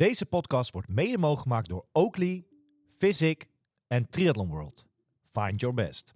[0.00, 2.44] Deze podcast wordt mede mogelijk gemaakt door Oakley,
[2.98, 3.46] Physic
[3.86, 4.84] en Triathlon World.
[5.30, 6.14] Find your best.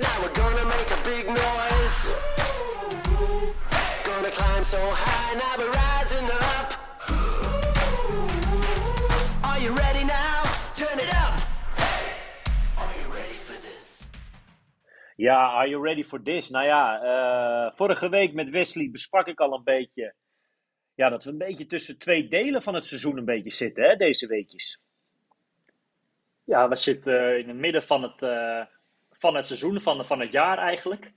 [0.00, 2.65] Now gonna make a big noise.
[4.36, 6.68] Climb so high, now we're rising up.
[9.42, 10.42] Are you ready now?
[10.74, 11.40] Turn it up.
[12.76, 14.08] Are you ready for this?
[15.16, 16.50] Ja, are you ready for this?
[16.50, 20.14] Nou ja, eh, vorige week met Wesley besprak ik al een beetje.
[20.94, 23.96] Ja, dat we een beetje tussen twee delen van het seizoen een beetje zitten, hè,
[23.96, 24.80] deze weekjes.
[26.44, 28.62] Ja, we zitten in het midden van het, eh,
[29.10, 31.12] van het seizoen, van, van het jaar eigenlijk.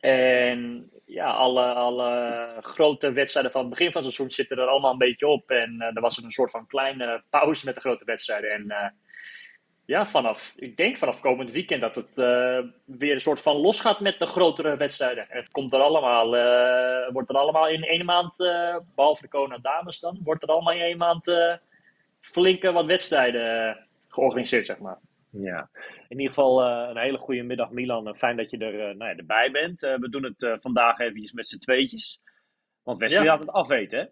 [0.00, 4.92] En ja, alle, alle grote wedstrijden van het begin van het seizoen zitten er allemaal
[4.92, 5.50] een beetje op.
[5.50, 8.50] En eh, er was een soort van kleine pauze met de grote wedstrijden.
[8.50, 8.88] En eh,
[9.88, 13.80] ja, vanaf, ik denk vanaf komend weekend dat het eh, weer een soort van los
[13.80, 15.30] gaat met de grotere wedstrijden.
[15.30, 16.30] En het komt er allemaal,
[17.12, 20.74] wordt er allemaal in één maand, eh, behalve de Kona Dames dan, wordt er allemaal
[20.74, 21.32] in één maand
[22.20, 24.98] flinke wat wedstrijden georganiseerd, zeg maar.
[25.30, 25.70] Ja,
[26.08, 28.06] in ieder geval eh, een hele goede middag Milan.
[28.08, 29.82] En Fijn dat je er eh, nou ja, erbij bent.
[29.82, 32.20] Eh, we doen het eh, vandaag eventjes met z'n tweetjes.
[32.82, 33.30] Want Wesley Ja.
[33.30, 34.04] had het afweten, hè?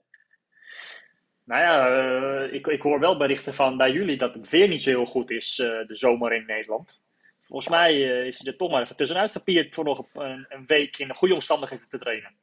[1.44, 4.82] Nou ja, eh, ik, ik hoor wel berichten van bij jullie dat het weer niet
[4.82, 7.02] zo heel goed is, eh, de zomer in Nederland.
[7.40, 10.66] Volgens mij eh, is hij er toch maar even tussenuit gepierd voor nog een, een
[10.66, 12.34] week in goede omstandigheden te trainen.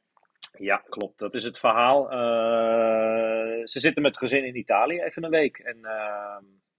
[0.58, 1.18] Ja, klopt.
[1.18, 2.10] Dat is het verhaal.
[2.10, 5.58] Eh, ze zitten met gezin in Italië even een week.
[5.58, 6.36] En eh,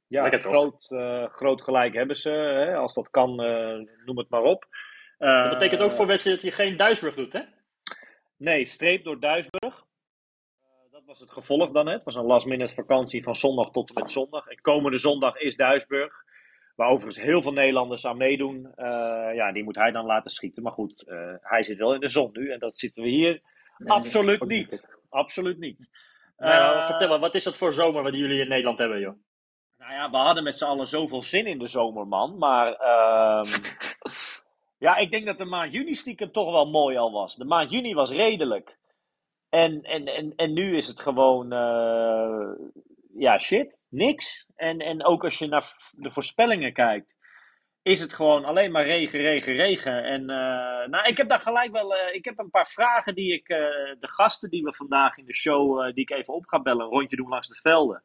[0.08, 0.52] ja, Lekker toch?
[0.52, 2.30] groot, eh, groot gelijk hebben ze.
[2.30, 2.76] Hè?
[2.76, 4.66] Als dat kan, eh, noem het maar op.
[5.18, 7.42] Eh, Dat betekent ook voor Wesley dat hij geen Duisburg doet, hè?
[8.38, 9.86] Nee, streep door Duisburg.
[10.62, 11.86] Eh, dat was het gevolg dan.
[11.88, 11.94] Hè?
[11.94, 14.48] Het was een last minute vakantie van zondag tot en met zondag.
[14.48, 16.14] En komende zondag is Duisburg.
[16.76, 18.72] Waar overigens heel veel Nederlanders aan meedoen.
[18.76, 20.64] Eh, ja, die moet hij dan laten schieten.
[20.64, 22.52] Maar goed, eh, hij zit wel in de zon nu.
[22.52, 23.42] En dat zitten we hier
[23.86, 24.86] absoluut niet.
[25.10, 25.90] Absoluut niet.
[26.38, 29.16] Nou, Eh, vertel maar, wat is dat voor zomer wat jullie in Nederland hebben, joh?
[29.86, 32.38] Nou ja, we hadden met z'n allen zoveel zin in de zomer, man.
[32.38, 33.48] Maar ehm,
[34.86, 37.36] ja, ik denk dat de maand juni stiekem toch wel mooi al was.
[37.36, 38.78] De maand juni was redelijk.
[39.50, 42.50] En, en, en, en nu is het gewoon, eh,
[43.18, 44.48] ja, shit, niks.
[44.56, 47.16] En, en ook als je naar de voorspellingen kijkt,
[47.82, 50.04] is het gewoon alleen maar regen, regen, regen.
[50.04, 53.34] En eh, nou, ik heb daar gelijk wel, eh, ik heb een paar vragen die
[53.34, 53.48] ik,
[54.00, 56.92] de gasten die we vandaag in de show, die ik even op ga bellen, een
[56.92, 58.04] rondje doen langs de velden.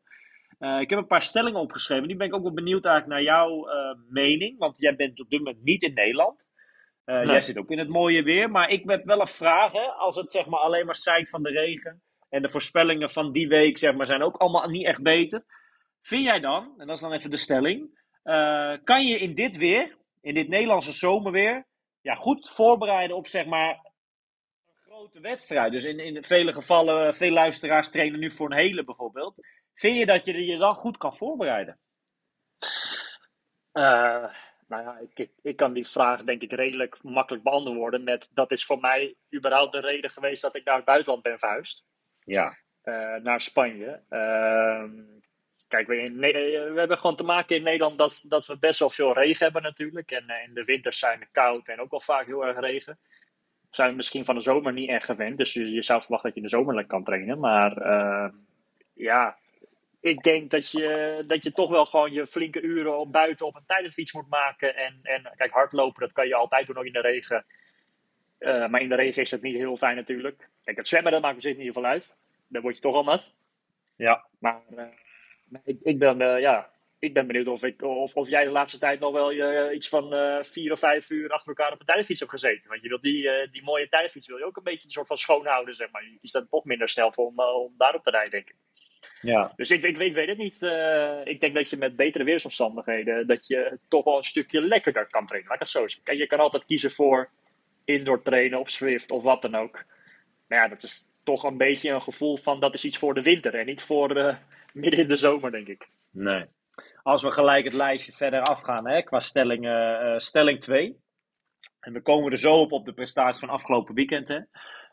[0.60, 2.08] Eh, ik heb een paar stellingen opgeschreven.
[2.08, 4.58] Die ben ik ook wel benieuwd eigenlijk naar jouw eh, mening.
[4.58, 6.46] Want jij bent op dit moment niet in Nederland.
[7.04, 7.26] Eh, Nee.
[7.26, 8.50] Jij zit ook in het mooie weer.
[8.50, 9.72] Maar ik heb wel een vraag.
[9.72, 9.80] Hè?
[9.80, 12.02] Als het zeg maar alleen maar zijt van de regen.
[12.28, 15.44] En de voorspellingen van die week zeg maar, zijn ook allemaal niet echt beter.
[16.00, 17.98] Vind jij dan, en dat is dan even de stelling.
[18.84, 21.66] kan je in dit weer, in dit Nederlandse zomerweer.
[22.00, 25.72] Ja, goed voorbereiden op zeg maar een grote wedstrijd.
[25.72, 29.34] Dus in, in vele gevallen, veel luisteraars trainen nu voor een hele bijvoorbeeld.
[29.80, 31.78] Vind je dat je je dan goed kan voorbereiden?
[33.72, 34.30] Eh,
[34.68, 38.50] nou ja, ik, ik, ik kan die vraag denk ik redelijk makkelijk beantwoorden met dat
[38.50, 41.86] is voor mij überhaupt de reden geweest dat ik naar het buitenland ben verhuisd.
[42.24, 42.58] Ja.
[42.82, 44.02] eh, naar Spanje.
[44.08, 45.02] Ehm,
[45.68, 46.12] kijk, we,
[46.72, 49.62] we hebben gewoon te maken in Nederland dat, dat we best wel veel regen hebben
[49.62, 50.10] natuurlijk.
[50.10, 52.98] En eh, in de winters zijn het koud en ook wel vaak heel erg regen.
[53.70, 55.38] Zijn we misschien van de zomer niet echt gewend.
[55.38, 57.38] Dus je, je zou verwachten dat je in de zomer lekker kan trainen.
[57.38, 58.34] Maar ehm,
[58.94, 59.38] ja,
[60.00, 63.56] ik denk dat je, dat je toch wel gewoon je flinke uren op buiten op
[63.56, 64.76] een tijdensfiets moet maken.
[64.76, 67.44] En, en kijk, hardlopen, dat kan je altijd doen ook in de regen.
[68.38, 70.48] Eh, maar in de regen is het niet heel fijn natuurlijk.
[70.62, 72.14] Kijk, het zwemmen, dat maakt me zin in ieder geval uit.
[72.48, 73.34] Dan word je toch al nat.
[73.96, 74.26] Ja.
[74.38, 74.84] Maar eh,
[75.64, 78.78] ik, ik, ben, eh, ja, ik ben benieuwd of, ik, of, of jij de laatste
[78.78, 79.32] tijd nog wel
[79.72, 82.68] iets van vier of vijf uur achter elkaar op een tijdfiets hebt gezeten.
[82.68, 85.16] Want je wilt die, die mooie tijdfiets wil je ook een beetje een soort van
[85.16, 86.04] schoonhouden, zeg maar.
[86.04, 88.56] Je is dat toch minder snel voor om, om daarop te rijden, denk ik.
[89.20, 89.52] Ja.
[89.56, 90.62] Dus ik, ik, ik weet het niet.
[90.62, 95.06] eh, ik denk dat je met betere weersomstandigheden, dat je toch wel een stukje lekkerder
[95.10, 95.50] kan trainen.
[95.50, 96.16] Laat ik het zo zeggen.
[96.16, 97.30] Je kan altijd kiezen voor
[97.84, 99.84] indoor trainen op Swift of wat dan ook.
[100.48, 103.22] Maar ja, dat is toch een beetje een gevoel van dat is iets voor de
[103.22, 104.36] winter en niet voor eh,
[104.72, 105.88] midden in de zomer, denk ik.
[106.10, 106.44] Nee.
[107.02, 110.96] Als we gelijk het lijstje verder afgaan hè, qua stelling, eh, stelling 2.
[111.80, 114.28] En we komen er zo op op de prestatie van afgelopen weekend.
[114.28, 114.40] Hè.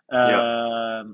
[0.06, 1.06] Eh,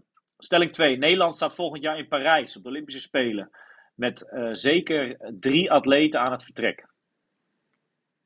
[0.43, 0.97] Stelling 2.
[0.97, 3.49] Nederland staat volgend jaar in Parijs op de Olympische Spelen.
[3.95, 6.87] Met eh, zeker drie atleten aan het vertrek.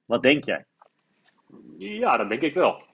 [0.06, 0.66] Wat denk jij?
[1.78, 2.86] Ja, dat denk ik wel.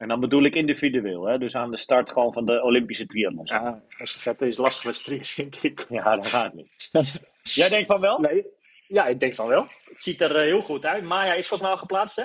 [0.00, 1.38] En dan bedoel ik individueel, hè?
[1.38, 3.50] dus aan de start gewoon van de Olympische triathlons.
[3.50, 5.86] Ja, Ja, estafette is lastig met streams, denk ik.
[5.88, 6.90] dat gaat niet.
[7.42, 8.18] Jij denkt van wel?
[8.18, 8.46] Nee,
[8.86, 9.66] ja, ik denk van wel.
[9.84, 11.04] Het ziet er eh, heel goed uit.
[11.04, 12.24] Maya is volgens mij al geplaatst, hè?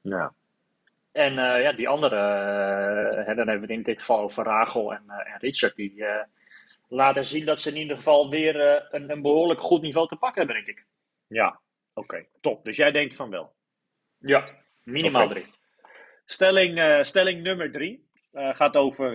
[0.00, 0.34] Ja.
[1.16, 4.44] En eh, ja, die andere, eh, hè, dan hebben we het in dit geval over
[4.44, 6.04] Rachel en, eh, en Richard, die
[6.88, 8.56] laten zien dat ze in ieder geval weer
[8.94, 10.86] een, een behoorlijk goed niveau te pakken hebben, denk ik.
[11.26, 11.60] Ja,
[11.94, 12.64] oké, top.
[12.64, 13.54] Dus jij denkt van wel.
[14.18, 14.48] Ja,
[14.82, 15.46] minimaal drie.
[16.24, 19.10] Stelling, stelling nummer drie gaat over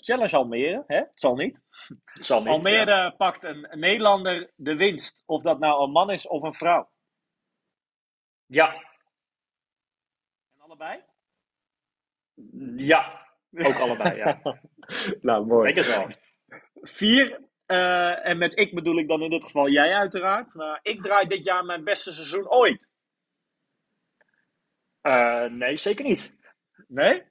[0.00, 0.84] Challenge Almere.
[0.86, 0.96] Hè?
[0.96, 1.58] Het zal niet.
[2.04, 2.48] Het zal niet.
[2.48, 3.10] Almere ja.
[3.10, 5.22] pakt een Nederlander de winst.
[5.26, 6.90] Of dat nou een man is of een vrouw.
[8.46, 8.74] Ja,
[10.80, 11.02] allebei?
[12.76, 14.40] ja, ook allebei, ja.
[15.20, 15.72] nou, mooi.
[15.74, 16.10] Denk het wel.
[16.82, 17.40] Vier.
[17.66, 20.54] eh, en met ik bedoel ik dan in dit geval jij uiteraard.
[20.54, 22.88] Maar ik draai dit jaar mijn beste seizoen ooit.
[25.00, 26.34] Eh, nee, zeker niet.
[26.88, 27.22] Nee?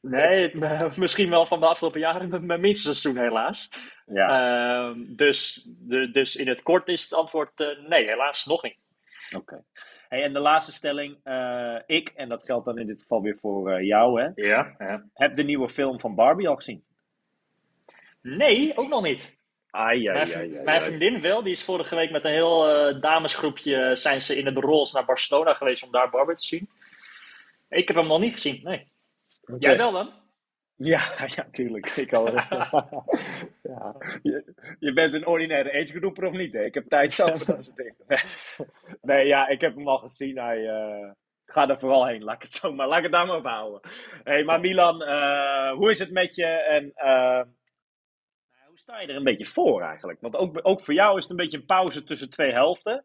[0.00, 3.68] Nee, het- misschien wel van de afgelopen jaren mijn- mijn minste seizoen helaas.
[4.06, 4.28] Ja.
[4.90, 8.78] Ehm, dus, de, dus in het kort is het antwoord eh, nee, helaas nog niet.
[9.36, 9.64] Oké.
[10.14, 11.16] Hey, en de laatste stelling.
[11.22, 14.74] eh, ik, en dat geldt dan in dit geval weer voor eh, jou, hè, Ja,
[14.78, 15.04] ja.
[15.14, 16.84] heb de nieuwe film van Barbie al gezien.
[18.22, 19.36] Nee, ook nog niet.
[19.70, 23.00] Ai, Mijn, ai, ai, mijn vriendin wel, die is vorige week met een heel eh,
[23.00, 26.68] damesgroepje zijn ze in het Rolls naar Barcelona geweest om daar Barbie te zien.
[27.68, 28.86] Ik heb hem nog niet gezien, nee.
[29.58, 30.10] Jij wel dan?
[30.76, 31.02] Ja,
[31.36, 31.90] ja, tuurlijk.
[31.90, 32.26] Ik al.
[33.72, 33.96] ja.
[34.22, 36.52] je, je bent een ordinaire agegroeper of niet?
[36.52, 36.64] Hè?
[36.64, 37.94] Ik heb tijd zelf voor dat soort dingen.
[38.06, 38.18] Nee.
[39.02, 40.38] nee, ja, ik heb hem al gezien.
[40.38, 41.10] Hij, eh,
[41.46, 42.86] ga er vooral heen, laat ik het zo maar.
[42.86, 43.80] Laat ik het daar maar op houden.
[44.24, 46.46] hey, maar Milan, eh, hoe is het met je?
[46.46, 47.42] En eh,
[48.66, 50.20] hoe sta je er een beetje voor eigenlijk?
[50.20, 53.04] Want ook, ook voor jou is het een beetje een pauze tussen twee helften.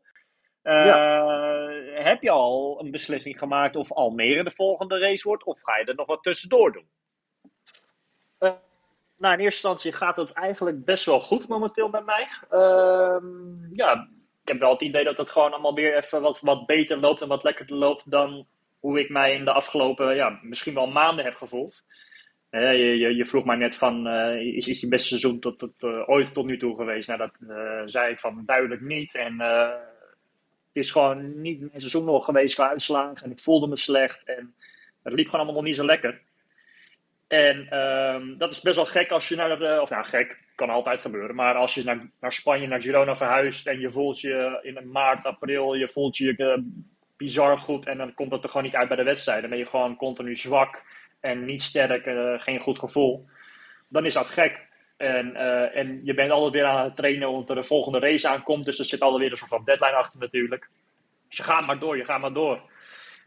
[2.04, 5.44] Heb je al een beslissing gemaakt of Almere de volgende race wordt?
[5.44, 6.89] Of ga je er nog wat tussendoor doen?
[8.39, 12.27] Nou, in eerste instantie gaat het eigenlijk best wel goed momenteel bij mij.
[12.50, 14.07] Ehm, ja,
[14.41, 17.21] ik heb wel het idee dat het gewoon allemaal weer even wat, wat beter loopt
[17.21, 18.47] en wat lekkerder loopt dan
[18.80, 21.83] hoe ik mij in de afgelopen, ja, misschien wel maanden heb gevoeld.
[22.50, 25.59] Eh, je, je, je vroeg mij net van, eh, is, is die beste seizoen tot,
[25.59, 27.07] tot, eh, ooit tot nu toe geweest?
[27.07, 29.15] Nou, dat eh, zei ik van duidelijk niet.
[29.15, 29.69] En eh,
[30.68, 33.24] het is gewoon niet mijn seizoen nog geweest qua uitslagen.
[33.25, 34.56] En ik voelde me slecht en
[35.03, 36.21] het liep gewoon allemaal nog niet zo lekker.
[37.29, 40.69] En ehm, dat is best wel gek als je naar, de, of nou gek, kan
[40.69, 44.59] altijd gebeuren, maar als je naar, naar Spanje, naar Girona verhuist en je voelt je
[44.61, 46.61] in maart, april, je voelt je eh,
[47.17, 49.41] bizar goed en dan komt het er gewoon niet uit bij de wedstrijd.
[49.41, 50.81] Dan ben je gewoon continu zwak
[51.19, 53.25] en niet sterk, eh, geen goed gevoel.
[53.87, 54.67] Dan is dat gek.
[54.97, 58.27] En, eh, en je bent altijd weer aan het trainen omdat er een volgende race
[58.27, 60.69] aankomt, dus er zit altijd weer een soort van deadline achter natuurlijk.
[61.27, 62.61] Dus je gaat maar door, je gaat maar door.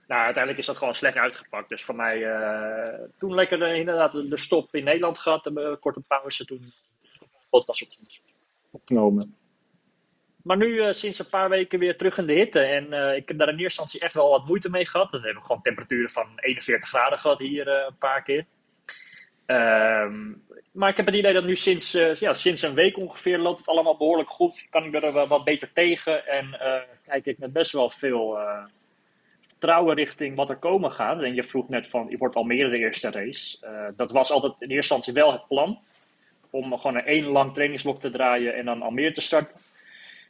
[0.06, 1.68] Nou, uiteindelijk is dat gewoon slecht uitgepakt.
[1.68, 5.46] Dus voor mij eh, toen lekker inderdaad de stop in Nederland gehad.
[5.46, 6.64] Een eh, korte pauze toen.
[7.50, 8.20] Podcast op-
[8.70, 9.36] opgenomen.
[10.42, 12.60] Maar nu eh, sinds een paar weken weer terug in de hitte.
[12.60, 15.10] En ik heb daar in eerste instantie echt wel wat moeite mee gehad.
[15.10, 18.46] Dan hebben we gewoon temperaturen van 41 graden gehad hier een paar keer.
[19.46, 20.32] Ehm,
[20.72, 23.68] maar ik heb het idee dat nu sinds, ja, sinds een week ongeveer loopt het
[23.68, 24.66] allemaal behoorlijk goed.
[24.70, 26.26] Kan ik er wel wat beter tegen.
[26.26, 26.56] En
[27.04, 28.38] kijk ik met best wel veel
[29.62, 31.22] vertrouwen richting wat er komen gaat.
[31.22, 33.66] En je vroeg net van, wordt Almere de eerste race?
[33.66, 35.78] Eh, dat was altijd in eerste instantie wel het plan.
[36.50, 39.60] Om gewoon een één lang trainingsblok te draaien en dan Almere te starten.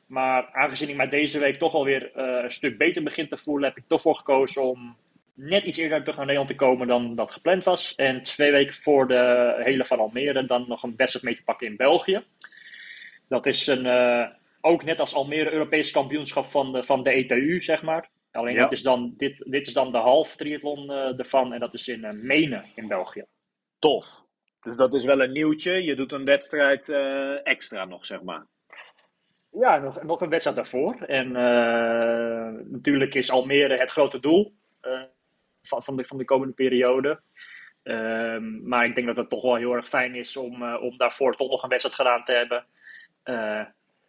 [0.07, 3.69] Maar aangezien ik mij deze week toch alweer eh een stuk beter begin te voelen,
[3.69, 4.97] heb ik toch voor gekozen om
[5.35, 7.95] net iets eerder terug naar Nederland te komen dan dat gepland was.
[7.95, 11.67] En twee weken voor de hele van Almere dan nog een wedstrijd mee te pakken
[11.67, 12.25] in België.
[13.29, 14.27] Dat is een, eh,
[14.61, 18.09] ook net als Almere Europees kampioenschap van de, van de ETU, zeg maar.
[18.33, 18.63] Alleen Ja.
[18.63, 21.89] dit, is dan, dit, dit is dan de half triathlon eh, ervan en dat is
[21.89, 23.25] in eh, Menen in België.
[23.79, 24.21] Tof.
[24.61, 25.83] Dus dat is wel een nieuwtje.
[25.83, 28.47] Je doet een wedstrijd eh, extra nog, zeg maar.
[29.53, 30.95] Ja, nog, nog een wedstrijd daarvoor.
[30.95, 35.03] En eh, natuurlijk is Almere het grote doel eh,
[35.63, 37.21] van, van, de, van de komende periode.
[37.83, 40.97] Ehm, maar ik denk dat het toch wel heel erg fijn is om, eh, om
[40.97, 42.67] daarvoor toch nog een wedstrijd gedaan te hebben.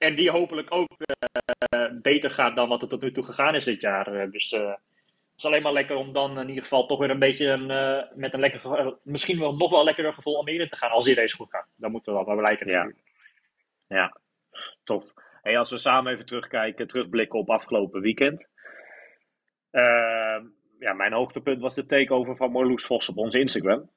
[0.03, 3.65] En die hopelijk ook eh, beter gaat dan wat het tot nu toe gegaan is
[3.65, 4.07] dit jaar.
[4.07, 7.09] Eh, dus eh, het is alleen maar lekker om dan in ieder geval toch weer
[7.09, 7.67] een beetje een,
[8.15, 11.35] met een lekker, misschien wel nog wel lekkerder gevoel Almere te gaan als die race
[11.35, 11.67] goed gaat.
[11.75, 12.67] Dan moeten we dat wel bereiken.
[12.67, 12.91] Ja.
[13.87, 14.17] Ja,
[14.83, 15.13] tof.
[15.41, 18.49] Hey, als we samen even terugkijken, terugblikken op afgelopen weekend.
[19.71, 20.45] Ehm,
[20.79, 23.89] ja, mijn hoogtepunt was de takeover van Marloes Vos op onze Instagram.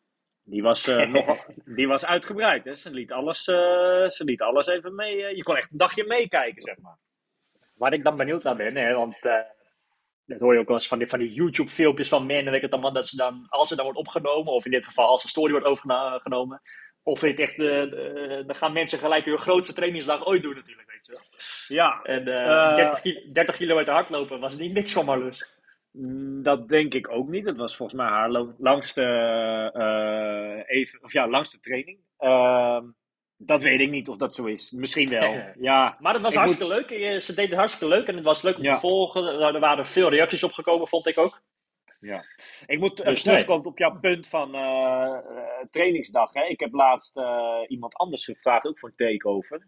[0.48, 1.12] Die was, eh,
[1.78, 2.64] die was uitgebreid.
[2.64, 2.72] Hè?
[2.74, 5.24] Ze, liet alles, eh, ze liet alles even mee.
[5.24, 6.96] eh, je kon echt een dagje meekijken, zeg maar.
[7.74, 9.16] Waar ik dan benieuwd naar ben, hè, want
[10.26, 12.54] dat hoor je ook wel eens van die, van die YouTube-filmpjes van men, en weet
[12.54, 15.06] ik het allemaal, dat ze dan, als er dan wordt opgenomen, of in dit geval
[15.06, 16.62] als een story wordt overgenomen,
[17.02, 17.56] of dit echt,
[18.46, 21.22] dan gaan mensen gelijk hun grootste trainingsdag ooit doen natuurlijk, weet je wel.
[21.68, 25.55] Ja, En eh, Eh, 30, ki- 30 kilometer hardlopen was niet niks van Marloes.
[25.96, 27.46] Mm, Dat denk ik ook niet.
[27.46, 29.02] Dat was volgens mij haar langste,
[29.74, 31.98] eh, even, of ja, langste training.
[32.18, 32.84] Ehm,
[33.36, 34.70] dat weet ik niet of dat zo is.
[34.72, 35.34] Misschien wel.
[35.58, 36.90] Ja, Maar het was Ik hartstikke leuk.
[36.90, 38.74] Eh, Ze deden het hartstikke leuk en het was leuk om Ja.
[38.74, 39.24] te volgen.
[39.40, 41.42] Er waren veel reacties opgekomen, vond ik ook.
[42.00, 42.24] ja.
[42.66, 43.34] Ik moet even Dus nee.
[43.34, 46.32] terugkomen op jouw punt van eh, eh, trainingsdag.
[46.32, 46.44] Hè.
[46.44, 49.66] Ik heb laatst eh, iemand anders gevraagd, ook voor een takeover.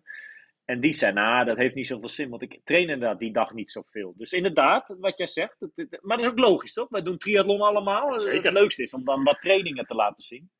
[0.69, 3.53] En die zei, nou, dat heeft niet zoveel zin, want ik train inderdaad die dag
[3.53, 4.15] niet zoveel.
[4.17, 6.89] Dus inderdaad, wat jij zegt, het, het- maar dat is ook logisch, toch?
[6.89, 8.21] Wij doen triathlon allemaal.
[8.21, 8.43] Zeker.
[8.45, 10.51] Het leukste is om dan wat trainingen te laten zien.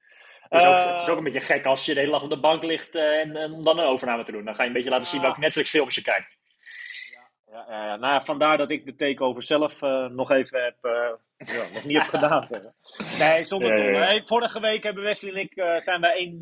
[0.49, 2.23] Het is, ook, Eh, het is ook een beetje gek als je de hele dag
[2.23, 4.45] op de bank ligt eh, en, en om dan een overname te doen.
[4.45, 6.38] Dan ga je een beetje laten zien welke Netflix-films je kijkt.
[7.51, 7.97] Ja.
[7.97, 11.97] Nou, vandaar dat ik de takeover zelf eh, nog even heb, eh, ja, nog niet
[12.03, 12.47] heb gedaan.
[12.47, 12.63] zeg.
[13.19, 13.95] Nee, zonder.
[13.95, 16.39] Hey, vorige week hebben Wesley en ik, eh, zijn wij een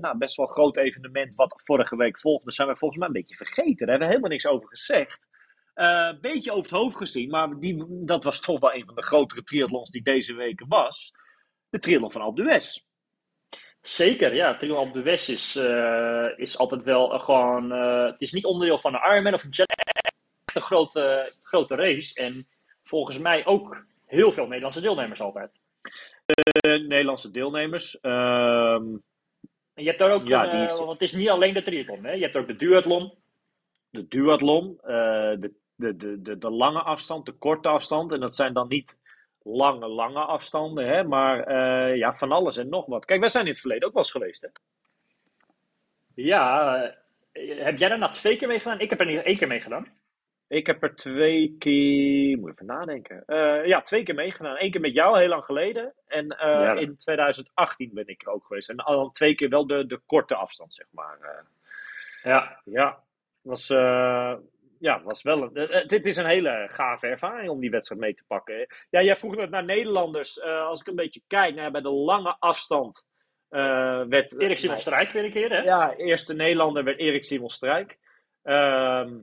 [0.00, 2.52] nou, best wel groot evenement wat vorige week volgde.
[2.52, 3.76] Zijn we volgens mij een beetje vergeten.
[3.76, 5.26] Daar hebben we helemaal niks over gezegd.
[5.74, 9.02] Een beetje over het hoofd gezien, maar die, dat was toch wel een van de
[9.02, 11.12] grotere triathlons die deze week was.
[11.68, 12.84] De triathlon van Alpe d'Huez.
[13.80, 14.56] Zeker, ja.
[14.56, 15.56] Triathlon de West is,
[16.36, 17.70] is altijd wel gewoon...
[18.06, 19.50] het is niet onderdeel van een Ironman of een
[20.56, 22.14] een grote, grote race.
[22.20, 22.46] En
[22.84, 25.50] volgens mij ook heel veel Nederlandse deelnemers altijd.
[26.24, 28.00] De Nederlandse deelnemers.
[28.00, 28.84] Ehm,
[29.74, 30.22] En je hebt daar ook...
[30.26, 32.04] Ja, een, eh, is- want het is niet alleen de triathlon.
[32.04, 32.12] Hè?
[32.12, 33.12] Je hebt ook de duathlon.
[33.90, 34.86] de duathlon, eh,
[35.38, 38.12] de, de, de, de, de lange afstand, de korte afstand.
[38.12, 38.98] En dat zijn dan niet
[39.42, 43.04] lange, lange afstanden, hè, maar eh, ja, van alles en nog wat.
[43.04, 44.42] Kijk, wij zijn in het verleden ook wel eens geweest.
[44.42, 44.48] Hè?
[46.14, 46.76] Ja,
[47.32, 48.80] eh, heb jij daar nou twee keer mee gedaan?
[48.80, 49.86] Ik heb er niet één keer mee gedaan.
[50.48, 53.22] Ik heb er twee keer, moet even nadenken.
[53.26, 54.56] Eh, ja, twee keer meegedaan.
[54.58, 55.94] Eén keer met jou, heel lang geleden.
[56.06, 56.72] En eh, Ja.
[56.74, 58.68] in 2018 ben ik er ook geweest.
[58.70, 61.18] En al twee keer wel de, de korte afstand, zeg maar.
[61.20, 61.44] eh.
[62.22, 62.60] Ja.
[62.64, 63.02] Ja,
[63.42, 63.66] was,
[64.78, 68.24] ja, was wel een, dit is een hele gave ervaring om die wedstrijd mee te
[68.26, 68.66] pakken.
[68.90, 70.42] Ja, jij vroeg net naar Nederlanders.
[70.42, 73.04] Als ik een beetje kijk naar bij de lange afstand.
[73.48, 75.58] werd, Erik Simon Strijk weer een keer, hè?
[75.62, 77.98] Ja, eerste Nederlander werd Erik Simon Strijk.
[78.42, 79.14] Ehm,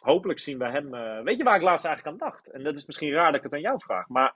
[0.00, 0.94] hopelijk zien we hem.
[0.94, 2.50] eh, weet je waar ik laatst eigenlijk aan dacht?
[2.50, 4.08] En dat is misschien raar dat ik het aan jou vraag.
[4.08, 4.34] Maar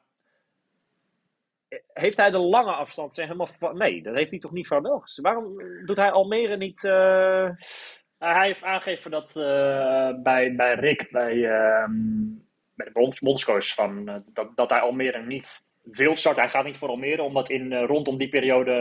[1.68, 3.72] eh, heeft hij de lange afstand zeg, helemaal.
[3.74, 5.24] Nee, dat heeft hij toch niet vaarwel gezien?
[5.24, 5.56] Waarom
[5.86, 6.84] doet hij Almere niet.
[6.84, 7.48] eh,
[8.18, 9.32] Uh, hij heeft aangegeven dat
[10.22, 11.92] bij, bij Rick, bij, ehm,
[12.74, 16.42] bij de bonds- bondscoach, van, dat, dat hij Almere niet wil starten.
[16.42, 18.72] Hij gaat niet voor Almere, omdat in, rondom die periode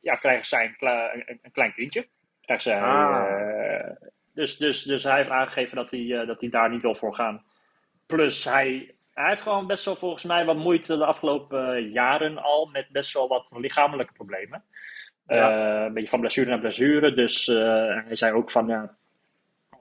[0.00, 2.08] ja, krijgen zij een, kle- een, een klein kindje.
[2.40, 3.90] Krijgen zij, Ah.
[4.34, 7.14] Dus, dus, dus hij heeft aangegeven dat hij, eh, dat hij daar niet wil voor
[7.14, 7.44] gaan.
[8.06, 12.38] Plus, hij, hij heeft gewoon best wel volgens mij wat moeite de afgelopen eh, jaren
[12.38, 14.64] al met best wel wat lichamelijke problemen.
[15.26, 15.76] Ja.
[15.78, 17.14] Eh, een beetje van blessure naar blessure.
[17.14, 18.96] Dus hij zei ook van ja,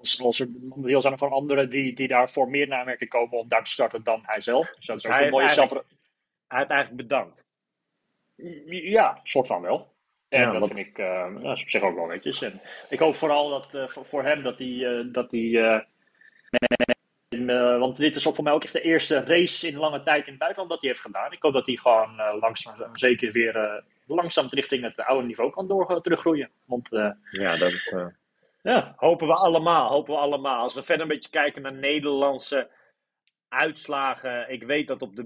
[0.01, 3.39] als, als er deel zijn er van anderen die, die daarvoor meer naar Amerika komen
[3.39, 4.73] om daar te starten dan hij zelf.
[4.75, 5.69] Dus dat is ook hij een heeft mooie zelf.
[6.47, 7.43] hij heeft eigenlijk bedankt.
[8.69, 9.90] Ja, soort van wel.
[10.31, 12.41] En Ja, dat vind ik eh, dat is op zich ook wel netjes.
[12.41, 14.99] En ik hoop vooral dat eh, voor, hem dat hij.
[14.99, 15.85] eh, dat hij
[17.79, 20.29] want dit is ook voor mij ook echt de eerste race in lange tijd in
[20.31, 21.31] het buitenland dat hij heeft gedaan.
[21.31, 26.01] Ik hoop dat hij gewoon langzaam zeker weer langzaam richting het oude niveau kan door,
[26.01, 26.49] teruggroeien.
[26.65, 26.89] Want
[27.31, 27.73] Ja, dat
[28.61, 29.89] ja, hopen we allemaal.
[29.89, 30.63] Hopen we allemaal.
[30.63, 32.69] Als we verder een beetje kijken naar Nederlandse
[33.49, 34.51] uitslagen.
[34.51, 35.23] Ik weet dat op de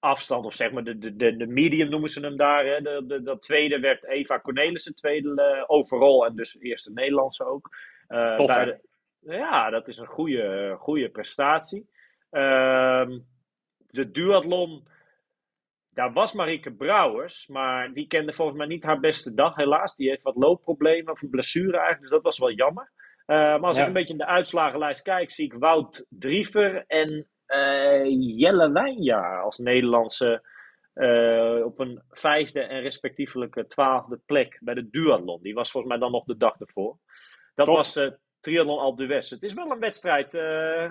[0.00, 2.64] middenafstand, of zeg maar de, de, de, de medium noemen ze hem daar.
[2.64, 6.26] Hè, de, de, dat tweede werd Eva Cornelissen, tweede eh, overall.
[6.26, 7.68] En dus eerste Nederlandse ook.
[8.08, 8.64] Eh, Tof, bij hè?
[8.64, 8.88] de-
[9.36, 11.88] ja, dat is een goede, goede prestatie.
[12.30, 13.18] Ehm,
[13.90, 14.88] de duathlon.
[15.92, 19.96] Daar was Marieke Brouwers, maar die kende volgens mij niet haar beste dag, helaas.
[19.96, 22.90] Die heeft wat loopproblemen of een blessure eigenlijk, dus dat was wel jammer.
[23.26, 23.82] Eh, maar als Ja.
[23.82, 27.26] ik een beetje in de uitslagenlijst kijk, zie ik Wout Driever en
[28.36, 30.42] Jelle Wijnjaar als Nederlandse
[30.92, 35.42] eh, op een vijfde en respectievelijke twaalfde plek bij de duathlon.
[35.42, 36.98] Die was volgens mij dan nog de dag ervoor.
[37.54, 37.76] Dat Tof.
[37.76, 39.30] was eh Triathlon Alpe d'Huez.
[39.30, 40.90] Het is wel een wedstrijd eh,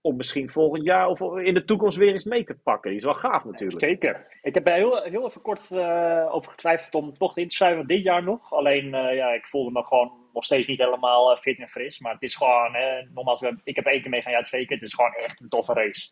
[0.00, 2.90] om misschien volgend jaar of in de toekomst weer eens mee te pakken.
[2.90, 3.84] Die is wel gaaf natuurlijk.
[3.84, 4.26] Zeker.
[4.42, 7.86] Ik heb er heel, heel even kort eh, over getwijfeld om toch in te schrijven
[7.86, 8.52] dit jaar nog.
[8.52, 11.98] Alleen, eh, ja, ik voelde me gewoon nog steeds niet helemaal eh, fit en fris.
[11.98, 14.76] Maar het is gewoon, eh, nogmaals, ik heb één keer mee gaan, ja, twee keer.
[14.76, 16.10] Het is gewoon echt een toffe race.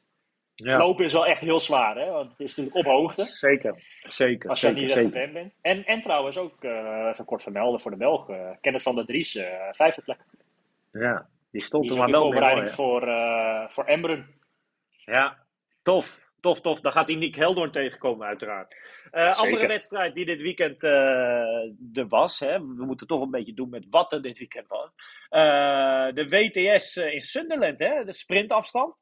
[0.54, 0.78] Ja.
[0.78, 2.10] Lopen is wel echt heel zwaar, hè?
[2.10, 3.24] Want het is natuurlijk op hoogte.
[3.24, 3.74] Zeker,
[4.08, 5.52] zeker, Als je zeker, niet echt gewend bent.
[5.60, 8.58] En, en trouwens ook, eh even kort vermelden voor de Belgen.
[8.60, 9.40] Kenneth van der Dries,
[9.70, 10.18] vijfde plek.
[10.92, 12.30] Ja, die stond Die er maar wel mee.
[12.30, 14.40] voorbereiding voor, eh voor Embrun.
[15.04, 15.46] Ja,
[15.82, 16.24] tof.
[16.40, 16.80] Tof, tof.
[16.80, 18.74] Dan gaat hij Nick Heldoorn tegenkomen, uiteraard.
[19.10, 20.90] Eh, andere wedstrijd die dit weekend eh,
[21.92, 22.40] er was.
[22.40, 22.58] Hè?
[22.58, 24.90] We moeten toch een beetje doen met wat er dit weekend was.
[25.28, 28.04] Eh, de WTS in Sunderland, hè?
[28.04, 28.98] de sprintafstand.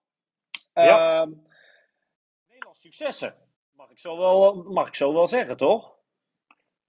[0.74, 1.20] Ja.
[1.20, 1.30] Ehm,
[2.48, 3.34] Nederlands successen.
[3.72, 5.93] Mag ik, zo wel, mag ik zo wel zeggen, toch?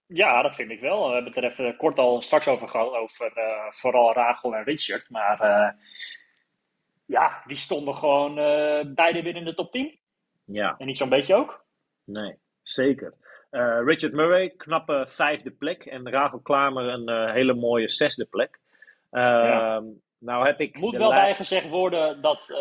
[0.08, 1.08] Ja, dat vind ik wel.
[1.08, 4.64] We hebben het er even kort al straks over gehad, over eh, vooral Rachel en
[4.64, 5.10] Richard.
[5.10, 5.70] Maar eh,
[7.06, 10.00] ja, die stonden gewoon eh, beide weer in de top 10.
[10.46, 10.76] Ja.
[10.78, 11.66] En niet zo'n beetje ook.
[12.04, 13.14] Nee, zeker.
[13.86, 15.86] Richard Murray, knappe vijfde plek.
[15.86, 18.60] En Rachel Klamer een hele mooie zesde plek.
[19.12, 19.76] Ja.
[19.76, 19.86] Ehm,
[20.18, 20.78] Nou heb ik...
[20.78, 22.54] Moet wel bijgezegd worden dat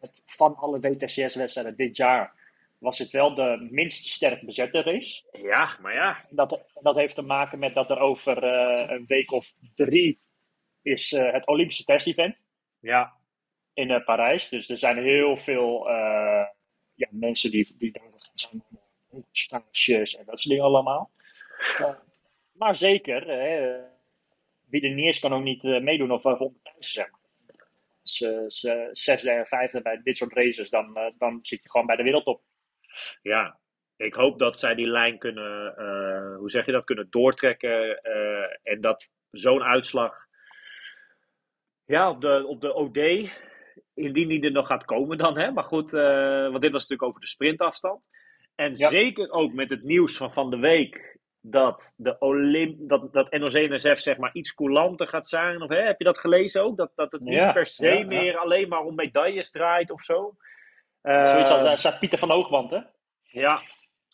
[0.00, 2.37] het, van alle WTCS-wedstrijden dit jaar
[2.78, 5.22] was het wel de minst sterk bezette race.
[5.32, 6.24] Ja, maar ja.
[6.30, 10.20] Dat, dat heeft te maken met dat er over eh, een week of drie
[10.82, 12.36] is eh, het Olympische test-event
[12.80, 13.12] Ja,
[13.74, 14.48] in eh, Parijs.
[14.48, 15.88] Dus er zijn heel veel
[16.94, 18.62] ja, mensen die, die daar gaan zijn.
[19.32, 21.10] Stages en dat soort dingen allemaal.
[22.52, 23.26] Maar zeker,
[24.68, 27.10] wie er niet is, kan ook niet meedoen of uh, maar.
[28.00, 28.16] Als
[28.46, 32.02] ze zesde en vijfde bij dit soort races, dan, dan zit je gewoon bij de
[32.02, 32.42] wereldtop.
[33.22, 33.58] Ja.
[33.96, 38.02] Ik hoop dat zij die lijn kunnen, eh, hoe zeg je dat, kunnen doortrekken.
[38.02, 40.16] eh, en dat zo'n uitslag,
[41.84, 42.96] ja, op de, op de OD,
[43.94, 45.50] indien die er nog gaat komen dan, hè.
[45.50, 48.02] Maar goed, eh, want dit was natuurlijk over de sprintafstand.
[48.54, 48.88] En Ja.
[48.88, 53.98] zeker ook met het nieuws van van de week, dat de Olymp dat, dat NOC-NSF
[54.00, 55.62] zeg maar iets coulanter gaat zijn.
[55.62, 56.76] Of, hè, heb je dat gelezen ook?
[56.76, 58.06] Dat, dat het niet Ja, per se ja.
[58.06, 60.36] meer alleen maar om medailles draait of zo.
[61.02, 62.80] Zoiets als Eh, uh, staat Pieter van Hoogwand, hè?
[63.22, 63.62] ja,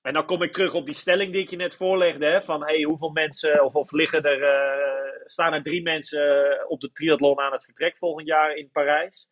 [0.03, 2.27] en dan kom ik terug op die stelling die ik je net voorlegde.
[2.27, 6.81] Hè, van hey, hoeveel mensen, of, of liggen er, eh, staan er drie mensen op
[6.81, 9.29] de triathlon aan het vertrek volgend jaar in Parijs?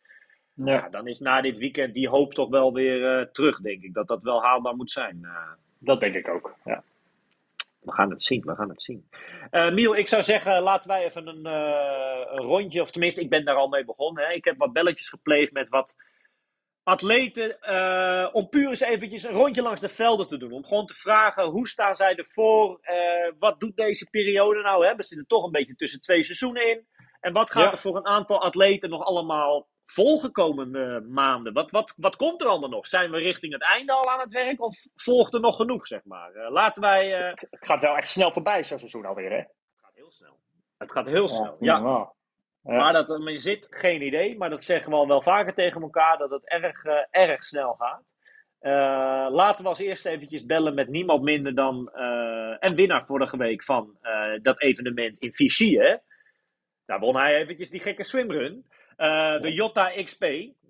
[0.55, 3.93] Ja, dan is na dit weekend die hoop toch wel weer eh, terug, denk ik.
[3.93, 5.19] Dat dat wel haalbaar moet zijn.
[5.23, 6.55] Eh, dat denk ik ook.
[6.65, 6.83] Ja.
[7.79, 9.09] we gaan het zien, we gaan het zien.
[9.51, 13.29] Eh, Miel, ik zou zeggen, laten wij even een, eh, een rondje, of tenminste, ik
[13.29, 14.23] ben daar al mee begonnen.
[14.23, 14.33] Hè.
[14.33, 15.95] Ik heb wat belletjes gepleegd met wat
[16.83, 20.51] atleten, eh, om puur eens eventjes een rondje langs de velden te doen.
[20.51, 22.77] Om gewoon te vragen, hoe staan zij ervoor?
[22.81, 24.85] Eh, wat doet deze periode nou?
[24.85, 24.95] Hè?
[24.95, 26.87] We zitten toch een beetje tussen twee seizoenen in.
[27.19, 27.71] En wat gaat Ja.
[27.71, 31.53] er voor een aantal atleten nog allemaal volgekomende maanden?
[31.53, 32.87] Wat, wat, wat komt er allemaal nog?
[32.87, 34.61] Zijn we richting het einde al aan het werk?
[34.61, 36.31] Of volgt er nog genoeg, zeg maar?
[36.33, 37.13] Eh, laten wij...
[37.13, 39.37] eh, Het gaat wel echt snel voorbij, zo'n seizoen alweer, hè?
[39.37, 39.47] Het
[39.81, 40.39] gaat heel snel.
[40.77, 41.55] Het gaat heel snel.
[41.59, 42.13] Ja.
[42.63, 44.37] Waar dat ermee zit, geen idee.
[44.37, 47.73] Maar dat zeggen we al wel vaker tegen elkaar, dat het erg, eh, erg snel
[47.73, 48.03] gaat.
[48.59, 53.37] Eh, laten we als eerste eventjes bellen met niemand minder dan eh een winnaar vorige
[53.37, 53.97] week van
[54.41, 55.75] dat evenement in Vichy.
[55.75, 55.95] Hè?
[56.85, 58.65] Daar won hij eventjes die gekke swimrun.
[59.41, 60.23] De Jota XP.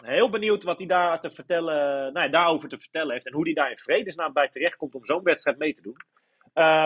[0.06, 3.26] Heel benieuwd wat hij daar te vertellen, nou, ja, daarover te vertellen heeft.
[3.26, 5.98] En hoe hij daar in vredesnaam bij terecht komt om zo'n wedstrijd mee te doen.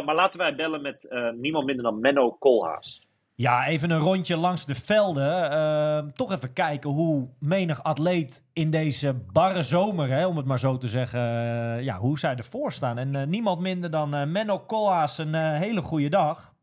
[0.06, 3.07] Maar laten wij bellen met niemand minder dan Menno Koolhaas.
[3.38, 5.52] Ja, even een rondje langs de velden.
[5.52, 10.60] Ehm, toch even kijken hoe menig atleet in deze barre zomer, hè, om het maar
[10.60, 12.98] zo te zeggen, eh, ja, hoe zij ervoor staan.
[12.98, 16.54] En eh, niemand minder dan eh, Menno Koolhaas, een hele goede dag.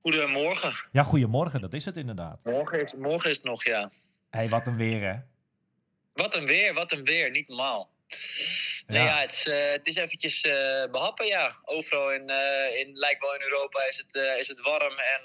[0.00, 0.74] Goedemorgen.
[0.92, 2.38] Ja, goedemorgen, dat is het inderdaad.
[2.44, 3.90] Morgen is, morgen is het nog, ja.
[4.30, 5.18] Hé, hey, wat een weer, hè?
[6.12, 7.30] Wat een weer, wat een weer.
[7.30, 7.90] Niet normaal.
[8.86, 9.20] Nee, Ja.
[9.20, 11.56] het, is, eh, het is eventjes eh, behappen, ja.
[11.64, 15.22] Overal in, eh, in, lijkt wel in Europa is het, is het warm en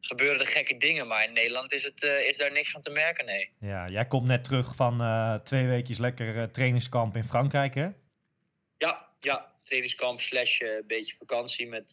[0.00, 1.06] gebeuren er gekke dingen.
[1.06, 3.52] Maar in Nederland is, het, is daar niks van te merken, nee.
[3.60, 7.88] Ja, jij komt net terug van twee weekjes lekker trainingskamp in Frankrijk, hè?
[8.78, 9.52] Ja, ja.
[9.64, 11.90] Trainingskamp slash een beetje vakantie met,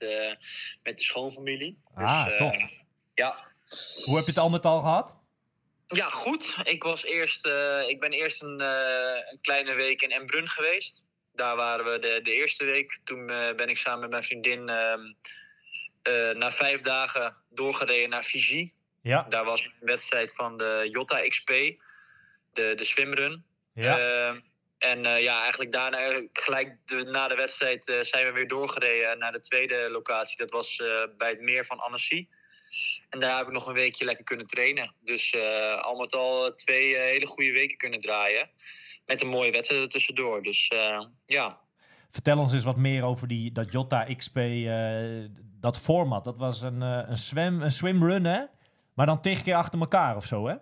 [0.84, 1.82] met de schoonfamilie.
[1.94, 2.70] Ah, eh, tof.
[3.13, 3.36] Ja,
[4.06, 5.20] Hoe heb je het al met al gehad?
[5.91, 6.56] Ja, goed.
[6.63, 11.04] Ik, was eerst, eh, ik ben eerst een, eh, een kleine week in Embrun geweest.
[11.34, 12.99] Daar waren we de, de eerste week.
[13.04, 15.01] Toen eh, ben ik samen met mijn vriendin ehm,
[16.01, 18.73] eh, na vijf dagen doorgereden naar Fiji.
[19.01, 23.45] Ja, Daar was een wedstrijd van de Jota XP, de, de swimrun.
[23.73, 23.99] ja.
[23.99, 24.39] Ehm,
[24.77, 29.39] en ja, eigenlijk daarna, gelijk de- na de wedstrijd, zijn we weer doorgereden naar de
[29.39, 30.38] tweede locatie.
[30.38, 30.75] Dat was
[31.17, 32.27] bij het meer van Annecy.
[33.10, 34.95] En daar heb ik nog een weekje lekker kunnen trainen.
[34.99, 38.49] Dus eh, al met al twee eh, hele goede weken kunnen draaien.
[39.05, 40.43] Met een mooie wedstrijd er tussendoor.
[40.43, 41.60] Dus eh, ja.
[42.12, 45.03] Vertel ons eens wat meer over die, dat Jota XP, eh,
[45.60, 46.23] dat format.
[46.23, 48.43] Dat was een, eh, een, swim, een swimrun, hè?
[48.93, 50.55] Maar dan tig keer achter elkaar of zo, hè?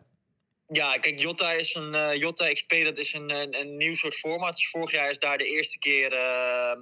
[0.67, 4.15] Ja, kijk, Jota is een eh, Jota XP, dat is een, een, een nieuw soort
[4.15, 4.55] format.
[4.55, 6.79] Dus vorig jaar is daar de eerste keer ehm,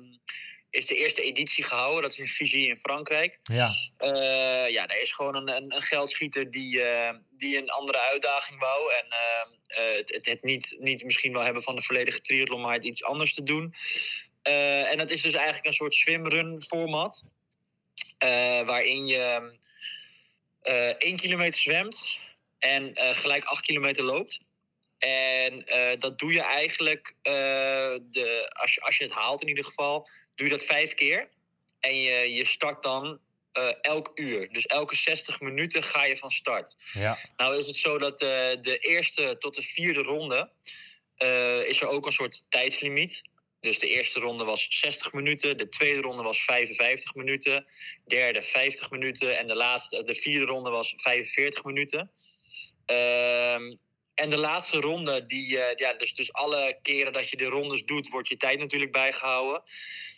[0.78, 2.02] is de eerste editie gehouden.
[2.02, 3.40] Dat is in Figy in Frankrijk.
[3.44, 3.72] Ja.
[3.98, 8.60] Eh, ja, er is gewoon een, een, een geldschieter die, eh, die een andere uitdaging
[8.60, 8.94] wou.
[8.94, 9.06] En
[9.68, 13.04] eh, het, het, niet, niet misschien wel hebben van de volledige triathlon, maar het iets
[13.04, 13.74] anders te doen.
[14.42, 17.24] En dat is dus eigenlijk een soort swimrun format.
[18.66, 19.54] waarin je
[20.62, 22.18] 1 kilometer zwemt
[22.60, 24.40] en gelijk 8 kilometer loopt.
[24.98, 25.66] En
[26.00, 30.08] dat doe je eigenlijk, de, als, je, als je het haalt in ieder geval,
[30.38, 31.30] doe je dat vijf keer.
[31.80, 33.20] En je, je start dan
[33.52, 34.52] eh, elk uur.
[34.52, 36.76] Dus elke 60 minuten ga je van start.
[36.94, 37.18] Ja.
[37.38, 38.28] Nou is het zo dat eh,
[38.62, 40.50] de eerste tot de vierde ronde
[41.16, 43.22] eh, is er ook een soort tijdslimiet.
[43.60, 47.66] Dus de eerste ronde was 60 minuten, de tweede ronde was 55 minuten,
[48.06, 52.12] derde 50 minuten en de, laatste, de vierde ronde was 45 minuten.
[54.20, 57.86] En de laatste ronde, die, eh, ja, dus, dus alle keren dat je de rondes
[57.86, 59.64] doet, wordt je tijd natuurlijk bijgehouden.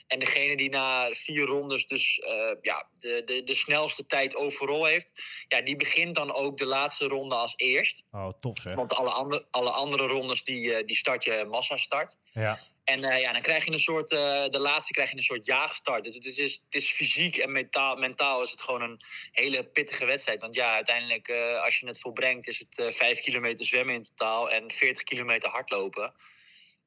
[0.07, 4.85] En degene die na vier rondes dus eh, ja, de, de, de snelste tijd overal
[4.85, 5.12] heeft,
[5.47, 8.03] ja, die begint dan ook de laatste ronde als eerst.
[8.12, 8.75] Oh, tof zeg.
[8.75, 12.17] Want alle, andere alle andere rondes die, eh, die start je massastart.
[12.33, 12.59] Ja.
[12.89, 15.45] En eh, ja, dan krijg je een soort, eh, de laatste krijg je een soort
[15.45, 16.04] jaagstart.
[16.04, 20.06] Dus het is, het is fysiek en mentaal, mentaal is het gewoon een hele pittige
[20.06, 20.41] wedstrijd.
[20.41, 24.49] Want ja, uiteindelijk, eh, als je het volbrengt, is het 5 kilometer zwemmen in totaal
[24.52, 26.13] en 40 kilometer hardlopen.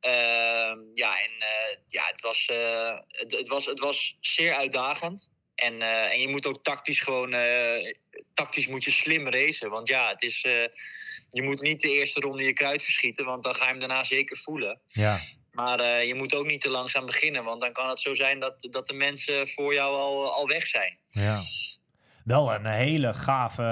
[0.01, 1.31] Ehm, ja, en
[1.89, 2.47] ja, het was,
[3.09, 5.31] het, het, was, het was zeer uitdagend.
[5.55, 7.37] En, en je moet ook tactisch gewoon,
[8.35, 9.71] tactisch moet je slim racen.
[9.71, 10.41] Want ja, het is,
[11.31, 14.05] je moet niet de eerste ronde je kruid verschieten, want dan ga je hem daarna
[14.05, 14.81] zeker voelen.
[14.89, 15.21] Ja.
[15.53, 18.41] Maar eh, je moet ook niet te langzaam beginnen, want dan kan het zo zijn
[18.41, 20.99] dat, dat de mensen voor jou al, al weg zijn.
[21.09, 21.43] Ja.
[22.25, 23.63] Wel een hele gave,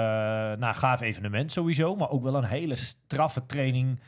[0.59, 3.99] nou, gaaf evenement sowieso, maar ook wel een hele straffe training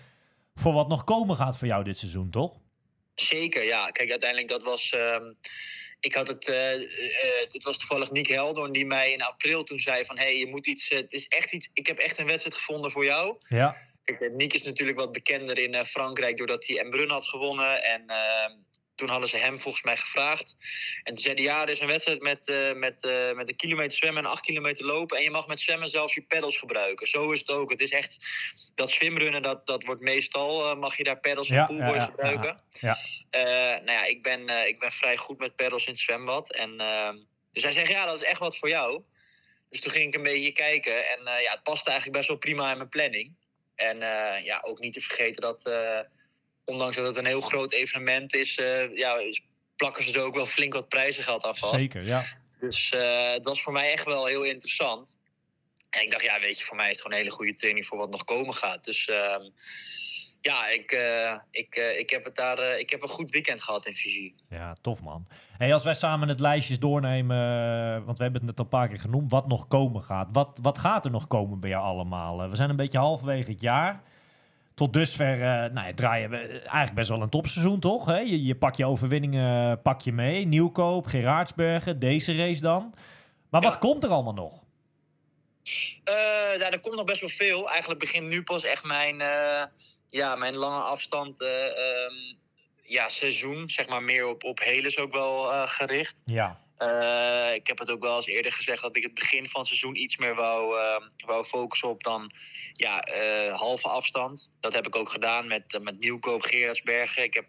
[0.56, 2.58] voor wat nog komen gaat voor jou dit seizoen, toch?
[3.16, 3.90] Zeker, ja.
[3.92, 4.90] Kijk, uiteindelijk dat was.
[4.90, 5.24] ehm,
[6.00, 6.48] ik had het.
[6.48, 6.82] eh, eh,
[7.48, 10.48] het was toevallig Nick Heldoorn die mij in april toen zei: van hé, hey, je
[10.48, 10.88] moet iets.
[10.90, 11.70] eh, het is echt iets.
[11.74, 13.36] Ik heb echt een wedstrijd gevonden voor jou.
[13.48, 13.76] Ja.
[14.04, 17.84] Kijk, eh, Nick is natuurlijk wat bekender in eh, Frankrijk doordat hij Embrun had gewonnen.
[17.84, 18.52] En ehm,
[18.96, 20.56] toen hadden ze hem volgens mij gevraagd.
[21.04, 23.02] En toen zei hij, ja, er is een wedstrijd met, eh, met,
[23.36, 25.18] met een kilometer zwemmen en acht kilometer lopen.
[25.18, 27.08] En je mag met zwemmen zelfs je pedals gebruiken.
[27.08, 27.70] Zo is het ook.
[27.70, 28.18] Het is echt,
[28.76, 32.06] dat zwemrunnen, dat, dat wordt meestal, mag je daar pedals en Ja, poolboys ja, ja,
[32.06, 32.62] gebruiken.
[32.72, 32.98] ja.
[33.80, 36.54] Nou ja, ik ben, ik ben vrij goed met pedals in het zwembad.
[36.54, 37.18] En, ehm,
[37.52, 39.02] dus hij zegt, ja, dat is echt wat voor jou.
[39.70, 41.10] Dus toen ging ik een beetje kijken.
[41.10, 43.36] En ja, het paste eigenlijk best wel prima in mijn planning.
[43.76, 46.00] En eh, ja, ook niet te vergeten dat, eh,
[46.66, 49.20] ondanks dat het een heel groot evenement is, eh, ja,
[49.76, 51.58] plakken ze er ook wel flink wat prijzengeld af.
[51.58, 52.26] Zeker, ja.
[52.60, 52.90] Dus
[53.34, 55.18] het was voor mij echt wel heel interessant.
[55.90, 57.86] En ik dacht, ja, weet je, voor mij is het gewoon een hele goede training
[57.86, 58.84] voor wat nog komen gaat.
[58.84, 59.50] Dus ehm,
[60.42, 60.98] ja, ik,
[61.52, 64.36] ik, ik heb het daar, ik heb een goed weekend gehad in Fiji.
[64.50, 65.28] Ja, tof man.
[65.58, 68.70] Hey, als wij samen het lijstjes doornemen, eh, want we hebben het net al een
[68.80, 70.28] paar keer genoemd, wat nog komen gaat.
[70.32, 72.42] Wat, wat gaat er nog komen bij jou allemaal?
[72.44, 74.02] Eh, we zijn een beetje halverwege het jaar.
[74.74, 78.06] Tot dusver eh, nou, ja, draaien we eigenlijk best wel een topseizoen, toch?
[78.06, 78.18] Hè?
[78.18, 80.46] Je, je pak je overwinningen pak je mee.
[80.46, 82.94] Nieuwkoop, Gerardsbergen, deze race dan.
[83.50, 83.80] Maar wat Ja.
[83.80, 84.63] komt er allemaal nog?
[86.58, 87.70] Ja, er komt nog best wel veel.
[87.70, 89.22] Eigenlijk begint nu pas echt mijn,
[90.10, 92.36] ja, mijn lange afstand eh, ehm,
[92.84, 93.69] ja, seizoen.
[93.69, 96.22] Zeg maar meer op, op Heles ook wel eh, gericht.
[96.26, 99.60] Ja, Eh, ik heb het ook wel eens eerder gezegd dat ik het begin van
[99.60, 102.32] het seizoen iets meer wou, eh, wou focussen op dan
[102.74, 103.04] ja,
[103.56, 104.52] halve afstand.
[104.60, 107.24] Dat heb ik ook gedaan met, met Nieuwkoop, Gerardsbergen.
[107.24, 107.46] Ik heb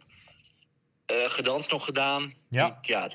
[1.07, 2.35] gedanst nog gedaan.
[2.51, 2.79] Ja.
[2.81, 3.09] Ja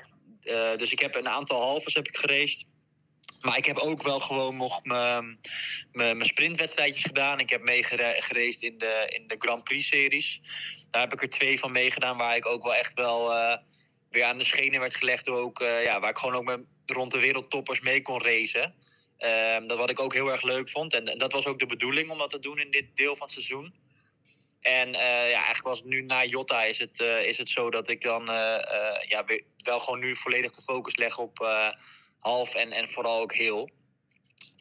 [0.76, 2.64] dus ik heb een aantal halves heb ik geraced.
[3.40, 4.84] Maar ik heb ook wel gewoon nog
[5.92, 7.40] mijn sprintwedstrijdjes gedaan.
[7.40, 10.40] Ik heb meegeraced in de, in de Grand Prix-series.
[10.90, 13.58] Daar heb ik er twee van meegedaan waar ik ook wel echt wel eh,
[14.10, 15.28] weer aan de schenen werd gelegd.
[15.28, 18.74] Ook, eh, ja, waar ik gewoon ook met rond de wereldtoppers mee kon racen.
[19.18, 20.94] Ehm, dat wat ik ook heel erg leuk vond.
[20.94, 23.26] En, en dat was ook de bedoeling om dat te doen in dit deel van
[23.26, 23.74] het seizoen.
[24.60, 27.90] En eh, ja, eigenlijk was het nu na Jota is het, is het zo dat
[27.90, 28.24] ik dan
[29.08, 29.24] ja,
[29.56, 31.38] wel gewoon nu volledig de focus leg op
[32.20, 33.70] half en, en vooral ook heel.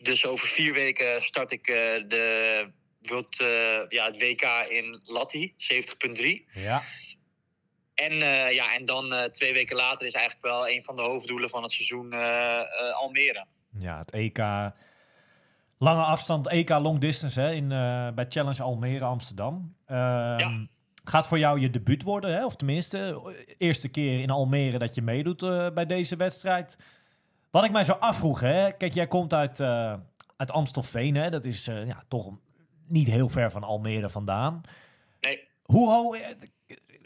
[0.01, 1.75] Dus over vier weken start ik eh,
[2.07, 2.67] de,
[3.01, 6.45] World, eh, ja, het WK in Latti, 70.3.
[6.53, 6.81] ja.
[7.93, 11.49] En, eh, ja, en dan twee weken later is eigenlijk wel een van de hoofddoelen
[11.49, 12.13] van het seizoen
[12.93, 13.45] Almere.
[13.79, 14.37] Ja, het EK.
[15.77, 17.67] Lange afstand, EK long distance hè, in,
[18.15, 19.75] bij Challenge Almere Amsterdam.
[19.85, 20.65] Ehm,
[21.03, 22.45] Gaat voor jou je debuut worden, hè?
[22.45, 23.21] of tenminste,
[23.57, 25.39] eerste keer in Almere dat je meedoet
[25.73, 26.77] bij deze wedstrijd.
[27.51, 28.71] Wat ik mij zo afvroeg, hè?
[28.71, 29.93] kijk, jij komt uit, eh,
[30.37, 31.29] uit Amstelveen, hè?
[31.29, 32.29] dat is eh, ja, toch
[32.87, 34.61] niet heel ver van Almere vandaan.
[35.19, 36.29] Nee, Hoe hoog, eh,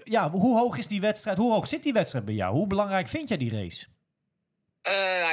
[0.04, 1.38] ja, hoe hoog is die wedstrijd?
[1.38, 2.54] Hoe hoog zit die wedstrijd bij jou?
[2.54, 3.92] Hoe belangrijk vind jij die race?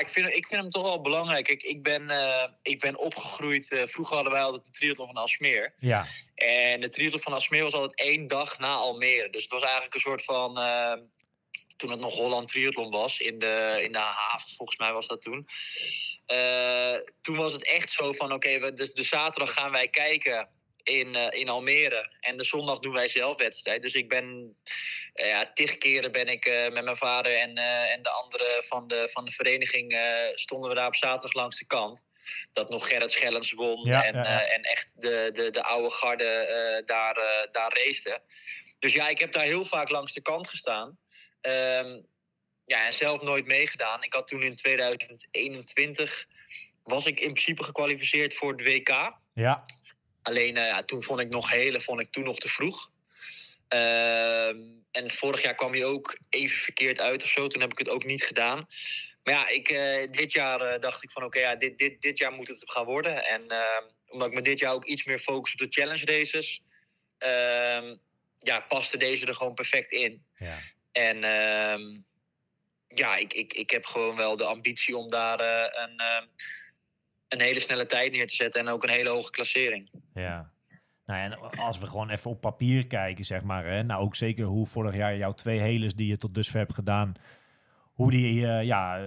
[0.01, 1.49] Ik, vind, ik vind hem toch wel belangrijk.
[1.49, 2.11] Ik, ik, ben,
[2.63, 3.67] ik ben opgegroeid.
[3.67, 5.75] vroeger hadden wij altijd de triathlon van Alsmeer.
[5.77, 9.31] Ja, En de triathlon van Alsmeer was altijd één dag na Almere.
[9.31, 10.59] Dus het was eigenlijk een soort van...
[11.81, 15.23] toen het nog Holland Triathlon was, in de, in de haven, volgens mij was dat
[15.23, 15.47] toen.
[16.27, 20.49] Eh, toen was het echt zo van, oké, we de, de zaterdag gaan wij kijken
[20.83, 22.13] in, eh, in Almere.
[22.21, 23.83] En de zondag doen wij zelf wedstrijd.
[23.83, 24.57] Dus ik ben,
[25.13, 27.57] eh, ja, tig keren ben ik met mijn vader en,
[27.93, 29.99] en de anderen van de, van de vereniging...
[30.35, 32.09] stonden we daar op zaterdag langs de kant.
[32.53, 34.47] Dat nog Gerrit Schellens won Ja, en, ja, ja.
[34.47, 37.73] en echt de, de, de oude garde daar, daar.
[38.79, 40.99] Dus ja, ik heb daar heel vaak langs de kant gestaan.
[41.41, 42.01] Ehm,
[42.65, 44.03] ja, en zelf nooit meegedaan.
[44.03, 46.27] Ik had toen in 2021
[46.83, 49.19] was ik in principe gekwalificeerd voor het WK.
[49.35, 49.65] ja,
[50.23, 52.91] Alleen eh, ja, toen vond ik nog hele, vond ik toen nog te vroeg.
[53.69, 54.59] Ehm,
[54.91, 57.47] en vorig jaar kwam hij ook even verkeerd uit of zo.
[57.47, 58.69] Toen heb ik het ook niet gedaan.
[59.23, 62.19] Maar ja, ik, eh, dit jaar eh, dacht ik van oké, ja, dit, dit, dit
[62.19, 63.25] jaar moet het gaan worden.
[63.25, 66.63] En ehm, omdat ik me dit jaar ook iets meer focus op de challenge races,
[68.39, 70.25] ja, paste deze er gewoon perfect in.
[70.39, 70.59] ja.
[70.93, 72.01] En ehm,
[72.89, 76.27] ja, ik, ik, ik heb gewoon wel de ambitie om daar eh, een, ehm,
[77.29, 79.91] een hele snelle tijd neer te zetten en ook een hele hoge klassering.
[80.15, 80.53] Ja.
[81.07, 83.65] Nou, en als we gewoon even op papier kijken, zeg maar.
[83.65, 86.75] Hè, nou, ook zeker hoe vorig jaar jouw twee heles die je tot dusver hebt
[86.75, 87.15] gedaan,
[87.93, 89.05] hoe die, eh, ja, eh,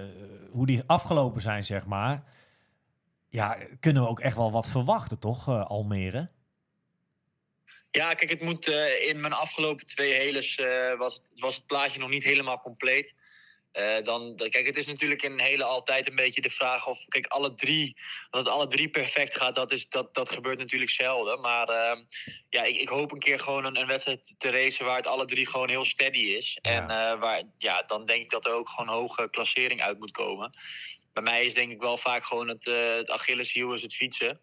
[0.51, 2.23] hoe die afgelopen zijn, zeg maar.
[3.29, 6.29] Ja, kunnen we ook echt wel wat verwachten, toch, Almere?
[7.95, 11.65] Ja, kijk, het moet eh, in mijn afgelopen twee heles eh, was, het, was het
[11.65, 13.13] plaatje nog niet helemaal compleet.
[13.71, 17.25] Eh, dan, kijk, het is natuurlijk in hele altijd een beetje de vraag of kijk,
[17.25, 17.97] alle drie,
[18.29, 21.41] dat het alle drie perfect gaat, dat, is, dat, dat gebeurt natuurlijk zelden.
[21.41, 21.97] Maar
[22.49, 25.25] ja, ik, ik hoop een keer gewoon een, een wedstrijd te racen waar het alle
[25.25, 26.57] drie gewoon heel steady is.
[26.61, 26.87] Ja.
[26.87, 30.57] En waar, ja, dan denk ik dat er ook gewoon hoge klassering uit moet komen.
[31.13, 32.65] Bij mij is denk ik wel vaak gewoon het,
[32.97, 34.39] het Achilleshiel is het fietsen.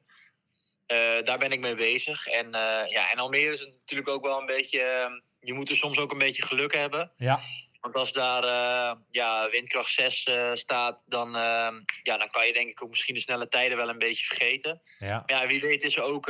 [0.90, 2.26] Eh, daar ben ik mee bezig.
[2.26, 4.80] En, eh, ja, en Almere is natuurlijk ook wel een beetje.
[4.80, 7.12] eh, je moet er soms ook een beetje geluk hebben.
[7.16, 7.40] Ja,
[7.80, 11.72] Want als daar eh, ja, windkracht 6 eh, staat, dan, eh,
[12.02, 14.82] ja, dan kan je denk ik ook misschien de snelle tijden wel een beetje vergeten.
[14.98, 16.26] ja, Maar ja, wie weet is er ook,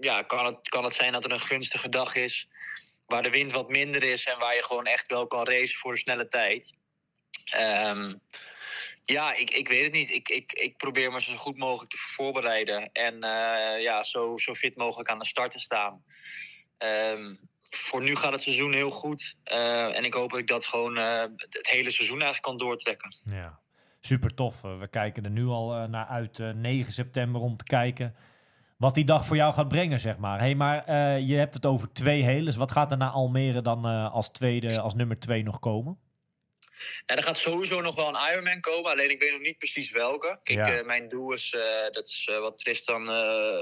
[0.00, 2.48] ja, kan, het, kan het zijn dat er een gunstige dag is.
[3.06, 5.92] Waar de wind wat minder is en waar je gewoon echt wel kan racen voor
[5.94, 6.74] de snelle tijd.
[7.44, 8.14] Ehm,
[9.10, 10.10] ja, ik, ik weet het niet.
[10.10, 12.92] Ik, ik, ik probeer me zo goed mogelijk te voorbereiden.
[12.92, 16.04] En eh, ja, zo, zo fit mogelijk aan de start te staan.
[16.78, 17.34] Ehm,
[17.70, 19.36] voor nu gaat het seizoen heel goed.
[19.42, 23.14] Eh, en ik hoop dat ik dat gewoon eh, het hele seizoen eigenlijk kan doortrekken.
[23.24, 23.58] ja.
[24.02, 24.60] Super tof.
[24.60, 28.14] We kijken er nu al naar uit, eh, 9 september, om te kijken
[28.76, 30.38] wat die dag voor jou gaat brengen, zeg maar.
[30.38, 32.56] hey, maar je hebt het over twee heles.
[32.56, 35.98] Wat gaat er naar Almere dan als tweede, als nummer twee nog komen?
[37.06, 39.90] En er gaat sowieso nog wel een Ironman komen, alleen ik weet nog niet precies
[39.90, 40.38] welke.
[40.42, 40.78] Ja.
[40.78, 43.08] eh, mijn doel is, eh, dat is eh, wat Tristan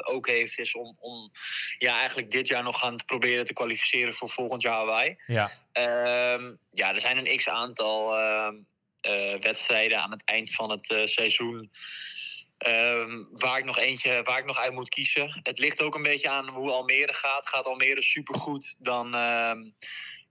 [0.04, 1.32] ook heeft, is om, om
[1.78, 5.16] ja, eigenlijk dit jaar nog gaan te proberen te kwalificeren voor volgend jaar Hawaii.
[5.26, 8.54] Ja, Ehm, ja, er zijn een x aantal ehm,
[9.00, 11.70] eh, wedstrijden aan het eind van het seizoen.
[12.58, 15.40] ehm, waar, ik nog eentje, waar ik nog uit moet kiezen.
[15.42, 17.48] Het ligt ook een beetje aan hoe Almere gaat.
[17.48, 19.14] Gaat Almere supergoed, dan,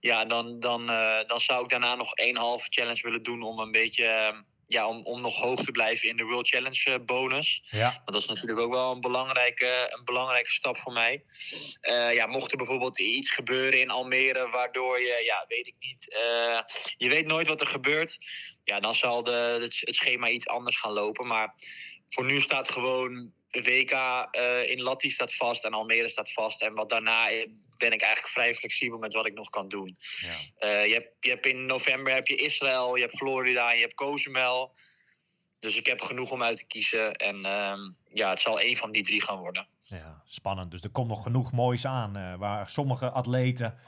[0.00, 3.58] ja, dan, dan, eh, dan zou ik daarna nog één halve challenge willen doen om
[3.58, 4.04] een beetje.
[4.04, 7.62] ehm, ja, om, om nog hoog te blijven in de World Challenge eh, bonus.
[7.70, 11.24] ja, Want dat is natuurlijk ook wel een belangrijke, een belangrijke stap voor mij.
[11.80, 16.04] Eh, ja, mocht er bijvoorbeeld iets gebeuren in Almere, waardoor je, ja, weet ik niet,
[16.96, 18.18] je weet nooit wat er gebeurt.
[18.64, 21.26] Ja, dan zal de, het, het schema iets anders gaan lopen.
[21.26, 21.54] Maar
[22.08, 23.92] voor nu staat gewoon WK
[24.66, 26.62] in Latti staat vast en Almere staat vast.
[26.62, 27.28] En wat daarna
[27.78, 29.96] ben ik eigenlijk vrij flexibel met wat ik nog kan doen.
[30.20, 30.68] ja.
[30.68, 33.94] Eh, je, hebt, je hebt in november heb je Israël, je hebt Florida, je hebt
[33.94, 34.74] Cozumel.
[35.58, 37.12] Dus ik heb genoeg om uit te kiezen.
[37.14, 37.78] En ehm,
[38.12, 39.66] ja, het zal één van die drie gaan worden.
[39.80, 40.70] Ja, spannend.
[40.70, 42.16] Dus er komt nog genoeg moois aan.
[42.16, 43.78] eh, waar sommige atleten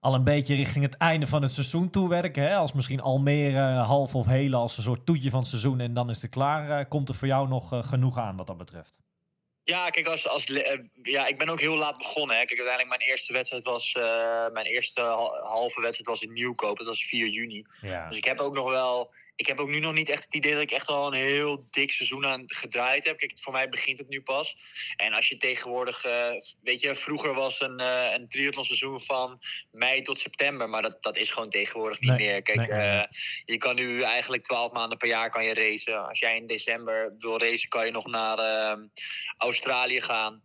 [0.00, 2.42] al een beetje richting het einde van het seizoen toe werken.
[2.42, 2.56] Hè?
[2.56, 5.80] Als misschien Almere half of hele als een soort toetje van het seizoen.
[5.80, 6.78] En dan is het klaar.
[6.80, 8.98] eh, komt er voor jou nog eh, genoeg aan wat dat betreft?
[9.66, 12.36] Ja, kijk, als, als, eh, ja, ik ben ook heel laat begonnen.
[12.36, 12.44] Hè.
[12.44, 16.78] Kijk, uiteindelijk mijn eerste wedstrijd was, eh, mijn eerste hal- halve wedstrijd was in Nieuwkoop.
[16.78, 17.66] Dat was 4 juni.
[17.80, 20.34] Ja, Dus ik heb ook nog wel, ik heb ook nu nog niet echt het
[20.34, 23.18] idee dat ik echt al een heel dik seizoen aan gedraaid heb.
[23.18, 24.56] Kijk, voor mij begint het nu pas.
[24.96, 26.30] En als je tegenwoordig, eh,
[26.62, 30.68] weet je, vroeger was een, eh een triathlonseizoen van mei tot september.
[30.68, 32.42] Maar dat, dat is gewoon tegenwoordig niet Nee, meer.
[32.42, 33.04] Kijk, nee, eh,
[33.44, 36.08] je kan nu eigenlijk twaalf maanden per jaar kan je racen.
[36.08, 38.78] Als jij in december wil racen, kan je nog naar eh,
[39.36, 40.44] Australië gaan.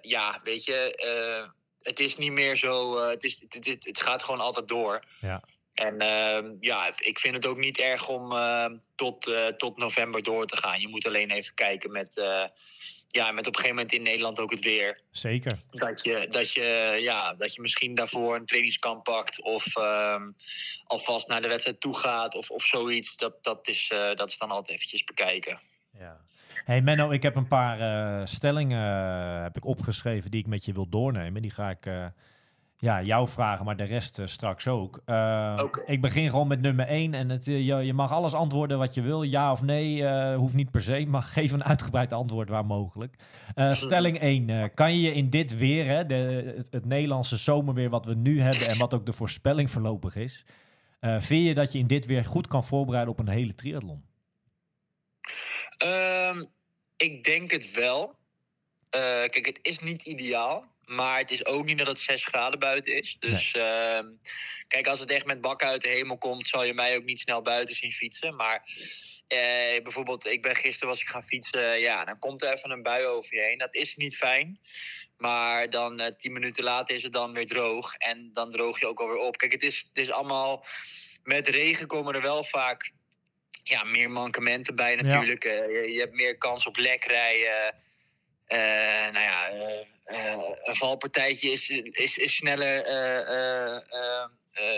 [0.00, 3.02] Ja, weet je, het is niet meer zo.
[3.08, 5.04] het, is, het, het, het gaat gewoon altijd door.
[5.20, 5.42] Ja.
[5.74, 10.22] En ehm, ja, ik vind het ook niet erg om ehm, tot, eh, tot november
[10.22, 10.80] door te gaan.
[10.80, 12.44] Je moet alleen even kijken met, eh,
[13.08, 15.00] ja, met op een gegeven moment in Nederland ook het weer.
[15.10, 15.58] Zeker.
[15.70, 20.30] Dat je, dat je, ja, dat je misschien daarvoor een trainingskamp pakt of ehm,
[20.84, 23.16] alvast naar de wedstrijd toe gaat of, of zoiets.
[23.16, 25.60] Dat, dat, is, eh, dat is dan altijd eventjes bekijken.
[25.98, 26.20] Ja.
[26.64, 28.82] Hey Menno, ik heb een paar stellingen
[29.42, 31.42] heb ik opgeschreven die ik met je wil doornemen.
[31.42, 31.86] Die ga ik
[32.80, 35.02] ja, jou vragen, maar de rest eh, straks ook.
[35.04, 35.82] Eh, Oké.
[35.86, 37.14] Ik begin gewoon met nummer 1.
[37.14, 39.22] En het, eh, je, je mag alles antwoorden wat je wil.
[39.22, 41.06] Ja of nee, hoeft niet per se.
[41.08, 43.14] Maar geef een uitgebreid antwoord waar mogelijk.
[43.70, 44.74] Stelling 1.
[44.74, 48.40] kan je je in dit weer, hè, de, het, het Nederlandse zomerweer wat we nu
[48.40, 48.68] hebben...
[48.68, 50.44] en wat ook de voorspelling voorlopig is...
[51.00, 54.04] eh, vind je dat je in dit weer goed kan voorbereiden op een hele triathlon?
[55.78, 56.44] Ehm,
[56.96, 58.18] ik denk het wel.
[58.90, 60.64] Kijk, het is niet ideaal.
[60.90, 63.16] Maar het is ook niet dat het 6 graden buiten is.
[63.18, 64.06] Dus ehm,
[64.68, 67.18] kijk, als het echt met bakken uit de hemel komt, zal je mij ook niet
[67.18, 68.36] snel buiten zien fietsen.
[68.36, 68.62] Maar
[69.28, 71.80] eh, bijvoorbeeld, ik ben gisteren was ik gaan fietsen.
[71.80, 73.58] Ja, dan komt er even een bui over je heen.
[73.58, 74.60] Dat is niet fijn.
[75.16, 77.94] Maar dan eh, tien minuten later is het dan weer droog.
[77.94, 79.36] En dan droog je ook alweer op.
[79.36, 80.66] Kijk, het is, het is allemaal.
[81.22, 82.92] Met regen komen er wel vaak
[83.62, 85.44] ja, meer mankementen bij natuurlijk.
[85.44, 87.74] Eh, je, je hebt meer kans op lekrijden.
[88.50, 92.84] Eh nou ja, eh, eh, een valpartijtje is, is, is sneller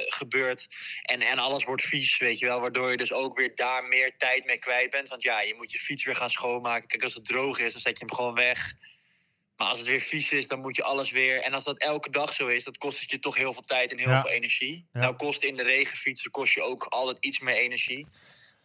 [0.06, 0.68] gebeurd.
[1.02, 2.60] En, en alles wordt vies, weet je wel.
[2.60, 5.08] Waardoor je dus ook weer daar meer tijd mee kwijt bent.
[5.08, 6.88] Want ja, je moet je fiets weer gaan schoonmaken.
[6.88, 8.72] Kijk, als het droog is, dan zet je hem gewoon weg.
[9.56, 11.42] Maar als het weer vies is, dan moet je alles weer.
[11.42, 13.90] En als dat elke dag zo is, dan kost het je toch heel veel tijd
[13.90, 14.20] en heel Ja.
[14.20, 14.86] veel energie.
[14.92, 15.00] Ja.
[15.00, 18.06] Nou kost in de regen fietsen kost je ook altijd iets meer energie.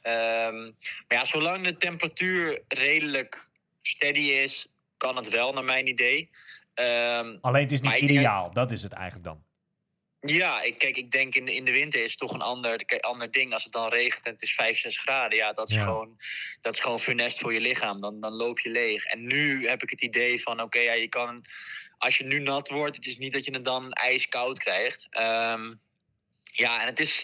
[0.02, 0.62] Ehm,
[1.08, 3.50] maar ja, zolang de temperatuur redelijk
[3.82, 4.68] steady is,
[4.98, 6.30] kan het wel, naar mijn idee.
[6.74, 9.44] Ehm, Alleen het is niet denk- ideaal, dat is het eigenlijk dan.
[10.20, 13.00] ja, ik, kijk, ik denk in de, in de winter is het toch een ander,
[13.00, 13.54] ander ding.
[13.54, 15.84] Als het dan regent en het is 5, 6 graden, ja, dat is, Ja.
[15.84, 16.18] Gewoon,
[16.62, 18.02] dat is gewoon funest voor je lichaam.
[18.02, 19.04] Dan, dan loop je leeg.
[19.06, 21.46] En nu heb ik het idee van, oké, ja, je kan,
[21.98, 25.08] als je nu nat wordt, het is niet dat je het dan ijskoud krijgt.
[25.10, 25.74] Ehm,
[26.44, 27.24] ja, en het is,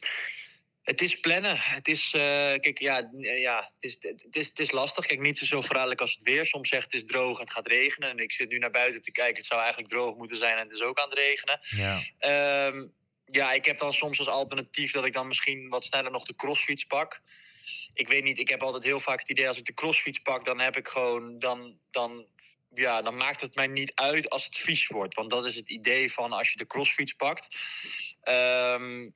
[0.84, 1.58] het is plannen.
[1.58, 2.22] Het is, eh,
[2.60, 5.06] kijk, ja, eh, ja het, is, het, is, het is lastig.
[5.06, 6.46] Kijk, niet zo verraderlijk als het weer.
[6.46, 8.10] Soms zegt het is droog en het gaat regenen.
[8.10, 9.36] En ik zit nu naar buiten te kijken.
[9.36, 11.60] Het zou eigenlijk droog moeten zijn en het is ook aan het regenen.
[11.62, 12.02] Ja.
[12.18, 12.88] Ehm,
[13.26, 16.36] ja, ik heb dan soms als alternatief dat ik dan misschien wat sneller nog de
[16.36, 17.22] crossfiets pak.
[17.94, 20.46] Ik weet niet, ik heb altijd heel vaak het idee als ik de crossfiets pak,
[20.46, 22.26] dan heb ik gewoon, dan, dan,
[22.74, 25.16] ja, dan maakt het mij niet uit als het vies wordt.
[25.16, 27.48] Want dat is het idee van als je de crossfiets pakt.
[28.22, 29.10] Ehm,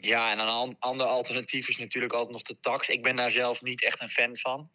[0.00, 2.88] ja, en een an- ander alternatief is natuurlijk altijd nog de tax.
[2.88, 4.70] Ik ben daar zelf niet echt een fan van.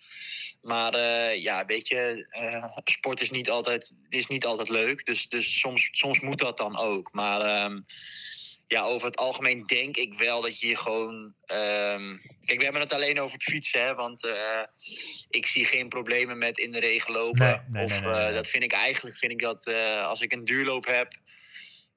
[0.62, 5.05] Maar eh, ja, weet je, eh, sport is niet altijd, is niet altijd leuk.
[5.05, 7.12] Dus, dus soms, soms moet dat dan ook.
[7.12, 7.79] Maar ehm,
[8.67, 11.33] ja, over het algemeen denk ik wel dat je hier gewoon.
[11.45, 13.95] ehm, kijk, we hebben het alleen over het fietsen, hè?
[13.95, 14.62] Want eh,
[15.29, 17.39] ik zie geen problemen met in de regen lopen.
[17.39, 19.67] Nee, nee, of nee, dat vind ik eigenlijk, vind ik dat
[20.03, 21.13] als ik een duurloop heb.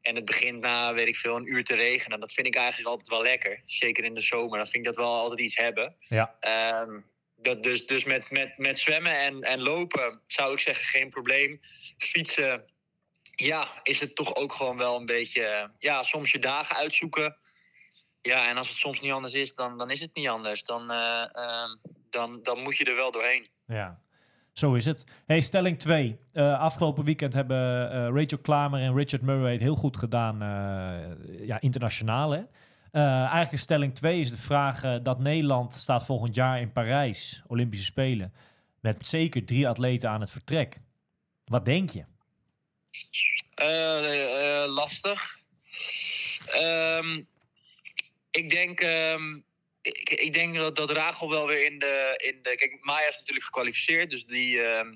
[0.07, 2.21] En het begint na, weet ik veel, een uur te regenen.
[2.21, 3.63] Dat vind ik eigenlijk altijd wel lekker.
[3.67, 4.59] Zeker in de zomer.
[4.59, 5.97] Dan vind ik dat wel altijd iets hebben.
[5.99, 6.37] Ja.
[6.41, 7.01] Ehm,
[7.37, 11.61] dat dus dus met, met, met zwemmen en, en lopen zou ik zeggen geen probleem.
[11.99, 12.65] Fietsen,
[13.23, 15.71] ja, is het toch ook gewoon wel een beetje...
[15.79, 17.37] Ja, soms je dagen uitzoeken.
[18.23, 20.63] Ja, en als het soms niet anders is, dan, dan is het niet anders.
[20.63, 21.77] Dan, eh, ehm,
[22.11, 23.49] dan, dan moet je er wel doorheen.
[23.67, 24.01] Ja,
[24.59, 25.05] zo is het.
[25.27, 26.19] Hey, stelling 2.
[26.35, 31.61] afgelopen weekend hebben eh, Rachel Klamer en Richard Murray het heel goed gedaan, eh, ja,
[31.61, 32.31] internationaal.
[32.31, 32.43] Hè?
[32.97, 37.43] Eh, eigenlijk stelling 2 is de vraag eh, dat Nederland staat volgend jaar in Parijs,
[37.47, 38.33] Olympische Spelen,
[38.81, 40.81] met zeker drie atleten aan het vertrek.
[41.45, 42.05] Wat denk je?
[43.55, 45.39] Eh, eh, lastig.
[46.47, 47.23] Ehm,
[48.31, 49.41] ik denk, ehm,
[49.87, 52.57] ik, ik denk dat, dat Rachel wel weer in de, in de.
[52.57, 54.95] Kijk, Maya is natuurlijk gekwalificeerd, dus die, ehm,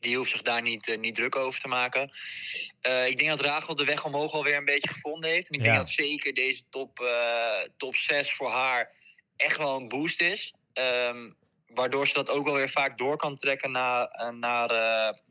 [0.00, 2.10] die hoeft zich daar niet, eh, niet druk over te maken.
[2.80, 5.48] Eh, ik denk dat Rachel de weg omhoog alweer een beetje gevonden heeft.
[5.48, 5.72] En ik Ja.
[5.72, 8.92] denk dat zeker deze top, eh, top 6 voor haar
[9.36, 10.52] echt wel een boost is.
[10.72, 11.30] Ehm,
[11.66, 14.68] waardoor ze dat ook wel weer vaak door kan trekken naar, naar,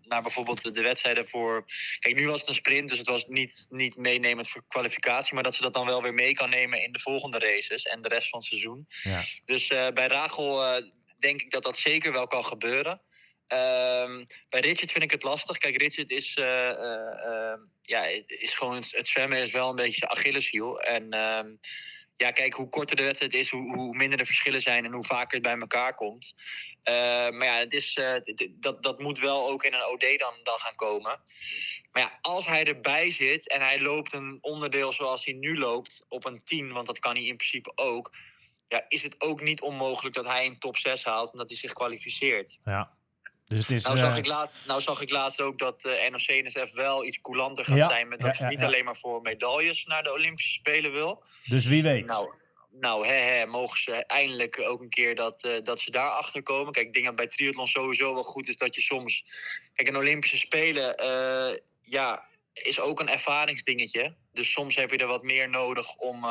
[0.07, 1.65] naar bijvoorbeeld de, de wedstrijden voor.
[1.99, 5.33] Kijk, nu was het een sprint, dus het was niet, niet meenemend voor kwalificatie.
[5.33, 8.01] Maar dat ze dat dan wel weer mee kan nemen in de volgende races en
[8.01, 8.87] de rest van het seizoen.
[9.03, 9.23] Ja.
[9.45, 10.83] Dus eh, bij Rachel eh,
[11.19, 13.01] denk ik dat dat zeker wel kan gebeuren.
[13.47, 15.57] Ehm, bij Richard vind ik het lastig.
[15.57, 20.11] Kijk, Richard is, eh, ja, is gewoon het, het zwemmen is wel een beetje zijn
[20.11, 20.81] Achilleshiel.
[20.81, 21.55] En ehm,
[22.17, 25.05] ja, kijk, hoe korter de wedstrijd is, hoe, hoe minder de verschillen zijn en hoe
[25.05, 26.33] vaker het bij elkaar komt.
[26.83, 26.93] Eh,
[27.29, 28.13] maar ja, het is, eh,
[28.49, 31.19] dat, dat moet wel ook in een OD dan, dan gaan komen.
[31.91, 36.05] Maar ja, als hij erbij zit en hij loopt een onderdeel zoals hij nu loopt
[36.07, 38.15] op een 10, want dat kan hij in principe ook.
[38.67, 41.57] Ja, is het ook niet onmogelijk dat hij een top 6 haalt en dat hij
[41.57, 42.59] zich kwalificeert.
[42.65, 42.96] Ja.
[43.47, 43.83] Dus het is...
[43.83, 47.21] Nou zag, eh, ik laat, nou zag ik laatst ook dat eh NOC-NSF wel iets
[47.21, 48.07] coulanter gaat Ja, zijn.
[48.07, 48.65] Met ja, dat ze ja, niet ja.
[48.65, 51.23] alleen maar voor medailles naar de Olympische Spelen wil.
[51.43, 52.05] dus wie weet.
[52.05, 52.33] Nou,
[52.71, 56.43] nou hè, hè, mogen ze eindelijk ook een keer dat, eh, dat ze daar achter
[56.43, 56.73] komen.
[56.73, 59.23] Kijk, ik denk dat bij triathlon sowieso wel goed is dat je soms...
[59.73, 60.95] Kijk, een Olympische Spelen,
[61.81, 64.15] ja, is ook een ervaringsdingetje.
[64.33, 66.25] Dus soms heb je er wat meer nodig om,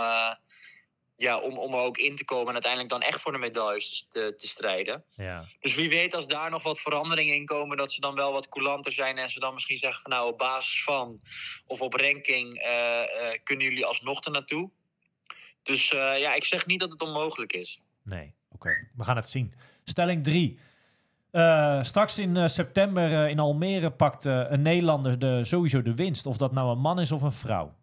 [1.17, 2.47] ja, om, om er ook in te komen...
[2.47, 5.05] en uiteindelijk dan echt voor de medailles te, te strijden.
[5.15, 5.45] Ja.
[5.61, 8.49] Dus wie weet als daar nog wat veranderingen in komen, dat ze dan wel wat
[8.49, 11.21] coulanter zijn en ze dan misschien zeggen van nou op basis van
[11.67, 14.71] of op ranking eh, eh, kunnen jullie alsnog er naartoe.
[15.63, 17.81] Dus eh, ja, ik zeg niet dat het onmogelijk is.
[18.03, 18.89] Nee, oké.
[18.95, 19.55] We gaan het zien.
[19.85, 20.59] Stelling 3.
[21.81, 26.27] straks in september in Almere pakt een Nederlander de, sowieso de winst.
[26.27, 27.75] Of dat nou een man is of een vrouw.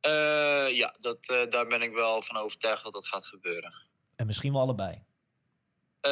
[0.00, 3.74] Eh, ja, dat, eh, daar ben ik wel van overtuigd dat dat gaat gebeuren.
[4.16, 5.02] En misschien wel allebei.
[6.00, 6.10] Eh,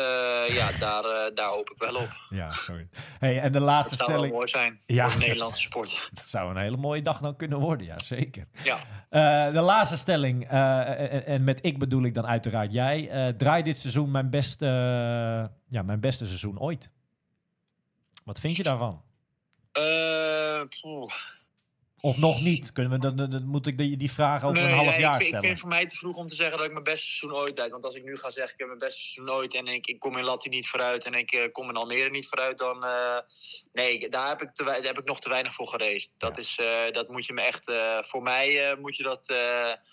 [0.49, 2.11] ja, daar, eh, daar hoop ik wel op.
[2.29, 2.89] Ja, sorry.
[3.19, 4.35] Hey, en de Dat laatste zou wel stelling.
[4.37, 6.09] mooi zijn Ja, voor de Nederlandse sport.
[6.15, 8.49] Dat zou een hele mooie dag dan kunnen worden, ja, zeker.
[8.65, 8.79] Ja.
[9.09, 13.09] Eh, de laatste stelling, eh, en, en met ik bedoel ik dan uiteraard jij.
[13.11, 14.67] eh draai dit seizoen mijn beste,
[15.69, 16.91] ja, mijn beste seizoen ooit.
[18.25, 19.03] Wat vind je daarvan?
[22.01, 22.73] Of nog niet?
[22.73, 25.21] Kunnen we, dan, dan, dan moet ik die, die vraag over een half jaar ik,
[25.21, 25.41] vind- Ik stellen.
[25.41, 27.61] vind het voor mij te vroeg om te zeggen dat ik mijn beste seizoen ooit
[27.61, 27.71] uit.
[27.71, 29.99] Want als ik nu ga zeggen ik heb mijn beste seizoen ooit en ik, ik
[29.99, 33.17] kom in Latti niet vooruit en ik eh, kom in Almere niet vooruit, dan eh,
[33.73, 36.15] nee, daar heb, ik te, daar heb ik nog te weinig voor gereisd.
[36.19, 36.43] Dat, Ja.
[36.43, 37.73] is, eh, dat moet je me echt,
[38.09, 39.23] voor mij moet je dat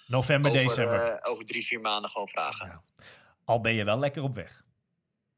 [0.07, 1.19] November, over, december.
[1.23, 2.65] over drie, vier maanden gewoon vragen.
[2.67, 2.81] Ja.
[3.45, 4.63] Al ben je wel lekker op weg.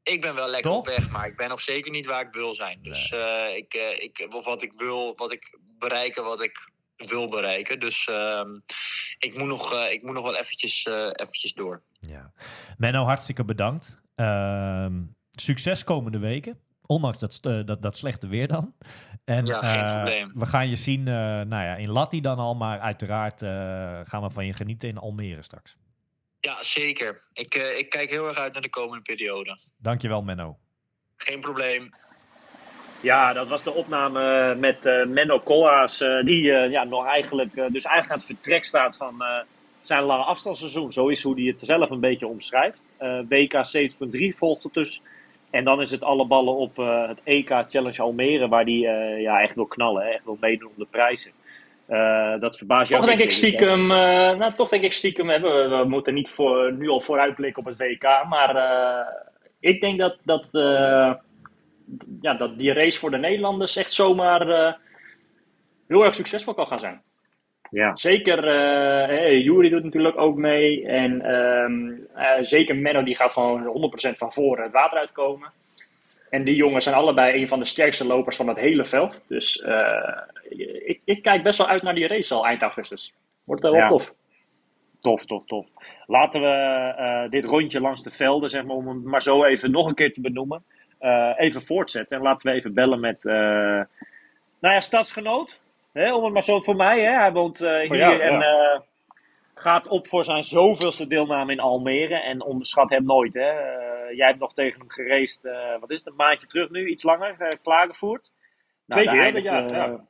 [0.08, 0.78] Ik ben wel lekker Toch?
[0.78, 2.78] op weg, maar ik ben nog zeker niet waar ik wil zijn.
[2.82, 7.28] Dus eh, ik, eh, ik, of wat ik wil, wat ik bereiken, wat ik wil
[7.28, 7.80] bereiken.
[7.80, 8.48] Dus ehm,
[9.18, 11.82] ik, moet nog, eh, ik moet nog wel eventjes, eventjes door.
[12.00, 12.32] Ja.
[12.76, 14.00] Menno, hartstikke bedankt.
[14.14, 16.58] Ehm, succes komende weken.
[16.86, 18.74] Ondanks dat, dat, dat slechte weer dan.
[19.24, 20.32] En, Ja, geen probleem.
[20.34, 22.54] We gaan je zien nou ja, in Latti dan al.
[22.54, 23.40] Maar uiteraard
[24.08, 25.76] gaan we van je genieten in Almere straks.
[26.40, 27.22] Ja, zeker.
[27.32, 29.58] Ik, eh, ik kijk heel erg uit naar de komende periode.
[29.76, 30.56] Dankjewel Menno.
[31.16, 31.94] Geen probleem.
[33.00, 37.56] Ja, dat was de opname met eh, Menno Koolhaas, eh, die eh, ja, nog eigenlijk,
[37.56, 39.40] eh, dus eigenlijk aan het vertrek staat van eh,
[39.80, 40.92] zijn lange afstandsseizoen.
[40.92, 42.82] Zo is hoe hij het zelf een beetje omschrijft.
[42.96, 45.02] Eh, WK 70.3 volgt er dus.
[45.50, 49.22] En dan is het alle ballen op eh, het EK Challenge Almere, waar hij eh,
[49.22, 51.32] ja, echt wil knallen, hè, echt wil meedoen om de prijzen.
[51.88, 55.40] Eh, dat verbaast jou Toch denk ik stiekem, eh, nou, toch denk ik stiekem, hè,
[55.40, 59.06] we, we moeten niet voor, nu al vooruitblikken op het WK, maar eh,
[59.60, 60.48] ik denk dat, dat,
[62.20, 64.46] ja, dat die race voor de Nederlanders echt zomaar
[65.88, 67.02] heel erg succesvol kan gaan zijn.
[67.70, 67.96] Ja.
[67.96, 68.42] Zeker,
[69.06, 74.18] hey, Jury doet natuurlijk ook mee en ehm, eh, zeker Menno die gaat gewoon 100%
[74.18, 75.52] van voren het water uitkomen.
[76.30, 79.20] En die jongens zijn allebei een van de sterkste lopers van het hele veld.
[79.28, 80.18] Dus eh,
[80.86, 83.14] ik, ik kijk best wel uit naar die race al eind augustus.
[83.44, 83.88] Wordt wel Ja.
[83.88, 84.14] tof.
[85.00, 85.68] Tof, tof, tof.
[86.06, 86.46] Laten we
[86.96, 89.94] eh, dit rondje langs de velden, zeg maar, om hem maar zo even nog een
[89.94, 90.64] keer te benoemen,
[90.98, 92.16] eh, even voortzetten.
[92.16, 93.34] En laten we even bellen met, eh,
[94.60, 95.60] nou ja, stadsgenoot.
[95.92, 97.12] Hè, om het maar zo voor mij, hè.
[97.12, 98.82] Hij woont eh, hier jou, en ja.
[99.60, 102.14] Gaat op voor zijn zoveelste deelname in Almere.
[102.14, 103.50] En onderschat hem nooit, hè.
[103.50, 106.88] Eh, jij hebt nog tegen hem gereisd, eh, wat is het, een maandje terug nu,
[106.88, 108.32] iets langer, eh klaargevoerd.
[108.86, 110.06] Nou, Twee keer dit jaar, ja.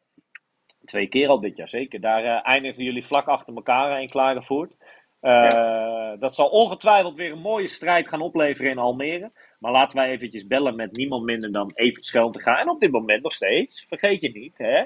[0.84, 2.01] Twee keer al dit jaar, zeker.
[2.01, 4.76] Daar eindigden jullie vlak achter elkaar in klaargevoerd.
[5.20, 9.32] Eh, Dat zal ongetwijfeld weer een mooie strijd gaan opleveren in Almere.
[9.59, 12.57] Maar laten wij eventjes bellen met niemand minder dan Evert Schelm te gaan.
[12.57, 14.84] En op dit moment nog steeds, vergeet je niet, hè?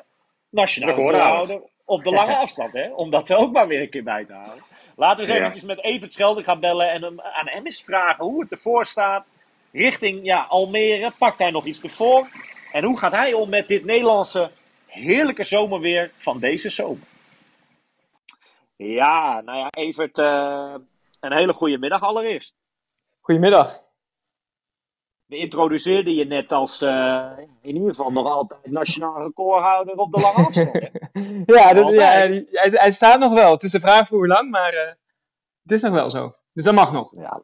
[0.50, 1.62] Nationaal Recordhouder.
[1.92, 2.92] Op de lange afstand, hè?
[2.92, 4.64] Om dat er ook maar weer een keer bij te houden.
[4.96, 5.38] Laten we eens Ja.
[5.38, 8.84] eventjes met Evert Schelder gaan bellen en hem, aan hem eens vragen hoe het ervoor
[8.84, 9.28] staat.
[9.72, 12.28] Richting ja, Almere, pakt hij nog iets ervoor?
[12.72, 14.50] En hoe gaat hij om met dit Nederlandse
[14.86, 17.06] heerlijke zomerweer van deze zomer?
[18.76, 20.74] Ja, nou ja, Evert, eh,
[21.20, 22.54] een hele goede middag allereerst.
[23.20, 23.82] Goedemiddag.
[25.32, 27.30] We introduceerden je net als eh,
[27.62, 30.90] in ieder geval nog altijd nationaal recordhouder op de lange afstand.
[31.56, 33.52] Ja, dat, ja hij, hij staat nog wel.
[33.52, 34.92] Het is een vraag voor hoe lang, maar eh,
[35.62, 36.34] het is nog wel zo.
[36.52, 37.16] Dus dat mag nog.
[37.16, 37.42] Ja,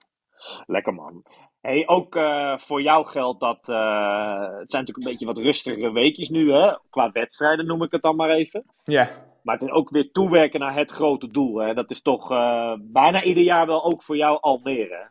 [0.66, 1.22] lekker man.
[1.60, 3.56] Hey, ook eh, voor jou geldt dat.
[3.56, 6.76] het zijn natuurlijk een beetje wat rustigere weekjes nu, hè?
[6.90, 8.64] Qua wedstrijden noem ik het dan maar even.
[8.84, 9.10] Ja.
[9.42, 11.56] Maar het is ook weer toewerken naar het grote doel.
[11.56, 11.74] Hè?
[11.74, 12.28] Dat is toch
[12.80, 14.94] bijna ieder jaar wel ook voor jou Almere.
[14.94, 15.06] hè?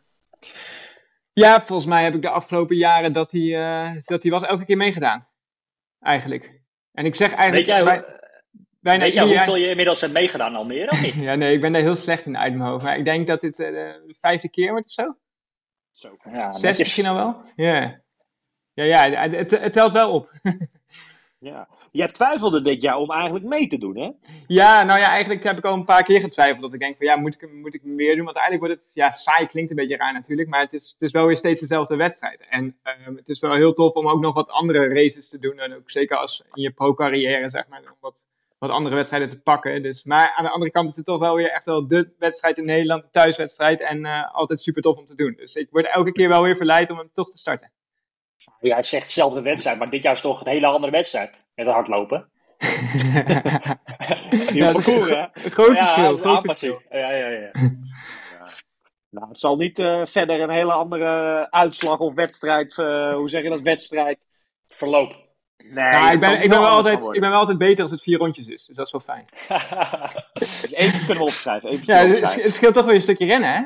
[1.38, 4.64] Ja, volgens mij heb ik de afgelopen jaren dat hij, eh, dat hij was elke
[4.64, 5.28] keer meegedaan.
[6.00, 6.60] Eigenlijk.
[6.92, 8.20] En ik zeg Weet eigenlijk jij, bij- hoe-
[8.80, 11.14] bijna weet jij hoeveel je inmiddels hebt meegedaan al meer of niet?
[11.14, 12.84] Ja, nee, ik ben daar heel slecht in uit mijn hoofd.
[12.84, 15.16] Maar ik denk dat dit eh, de vijfde keer wordt of zo.
[15.90, 16.16] Zo.
[16.32, 17.40] Ja, Zes misschien al wel.
[17.56, 18.00] Ja.
[18.72, 20.32] Ja, ja, het, het telt wel op.
[21.40, 21.68] Ja.
[21.92, 24.10] Jij twijfelde dit jaar om eigenlijk mee te doen, hè?
[24.46, 26.60] Ja, nou ja, eigenlijk heb ik al een paar keer getwijfeld.
[26.62, 28.24] Dat ik denk van ja, moet ik, hem- moet ik hem weer doen?
[28.24, 30.48] Want eigenlijk wordt het, ja, saai klinkt een beetje raar natuurlijk.
[30.48, 32.46] Maar het is, het is wel weer steeds dezelfde wedstrijd.
[32.48, 35.58] En ehm, het is wel heel tof om ook nog wat andere races te doen.
[35.58, 38.26] En ook zeker als in je pro-carrière, zeg maar, om wat,
[38.58, 39.82] wat andere wedstrijden te pakken.
[39.82, 42.58] Dus, maar aan de andere kant is het toch wel weer echt wel de wedstrijd
[42.58, 43.80] in Nederland, de thuiswedstrijd.
[43.80, 45.34] En eh, altijd super tof om te doen.
[45.36, 47.70] Dus ik word elke keer wel weer verleid om hem toch te starten.
[48.60, 51.46] Ja, het is echt dezelfde wedstrijd, maar dit jaar is toch een hele andere wedstrijd.
[51.58, 52.28] Met hardlopen.
[54.30, 55.26] Die Ja, parcours, hè?
[55.50, 56.02] groot ja, verschil.
[56.02, 56.72] dat is Groot aanpassing.
[56.72, 56.98] verschil.
[57.00, 57.50] Ja, ja, ja.
[59.10, 63.42] Nou, het zal niet eh, verder een hele andere uitslag of wedstrijd, eh, hoe zeg
[63.42, 64.26] je dat, wedstrijd.
[64.66, 65.26] Verloop.
[65.56, 68.02] Nee, Nou, ik, ben, ik, ben wel altijd, ik ben wel altijd beter als het
[68.02, 68.64] vier rondjes is.
[68.66, 69.24] Dus dat is wel fijn.
[70.70, 71.68] Even kunnen we opschrijven.
[71.70, 72.42] Even Ja, het, opschrijven.
[72.42, 73.62] het scheelt toch weer een stukje rennen, hè?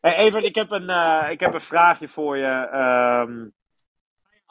[0.00, 2.68] Hey, Evert, ik heb een, eh, ik heb een vraagje voor je.
[2.72, 3.46] Ehm,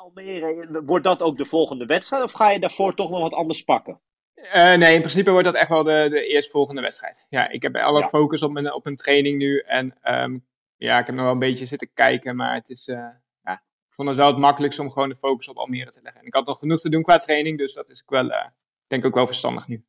[0.04, 2.24] Almere, wordt dat ook de volgende wedstrijd?
[2.24, 3.99] Of ga je daarvoor toch nog wat anders pakken?
[4.34, 7.26] Eh, nee, in principe wordt dat echt wel de, de eerstvolgende wedstrijd.
[7.30, 8.08] Ja, ik heb alle Ja.
[8.08, 9.60] focus op mijn, op mijn training nu.
[9.60, 10.38] En ehm,
[10.76, 12.36] ja, ik heb nog wel een beetje zitten kijken.
[12.36, 12.97] Maar het is, eh,
[13.43, 16.22] ja, ik vond het wel het makkelijkste om gewoon de focus op Almere te leggen.
[16.22, 17.58] En ik had nog genoeg te doen qua training.
[17.58, 18.45] Dus dat is wel, eh,
[18.88, 19.86] denk ik ook wel verstandig nu.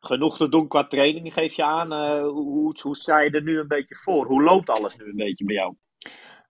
[0.00, 1.92] Genoeg te doen qua training, geef je aan.
[2.22, 4.26] Hoe, hoe, hoe sta je er nu een beetje voor?
[4.26, 5.74] Hoe loopt alles nu een beetje bij jou?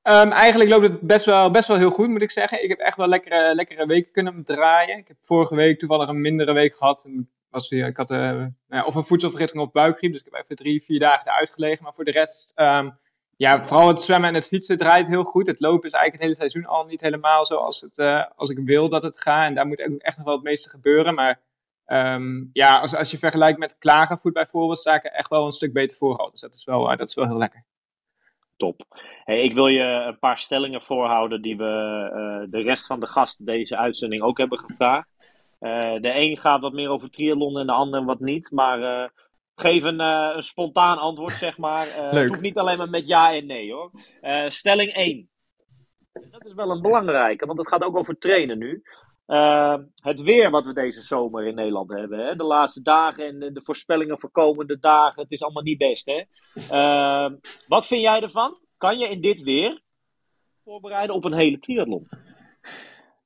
[0.03, 2.63] Ehm, eigenlijk loopt het best wel, best wel heel goed, moet ik zeggen.
[2.63, 4.99] Ik heb echt wel lekkere, lekkere weken kunnen draaien.
[4.99, 7.05] Ik heb vorige week toevallig een mindere week gehad.
[7.51, 10.13] Was weer, ik had eh, nou ja, of een voedselvergiftiging of buikgriep.
[10.13, 11.85] Dus ik heb even drie, vier dagen eruit gelegen.
[11.85, 12.91] Maar voor de rest, ehm,
[13.37, 15.47] ja, vooral het zwemmen en het fietsen draait heel goed.
[15.47, 18.59] Het lopen is eigenlijk het hele seizoen al niet helemaal zoals het, eh, als ik
[18.65, 19.47] wil dat het gaat.
[19.47, 21.15] En daar moet echt nog wel het meeste gebeuren.
[21.15, 21.41] Maar
[21.85, 25.53] ehm, ja, als, als je vergelijkt met klagenvoet bijvoorbeeld, sta ik er echt wel een
[25.53, 26.31] stuk beter voor al.
[26.31, 27.65] Dus dat is wel, eh, dat is wel heel lekker.
[28.59, 28.85] Top.
[29.25, 33.07] Hey, ik wil je een paar stellingen voorhouden die we eh, de rest van de
[33.07, 35.09] gasten deze uitzending ook hebben gevraagd.
[35.59, 38.51] Eh, de een gaat wat meer over triathlon en de ander wat niet.
[38.51, 39.09] Maar eh,
[39.55, 41.87] geef een, een spontaan antwoord, zeg maar.
[42.11, 43.91] Het hoeft niet alleen maar met ja en nee, hoor.
[44.47, 45.31] Stelling 1.
[46.13, 48.83] Dat is wel een belangrijke, want het gaat ook over trainen nu.
[49.29, 52.19] Eh, het weer wat we deze zomer in Nederland hebben.
[52.19, 52.37] Hè?
[52.37, 55.23] De laatste dagen en de, voorspellingen voor komende dagen.
[55.23, 56.23] Het is allemaal niet best, hè?
[56.69, 57.33] Eh,
[57.67, 58.59] wat vind jij ervan?
[58.77, 59.83] Kan je in dit weer
[60.65, 62.09] voorbereiden op een hele triathlon?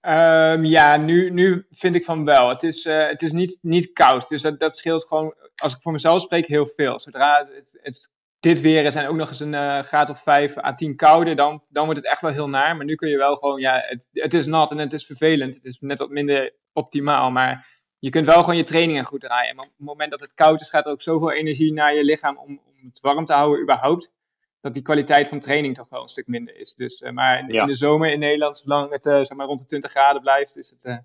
[0.00, 2.48] Ehm, ja, nu, nu vind ik van wel.
[2.48, 4.28] Het is, eh, het is niet, niet koud.
[4.28, 7.00] Dus dat, dat scheelt gewoon, als ik voor mezelf spreek, heel veel.
[7.00, 8.10] Zodra het, het
[8.42, 11.36] dit weer is en ook nog eens een eh, graad of 5 à 10 kouder,
[11.36, 12.76] dan, dan wordt het echt wel heel naar.
[12.76, 15.54] Maar nu kun je wel gewoon, ja, het, het is nat en het is vervelend.
[15.54, 17.30] Het is net wat minder optimaal.
[17.30, 19.50] Maar je kunt wel gewoon je trainingen goed draaien.
[19.50, 22.04] En op het moment dat het koud is, gaat er ook zoveel energie naar je
[22.04, 24.12] lichaam om, om het warm te houden überhaupt.
[24.60, 26.74] Dat die kwaliteit van training toch wel een stuk minder is.
[26.74, 27.60] Dus, eh, maar in, Ja.
[27.60, 30.56] in de zomer in Nederland, zolang het eh, zeg maar rond de 20 graden blijft,
[30.56, 31.02] is het,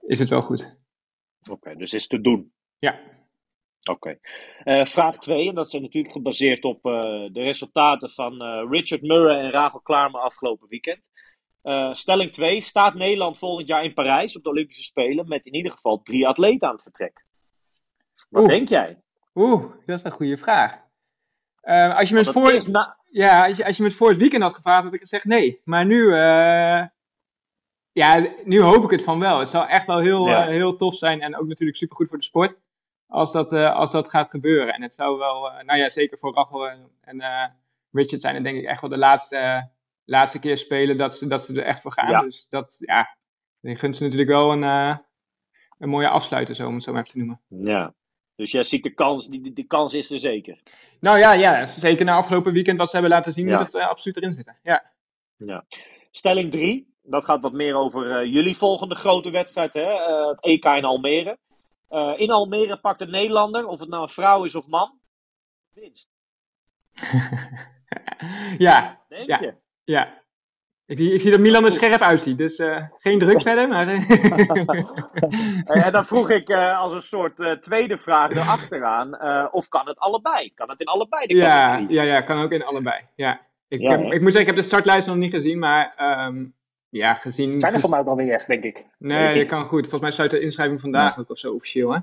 [0.00, 0.76] is het wel goed.
[1.50, 2.52] Oké, dus is te doen.
[2.76, 3.00] Ja.
[3.90, 4.18] Oké.
[4.58, 6.92] Eh, vraag 2, en dat is natuurlijk gebaseerd op eh,
[7.32, 11.10] de resultaten van eh, Richard Murray en Rachel Klaarme afgelopen weekend.
[11.92, 15.72] Stelling 2, staat Nederland volgend jaar in Parijs op de Olympische Spelen met in ieder
[15.72, 17.24] geval drie atleten aan het vertrek?
[18.30, 18.50] Wat Oeh.
[18.50, 19.02] denk jij?
[19.34, 20.80] Oeh, dat is een goede vraag.
[21.60, 23.96] Eh, als, je me het het voor, na- ja, als, je, als je me het
[23.98, 25.60] voor het weekend had gevraagd, had ik gezegd nee.
[25.64, 26.14] Maar nu,
[27.92, 29.38] ja, nu hoop ik het van wel.
[29.38, 30.46] Het zou echt wel heel, Ja.
[30.46, 32.56] heel tof zijn en ook natuurlijk supergoed voor de sport.
[33.12, 34.74] Als dat, eh, als dat gaat gebeuren.
[34.74, 37.44] En het zou wel, eh, nou ja, zeker voor Rachel en, en eh,
[37.92, 39.70] Richard zijn het denk ik echt wel de laatste,
[40.04, 42.10] laatste keer spelen dat ze, dat ze er echt voor gaan.
[42.10, 42.20] Ja.
[42.20, 43.16] Dus dat, ja,
[43.60, 44.62] ik gun ze natuurlijk wel een,
[45.78, 47.40] een mooie afsluiter, zo, om het zo maar even te noemen.
[47.72, 47.94] Ja.
[48.36, 50.58] Dus jij ziet de kans, die, die, kans is er zeker.
[51.00, 53.56] Nou ja, ja, zeker na afgelopen weekend wat ze hebben laten zien, Ja.
[53.56, 54.58] moet het eh, absoluut erin zitten.
[54.62, 54.92] Ja.
[55.36, 55.64] Ja.
[56.10, 59.86] Stelling 3, dat gaat wat meer over jullie volgende grote wedstrijd, hè?
[60.28, 61.38] het EK in Almere.
[61.92, 64.98] Eh, in Almere pakt een Nederlander, of het nou een vrouw is of man,
[65.74, 66.08] winst.
[68.58, 69.38] ja, Denk Ja.
[69.40, 69.54] je?
[69.84, 70.20] ja.
[70.86, 73.86] Ik, zie- ik zie dat Milan er scherp uitziet, dus eh, geen druk verder, maar...
[73.88, 79.20] eh, en dan vroeg ik als een soort tweede vraag erachteraan,
[79.52, 80.54] of kan het allebei?
[80.54, 81.92] Kan het in allebei de ja, categorieën?
[81.92, 83.00] ja, ja, kan ook in allebei.
[83.16, 83.40] Ja.
[83.68, 84.06] Ik, Ja, heb- hè?
[84.14, 86.44] ik moet zeggen, ik heb de startlijst nog niet gezien, maar ehm,
[86.92, 87.62] ja, gezien...
[87.62, 88.84] Er voor mij alweer echt, denk ik.
[88.98, 89.80] Nee, dat kan goed.
[89.80, 91.98] Volgens mij sluit de inschrijving vandaag ook of zo officieel, hè?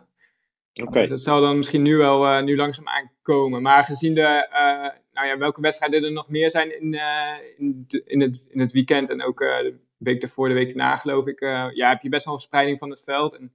[0.73, 0.99] Oké.
[0.99, 3.61] Dus dat zal dan misschien nu wel uh, nu langzaam aankomen.
[3.61, 7.87] Maar gezien de, uh, nou ja, welke wedstrijden er nog meer zijn in, uh, in,
[8.05, 11.39] in, het, in het weekend en ook de week daarvoor, de week daarna, geloof ik,
[11.73, 13.33] ja, heb je best wel een verspreiding van het veld.
[13.33, 13.53] En,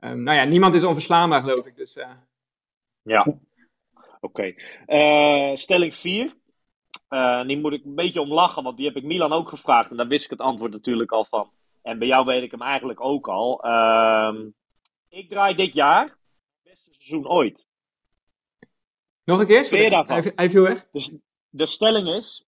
[0.00, 1.76] um, nou ja, niemand is onverslaanbaar, geloof ik.
[1.76, 1.96] Dus,
[3.02, 3.26] ja,
[4.20, 4.54] oké.
[4.86, 5.56] Okay.
[5.56, 6.32] stelling 4.
[7.46, 9.90] Die moet ik een beetje om lachen, want die heb ik Milan ook gevraagd.
[9.90, 11.50] En daar wist ik het antwoord natuurlijk al van.
[11.82, 13.62] En bij jou weet ik hem eigenlijk ook al.
[13.62, 14.48] Ehm,
[15.08, 16.16] ik draai dit jaar
[17.04, 17.66] seizoen ooit.
[19.24, 19.64] Nog een keer?
[19.64, 20.16] Vind je daarvan?
[20.16, 20.86] Hij, hij viel weg.
[20.92, 21.12] Dus
[21.48, 22.46] de stelling is,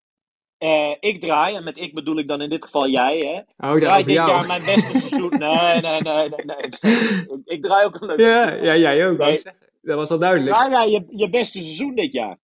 [0.60, 3.68] uh, ik draai, en met ik bedoel ik dan in dit geval jij, hè.
[3.70, 4.30] Oh, draai dit jou.
[4.30, 5.30] jaar mijn beste seizoen.
[5.46, 6.46] Nee, nee, nee, nee.
[6.46, 6.58] nee.
[6.58, 9.18] Ik, ik, draai ook een leuk Ja, ja jij ook.
[9.18, 9.42] Nee.
[9.82, 10.56] Dat was al duidelijk.
[10.56, 12.38] Draai jij je, je beste seizoen dit jaar?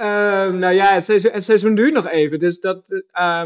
[0.00, 0.06] Uh,
[0.52, 3.02] nou ja, het seizoen, het seizoen, duurt nog even, dus, dat, um,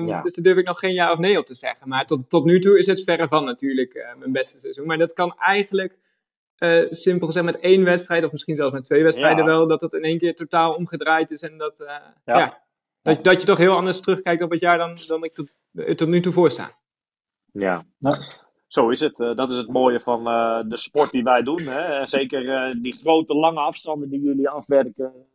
[0.06, 0.22] ja.
[0.22, 1.88] dus daar durf ik nog geen ja of nee op te zeggen.
[1.88, 4.86] Maar tot, tot nu toe is het verre van natuurlijk uh, mijn beste seizoen.
[4.86, 5.98] Maar dat kan eigenlijk
[6.58, 9.50] uh, simpel gezegd met één wedstrijd, of misschien zelfs met twee wedstrijden ja.
[9.50, 11.42] wel, dat het in één keer totaal omgedraaid is.
[11.42, 11.86] En dat, uh,
[12.24, 12.38] ja.
[12.38, 12.62] ja.
[13.02, 15.58] Dat, dat je toch heel anders terugkijkt op het jaar dan, dan ik tot,
[15.96, 16.78] tot nu toe voorsta.
[17.52, 18.16] Ja, nou,
[18.66, 19.18] zo is het.
[19.18, 20.24] Uh, dat is het mooie van
[20.68, 21.66] de sport die wij doen.
[21.66, 22.06] Hè?
[22.06, 25.32] Zeker die grote, lange afstanden die jullie afwerken.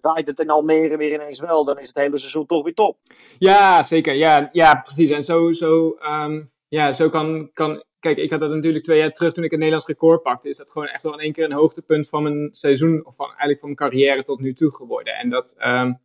[0.00, 2.98] Draait het in Almere weer ineens wel, dan is het hele seizoen toch weer top.
[3.38, 4.14] Ja, zeker.
[4.14, 5.10] Ja, ja precies.
[5.10, 9.10] En zo, zo, um, ja, zo kan, kan kijk, ik had dat natuurlijk twee jaar
[9.10, 10.48] terug toen ik het Nederlands record pakte.
[10.48, 13.26] Is dat gewoon echt wel in één keer een hoogtepunt van mijn seizoen, of van,
[13.26, 15.14] eigenlijk van mijn carrière tot nu toe geworden.
[15.14, 16.00] En dat, um,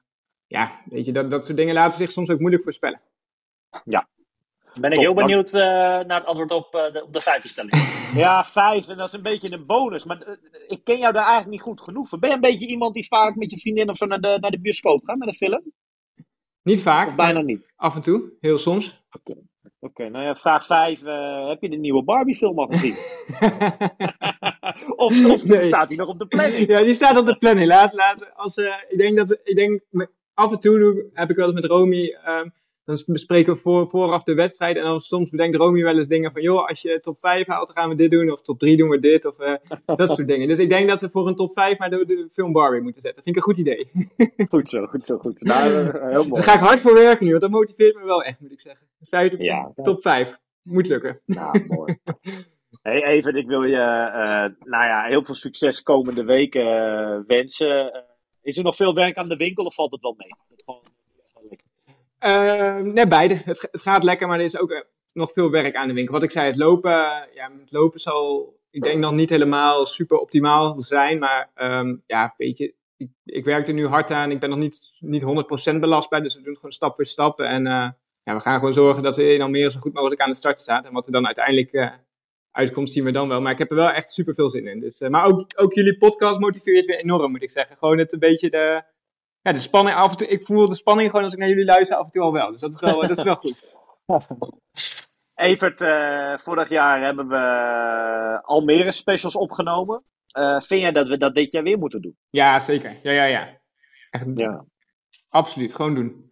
[0.47, 3.01] ja, weet je, dat, dat soort dingen laten zich soms ook moeilijk voorspellen.
[3.85, 4.07] Ja.
[4.79, 7.73] Ben ik heel benieuwd uh, naar het antwoord op, uh, de, op de vijfde stelling.
[8.23, 10.05] ja, vijf, en dat is een beetje een bonus.
[10.05, 10.35] Maar uh,
[10.67, 12.19] ik ken jou daar eigenlijk niet goed genoeg voor.
[12.19, 14.51] Ben je een beetje iemand die vaak met je vriendin of zo naar de, naar
[14.51, 15.71] de bioscoop gaat, met een film?
[16.63, 17.07] Niet vaak.
[17.07, 17.71] Of bijna niet?
[17.75, 19.03] Af en toe, heel soms.
[19.11, 19.43] Okay.
[19.63, 21.01] Oké, okay, nou ja, vraag 5.
[21.01, 22.93] Uh, heb je de nieuwe Barbie-film al gezien?
[24.95, 25.65] of, of nee.
[25.65, 26.67] staat die nog op de planning?
[26.67, 27.67] Ja, die staat op de planning.
[27.67, 29.81] Laat, laat, als, uh, ik denk dat ik denk,
[30.33, 32.53] af en toe heb ik wel eens met Romy, um,
[32.85, 34.77] dan bespreken we voor, vooraf de wedstrijd.
[34.77, 37.67] En dan soms bedenkt Romy wel eens dingen van, joh, als je top 5 haalt,
[37.67, 38.31] dan gaan we dit doen.
[38.31, 39.25] Of top 3 doen we dit.
[39.25, 39.55] Of uh,
[39.95, 40.47] dat soort dingen.
[40.47, 43.01] Dus ik denk dat we voor een top 5 maar de, de film Barbie moeten
[43.01, 43.23] zetten.
[43.23, 43.89] Vind ik een goed idee.
[44.49, 45.41] goed zo, goed zo, goed.
[45.41, 46.29] Nou, heel mooi.
[46.29, 48.61] Daar ga ik hard voor werken nu, want dat motiveert me wel echt, moet ik
[48.61, 48.87] zeggen.
[48.97, 50.39] Dan sta je op ja, top 5.
[50.63, 51.21] Moet lukken.
[51.25, 51.97] Nou, mooi.
[52.81, 58.03] Hey, even, ik wil je uh, nou ja, heel veel succes komende weken uh, wensen.
[58.41, 60.35] Is er nog veel werk aan de winkel of valt het wel mee?
[60.49, 60.81] Het gewoon,
[62.25, 63.33] Uh, nee, beide.
[63.33, 64.81] Het, het, gaat lekker, maar er is ook uh,
[65.13, 66.13] nog veel werk aan de winkel.
[66.13, 66.91] Wat ik zei, het lopen,
[67.33, 71.19] ja, het lopen zal, ik denk nog niet helemaal super optimaal zijn.
[71.19, 72.73] Maar um, ja, weet je,
[73.23, 74.31] ik, werk er nu hard aan.
[74.31, 75.23] Ik ben nog niet, niet
[75.75, 77.39] 100% belastbaar, dus we doen gewoon stap voor stap.
[77.39, 77.89] En uh,
[78.23, 80.59] ja, we gaan gewoon zorgen dat we in Almere zo goed mogelijk aan de start
[80.59, 80.85] staan.
[80.85, 81.91] En wat er dan uiteindelijk uh,
[82.51, 83.41] uitkomt, zien we dan wel.
[83.41, 84.79] Maar ik heb er wel echt super veel zin in.
[84.79, 87.77] Dus, maar ook, ook jullie podcast motiveert weer enorm, moet ik zeggen.
[87.77, 88.83] Gewoon het een beetje de
[89.45, 91.65] ja, de spanning af en toe, ik voel de spanning gewoon als ik naar jullie
[91.65, 92.51] luister af en toe al wel.
[92.51, 93.63] Dus dat is wel, dat is wel goed.
[95.35, 100.03] Evert, uh, vorig jaar hebben we Almere specials opgenomen.
[100.37, 102.17] Uh, vind jij dat we dat dit jaar weer moeten doen?
[102.29, 102.99] Ja, zeker.
[103.03, 103.59] Ja, ja, ja.
[104.09, 104.65] Echt, ja.
[105.29, 106.31] Absoluut, gewoon doen.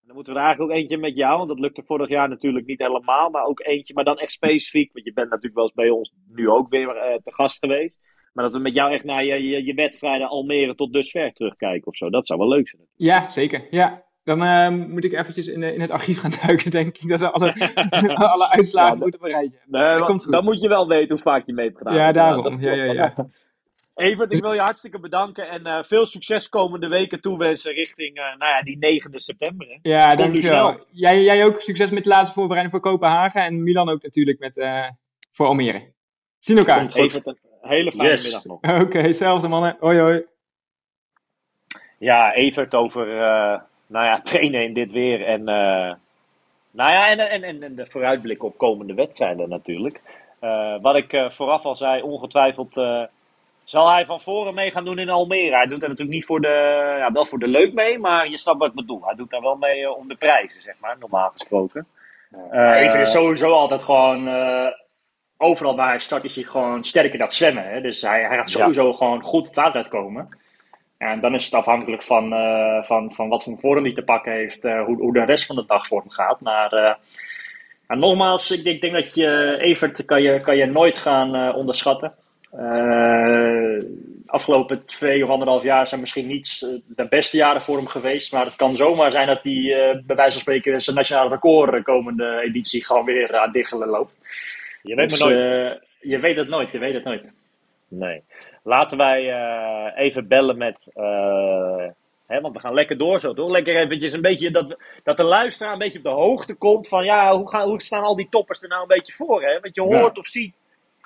[0.00, 2.66] Dan moeten we er eigenlijk ook eentje met jou, want dat lukte vorig jaar natuurlijk
[2.66, 3.30] niet helemaal.
[3.30, 4.92] Maar ook eentje, maar dan echt specifiek.
[4.92, 7.98] Want je bent natuurlijk wel eens bij ons nu ook weer uh, te gast geweest.
[8.38, 11.86] Maar dat we met jou echt naar je, je, je wedstrijden Almere tot dusver terugkijken
[11.86, 12.10] of zo.
[12.10, 12.82] Dat zou wel leuk zijn.
[12.96, 13.66] Ja, zeker.
[13.70, 14.04] Ja.
[14.22, 17.08] Dan uh, moet ik eventjes in, in, het archief gaan duiken, denk ik.
[17.08, 17.52] Dat ze alle,
[18.34, 19.58] alle uitslagen ja, moeten bereiken.
[19.66, 20.32] Nee, dat komt goed.
[20.32, 21.94] Dan moet je wel weten hoe vaak je mee hebt gedaan.
[21.94, 22.60] Ja, daarom.
[22.60, 23.14] Ja, ja, ja.
[23.94, 28.24] Evert, ik wil je hartstikke bedanken en uh, veel succes komende weken toewensen richting uh,
[28.24, 29.66] nou ja, die 9e september.
[29.68, 29.90] Hè.
[29.90, 30.86] Ja, dankjewel.
[30.90, 34.56] Jij, jij ook succes met de laatste voorbereiding voor Kopenhagen en Milan ook natuurlijk met,
[34.56, 34.88] uh,
[35.30, 35.92] voor Almere.
[36.38, 36.92] Zien elkaar.
[36.92, 38.22] Evert, hele fijne yes.
[38.22, 38.58] middag nog.
[38.58, 39.76] Oké, okay, zelfde mannen.
[39.80, 40.24] Hoi hoi.
[41.98, 45.24] Ja, Evert over uh, nou ja, trainen in dit weer.
[45.24, 45.94] En, uh,
[46.70, 50.00] nou ja, en, en, en, en de vooruitblik op komende wedstrijden natuurlijk.
[50.40, 52.74] Uh, wat ik vooraf al zei, ongetwijfeld
[53.64, 55.56] zal hij van voren mee gaan doen in Almere.
[55.56, 58.36] Hij doet er natuurlijk niet voor de, ja, wel voor de leuk mee, maar je
[58.36, 59.04] snapt wat ik bedoel.
[59.04, 61.86] Hij doet daar wel mee om de prijzen, zeg maar, normaal gesproken.
[62.52, 64.28] Evert is sowieso altijd gewoon
[65.38, 67.68] overal waar hij start is hij gewoon sterk in dat zwemmen.
[67.68, 67.80] Hè?
[67.80, 68.96] Dus hij, hij gaat sowieso ja.
[68.96, 70.28] gewoon goed het water uitkomen.
[70.98, 74.32] En dan is het afhankelijk van, uh, van, van wat voor vorm hij te pakken
[74.32, 76.40] heeft, uh, hoe, hoe de rest van de dag voor hem gaat.
[76.40, 81.54] Maar uh, nogmaals, ik, ik, denk dat je Evert kan je, kan je nooit gaan
[81.54, 82.14] onderschatten.
[84.28, 88.32] afgelopen twee of anderhalf jaar zijn misschien niet eh, de beste jaren voor hem geweest.
[88.32, 91.72] Maar het kan zomaar zijn dat hij eh, bij wijze van spreken zijn nationale record
[91.72, 94.16] de komende editie gewoon weer aan diggelen loopt.
[94.82, 95.44] Je weet Dus, maar nooit.
[95.44, 97.22] eh, je weet het nooit, je weet het nooit.
[97.88, 98.22] Nee.
[98.62, 100.90] Laten wij eh, even bellen met.
[100.94, 101.86] eh,
[102.26, 103.50] hè, want we gaan lekker door zo, toch?
[103.50, 104.50] Lekker eventjes een beetje.
[104.50, 107.04] Dat, dat de luisteraar een beetje op de hoogte komt van.
[107.04, 109.42] Ja, hoe, gaan, hoe staan al die toppers er nou een beetje voor?
[109.42, 109.60] Hè?
[109.60, 110.00] Want je Ja.
[110.00, 110.54] hoort of ziet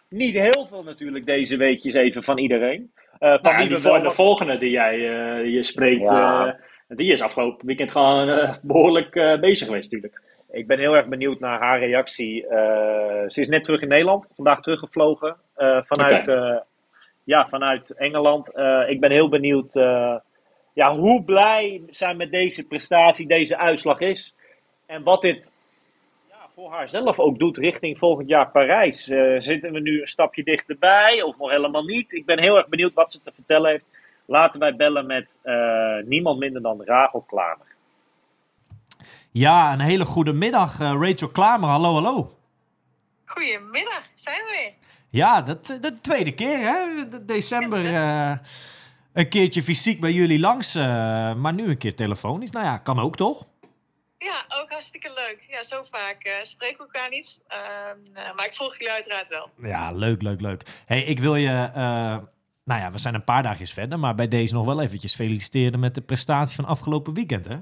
[0.08, 2.92] niet heel veel natuurlijk deze weekjes even van iedereen.
[3.18, 4.98] Eh, van Nou, die wel de volgende die jij
[5.48, 6.58] je spreekt, Ja.
[6.88, 10.22] die is afgelopen weekend gewoon eh, behoorlijk eh, bezig geweest natuurlijk.
[10.52, 12.46] Ik ben heel erg benieuwd naar haar reactie.
[12.46, 16.56] Eh, ze is net terug in Nederland, vandaag teruggevlogen eh, vanuit, eh,
[17.24, 18.48] ja, vanuit Engeland.
[18.88, 19.72] Ik ben heel benieuwd
[20.74, 24.34] ja, hoe blij zij met deze prestatie, deze uitslag is.
[24.86, 25.52] En wat dit
[26.28, 29.04] ja, voor haar zelf ook doet richting volgend jaar Parijs.
[29.36, 32.12] Zitten we nu een stapje dichterbij of nog helemaal niet?
[32.12, 33.84] Ik ben heel erg benieuwd wat ze te vertellen heeft.
[34.26, 35.38] Laten wij bellen met
[36.04, 37.71] niemand minder dan Rachel Klamer.
[39.32, 41.68] Ja, een hele goede middag, eh, Rachel Klamer.
[41.68, 42.38] Hallo, hallo.
[43.24, 44.72] Goedemiddag, zijn we weer.
[45.10, 47.08] Ja, dat, eh, de tweede keer, hè?
[47.08, 48.32] De- December eh,
[49.12, 52.50] een keertje fysiek bij jullie langs, maar nu een keer telefonisch.
[52.50, 53.44] Nou ja, kan ook toch?
[54.18, 55.44] Ja, ook hartstikke leuk.
[55.48, 57.38] Ja, zo vaak eh, spreken we elkaar niet.
[57.48, 59.50] Ehm, eh, maar ik volg jullie uiteraard wel.
[59.62, 60.62] Ja, leuk, leuk, leuk.
[60.86, 61.70] hey, ik wil je...
[62.64, 65.80] nou ja, we zijn een paar dagjes verder, maar bij deze nog wel eventjes feliciteren
[65.80, 67.56] met de prestatie van afgelopen weekend, hè?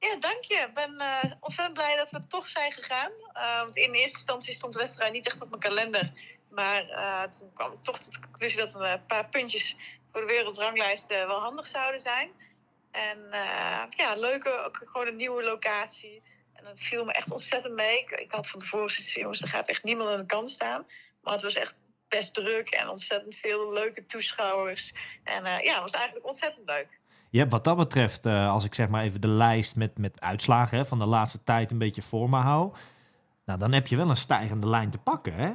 [0.00, 0.54] Ja, dank je.
[0.54, 3.10] Ik ben eh, ontzettend blij dat we toch zijn gegaan.
[3.32, 6.12] Eh, want in eerste instantie stond de wedstrijd niet echt op mijn kalender.
[6.50, 9.76] Maar eh, toen kwam ik toch tot de conclusie dat een paar puntjes
[10.12, 12.30] voor de wereldranglijst wel handig zouden zijn.
[12.90, 13.28] En
[13.90, 16.22] ja, leuke, ook gewoon een nieuwe locatie.
[16.54, 18.04] En dat viel me echt ontzettend mee.
[18.04, 20.86] Ik, had van tevoren gezegd, jongens, er gaat echt niemand aan de kant staan.
[21.22, 21.74] Maar het was echt
[22.08, 24.94] best druk en ontzettend veel leuke toeschouwers.
[25.24, 26.99] En ja, het was eigenlijk ontzettend leuk.
[27.30, 30.20] Je hebt wat dat betreft, eh, als ik zeg maar even de lijst met, met
[30.20, 32.74] uitslagen hè, van de laatste tijd een beetje voor me hou.
[33.44, 35.52] Nou, dan heb je wel een stijgende lijn te pakken, hè?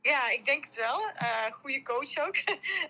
[0.00, 1.10] Ja, ik denk het wel.
[1.14, 2.36] Eh goede coach ook.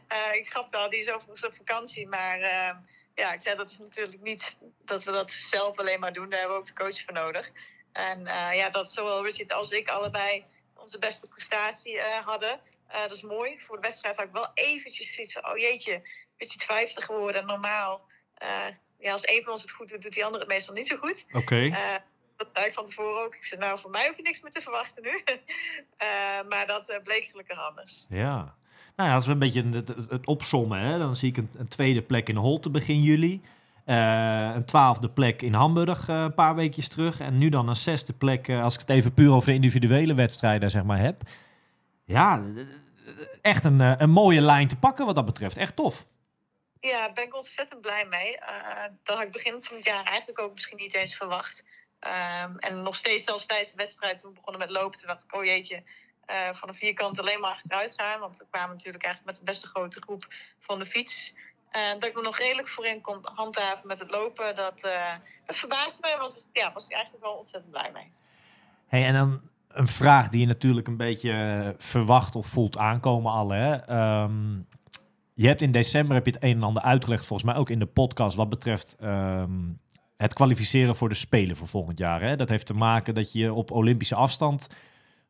[0.06, 2.08] Eh, ik gaf wel, die is overigens op vakantie.
[2.08, 2.38] Maar
[3.14, 6.30] ja, ik zei dat is natuurlijk niet dat we dat zelf alleen maar doen.
[6.30, 7.50] Daar hebben we ook de coach voor nodig.
[7.92, 10.44] En ja, dat zowel Richard als ik allebei
[10.74, 12.60] onze beste prestatie hadden.
[12.88, 13.58] Dat is mooi.
[13.58, 16.02] Voor de wedstrijd had ik wel eventjes van, oh jeetje,
[16.38, 17.40] beetje twijfelig geworden.
[17.40, 18.00] En normaal,
[18.34, 18.48] eh,
[18.98, 20.96] ja, als een van ons het goed doet, doet die andere het meestal niet zo
[20.96, 21.26] goed.
[21.32, 21.64] Oké.
[21.64, 21.94] Eh,
[22.36, 23.34] dat zei ik van tevoren ook.
[23.34, 25.22] Ik zei, nou, voor mij hoef je niks meer te verwachten nu.
[25.96, 26.08] Eh,
[26.48, 28.06] maar dat bleek gelukkig anders.
[28.08, 28.54] Ja.
[28.96, 31.68] Nou ja, als we een beetje het, het, opsommen, hè, dan zie ik een, een
[31.68, 33.42] tweede plek in Holte begin juli.
[33.84, 37.20] Een twaalfde plek in Hamburg een paar weekjes terug.
[37.20, 40.70] En nu dan een zesde plek, als ik het even puur over de individuele wedstrijden
[40.70, 41.22] zeg maar, heb.
[42.04, 42.42] Ja,
[43.42, 45.56] echt een, een mooie lijn te pakken wat dat betreft.
[45.56, 46.06] Echt tof.
[46.80, 48.38] Ja, ben ik ontzettend blij mee.
[48.38, 51.64] Eh, dat had ik begin van het jaar eigenlijk ook misschien niet eens verwacht.
[51.98, 55.22] Ehm, en nog steeds, zelfs tijdens de wedstrijd, toen we begonnen met lopen, toen dacht
[55.22, 55.82] ik, oh jeetje,
[56.26, 58.20] eh, van de vierkant alleen maar achteruit gaan.
[58.20, 60.26] Want we kwamen natuurlijk eigenlijk met een best een grote groep
[60.58, 61.34] van de fiets.
[61.70, 64.80] Eh, dat ik me nog redelijk voorin kon handhaven met het lopen, dat,
[65.46, 66.16] dat verbaasde me.
[66.18, 68.12] Want ja, was ik eigenlijk wel ontzettend blij mee.
[68.86, 73.50] Hey, en dan een vraag die je natuurlijk een beetje verwacht of voelt aankomen al.
[73.50, 73.74] Hè?
[73.74, 74.60] Ehm,
[75.38, 77.78] je hebt in december heb je het een en ander uitgelegd, volgens mij ook in
[77.78, 79.50] de podcast, wat betreft ehm,
[80.16, 82.20] het kwalificeren voor de Spelen voor volgend jaar.
[82.20, 82.36] Hè?
[82.36, 84.68] Dat heeft te maken dat je op Olympische afstand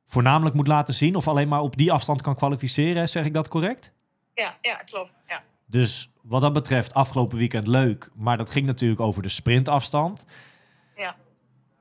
[0.07, 3.09] voornamelijk moet laten zien of alleen maar op die afstand kan kwalificeren.
[3.09, 3.92] Zeg ik dat correct?
[4.34, 5.22] Ja, ja klopt.
[5.26, 5.42] Ja.
[5.66, 10.24] Dus wat dat betreft, afgelopen weekend leuk, maar dat ging natuurlijk over de sprintafstand.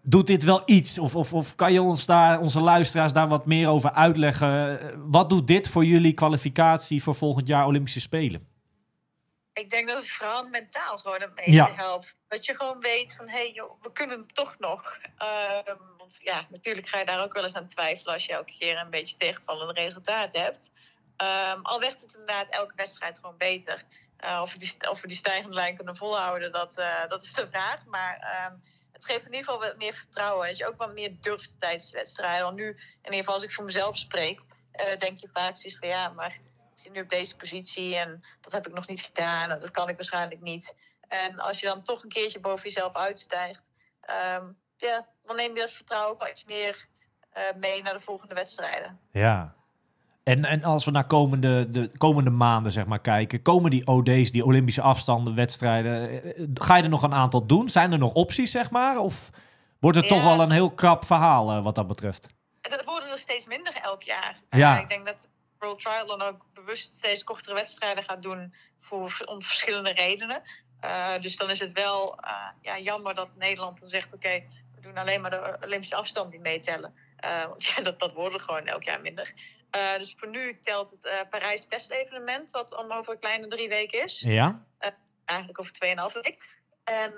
[0.07, 0.99] Doet dit wel iets?
[0.99, 4.79] Of, of, of kan je ons daar, onze luisteraars daar wat meer over uitleggen?
[5.11, 8.47] Wat doet dit voor jullie kwalificatie voor volgend jaar Olympische Spelen?
[9.53, 11.73] Ik denk dat het vooral mentaal gewoon meeste Ja.
[11.75, 12.15] helpt.
[12.27, 14.97] Dat je gewoon weet van, hé, hey, joh, we kunnen het toch nog.
[15.17, 18.53] Ehm, want ja, natuurlijk ga je daar ook wel eens aan twijfelen als je elke
[18.59, 20.71] keer een beetje tegenvallende resultaten hebt.
[21.17, 23.83] Ehm, al werd het inderdaad elke wedstrijd gewoon beter.
[24.17, 27.33] Eh, of, we die, of we die stijgende lijn kunnen volhouden, dat, eh, dat is
[27.33, 27.85] de vraag.
[27.85, 28.55] Maar ehm,
[29.05, 30.47] geeft in ieder geval wat meer vertrouwen.
[30.47, 32.45] Dat je ook wat meer durft tijdens de wedstrijden.
[32.45, 34.41] Want nu, in ieder geval als ik voor mezelf spreek,
[34.71, 36.33] eh, denk je vaak zoiets van, ja, maar
[36.75, 39.71] ik zit nu op deze positie en dat heb ik nog niet gedaan en dat
[39.71, 40.75] kan ik waarschijnlijk niet.
[41.07, 43.63] En als je dan toch een keertje boven jezelf uitstijgt,
[44.01, 46.87] ehm, ja, dan neem je dat vertrouwen ook wel iets meer
[47.31, 48.99] eh, mee naar de volgende wedstrijden.
[49.11, 49.55] Ja.
[50.25, 54.31] En, en als we naar komende, de komende maanden zeg maar, kijken, komen die OD's,
[54.31, 57.69] die Olympische afstanden, wedstrijden, eh, eh, ga je er nog een aantal doen?
[57.69, 58.97] Zijn er nog opties, zeg maar?
[58.97, 59.29] Of
[59.79, 60.15] wordt het Ja.
[60.15, 62.27] toch wel een heel krap verhaal eh, wat dat betreft?
[62.61, 64.39] Dat worden er steeds minder elk jaar.
[64.49, 64.79] Ja.
[64.79, 65.27] Ik denk dat
[65.59, 70.41] World Triathlon ook bewust steeds kortere wedstrijden gaat doen voor, om verschillende redenen.
[71.21, 72.19] Dus dan is het wel
[72.61, 74.43] ja, jammer dat Nederland dan zegt: oké,
[74.75, 76.93] we doen alleen maar de Olympische afstand die meetellen.
[77.47, 79.33] Want ja, dat, dat worden gewoon elk jaar minder.
[79.75, 83.69] Eh, dus voor nu telt het eh, Parijs testevenement, wat om over een kleine drie
[83.69, 84.19] weken is.
[84.19, 84.65] Ja?
[85.25, 86.43] Eigenlijk over 2,5 week.
[86.83, 87.13] En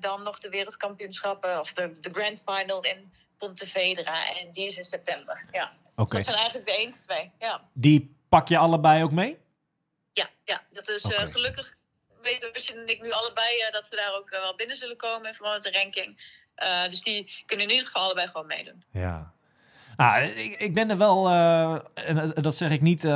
[0.00, 4.36] dan nog de wereldkampioenschappen, of de, de grand final in Pontevedra.
[4.36, 5.44] En die is in september.
[5.50, 5.72] Ja.
[5.96, 6.16] Oké.
[6.16, 7.32] Dus dat zijn eigenlijk de enige twee.
[7.38, 9.38] Ja, Die pak je allebei ook mee?
[10.12, 10.62] ja, ja.
[10.70, 11.74] dat is gelukkig
[12.22, 15.34] weten Rusje en ik nu allebei dat we daar ook wel binnen zullen komen in
[15.34, 16.40] verband met de ranking.
[16.90, 18.84] Dus die kunnen in ieder geval allebei gewoon meedoen.
[18.92, 19.32] Ja.
[20.02, 23.12] Ah, ik, ik ben er wel, eh, en dat- zeg ik niet eh,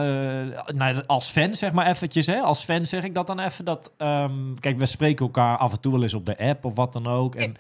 [0.75, 2.27] nou, als fan, zeg maar eventjes.
[2.27, 2.41] Hè?
[2.41, 3.65] Als fan zeg ik dat dan even.
[3.65, 6.75] Dat, ehm, kijk, we spreken elkaar af en toe wel eens op de app of
[6.75, 7.35] wat dan ook.
[7.35, 7.57] En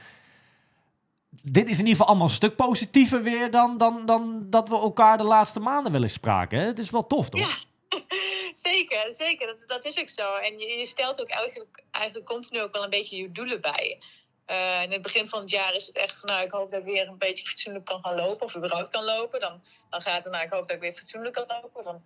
[1.42, 4.74] dit is in ieder geval allemaal een stuk positiever weer dan, dan, dan dat we
[4.74, 6.58] elkaar de laatste maanden wel eens spraken.
[6.58, 6.66] Hè?
[6.66, 7.40] Het is wel tof, toch?
[7.40, 7.56] Ja.
[8.70, 9.46] zeker, zeker.
[9.46, 10.34] Dat, dat is ook zo.
[10.34, 13.98] En je, je stelt ook eigenlijk, eigenlijk continu ook wel een beetje je doelen bij
[14.46, 16.86] Eh, in het begin van het jaar is het echt nou, ik hoop dat ik
[16.86, 18.46] weer een beetje fatsoenlijk kan gaan lopen.
[18.46, 19.40] Of überhaupt kan lopen.
[19.40, 21.84] Dan, dan gaat het naar, ik hoop dat ik weer fatsoenlijk kan lopen.
[21.84, 22.02] Dan,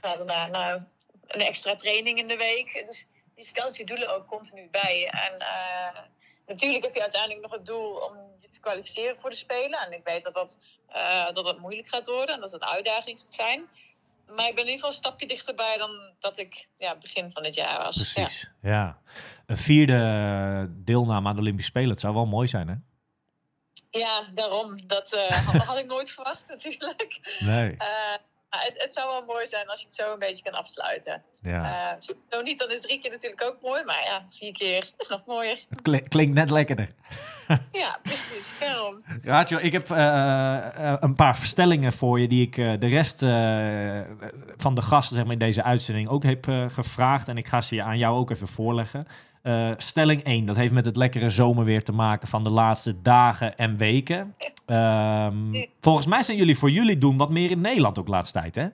[0.00, 0.82] gaat het naar, nou,
[1.26, 2.84] een extra training in de week.
[2.86, 5.08] Dus je stelt je doelen ook continu bij.
[5.08, 6.02] En eh,
[6.46, 9.80] natuurlijk heb je uiteindelijk nog het doel om je te kwalificeren voor de Spelen.
[9.80, 10.56] En ik weet dat dat,
[10.88, 13.68] eh, dat, dat moeilijk gaat worden en dat het een uitdaging gaat zijn.
[14.36, 17.42] Maar ik ben in ieder geval een stapje dichterbij dan dat ik ja, begin van
[17.42, 17.94] dit jaar was.
[17.94, 18.98] Precies, ja.
[19.46, 22.74] Een vierde deelname aan de Olympische Spelen, het zou wel mooi zijn, hè?
[23.90, 24.86] Ja, daarom.
[24.86, 27.36] Dat eh, had, had ik nooit verwacht natuurlijk.
[27.38, 27.86] Nee, Eh,
[28.50, 31.22] het, het zou wel mooi zijn als je het zo een beetje kan afsluiten.
[31.42, 31.92] ja.
[31.92, 33.84] Eh, zo, niet, dan is drie keer natuurlijk ook mooi.
[33.84, 35.58] Maar ja, vier keer is nog mooier.
[35.68, 36.88] Het kli- klinkt net lekkerder.
[37.72, 38.58] Ja, precies.
[38.60, 39.02] Daarom.
[39.22, 40.56] Raadjo, ik heb eh,
[40.92, 43.20] eh, een paar verstellingen voor je die ik de rest
[44.56, 47.28] van de gasten zeg maar, in deze uitzending ook heb gevraagd.
[47.28, 49.06] En ik ga ze je aan jou ook even voorleggen.
[49.76, 53.76] Stelling 1, dat heeft met het lekkere zomerweer te maken van de laatste dagen en
[53.76, 54.34] weken.
[54.68, 58.40] Ehm, volgens mij zijn jullie voor jullie doen wat meer in Nederland ook de laatste
[58.40, 58.68] tijd, hè?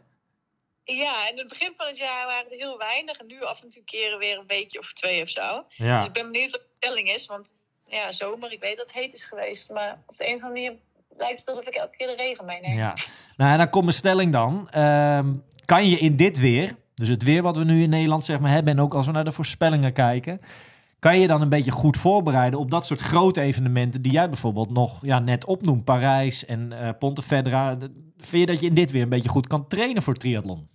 [0.84, 3.18] Ja, in het begin van het jaar waren er heel weinig.
[3.18, 5.64] En nu af en toe keren weer een weekje of twee of zo.
[5.76, 7.26] Dus ik ben benieuwd wat de stelling is.
[7.26, 7.54] Want
[7.86, 9.70] ja, zomer, ik weet dat het heet is geweest.
[9.70, 10.80] Maar op de een of andere manier
[11.16, 12.76] lijkt het alsof ik elke keer de regen meeneem.
[12.76, 12.94] ja.
[13.36, 14.70] Nou, en dan komt mijn stelling dan.
[14.70, 15.32] Ehm,
[15.64, 18.50] kan je in dit weer, dus het weer wat we nu in Nederland zeg maar,
[18.50, 18.72] hebben...
[18.72, 20.40] en ook als we naar de voorspellingen kijken...
[21.04, 24.02] kan je dan een beetje goed voorbereiden op dat soort grote evenementen...
[24.02, 27.76] die jij bijvoorbeeld nog ja, net opnoemt, Parijs en eh Pontevedra.
[28.16, 30.68] Vind je dat je in dit weer een beetje goed kan trainen voor triathlon?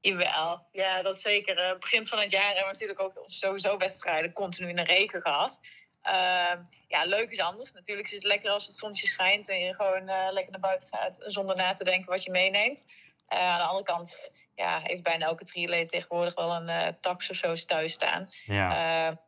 [0.00, 1.56] Jawel, ja, dat zeker.
[1.56, 5.20] Eh, begin van het jaar hebben we natuurlijk ook sowieso wedstrijden continu in de regen
[5.20, 5.58] gehad.
[6.02, 7.72] Ehm, ja, leuk is anders.
[7.72, 10.88] Natuurlijk is het lekker als het zonnetje schijnt en je gewoon eh, lekker naar buiten
[10.88, 12.84] gaat zonder na te denken wat je meeneemt.
[13.26, 17.36] Eh, aan de andere kant ja, heeft bijna elke triatleet tegenwoordig wel een tax of
[17.36, 18.28] zo thuis staan.
[18.44, 19.26] Ja.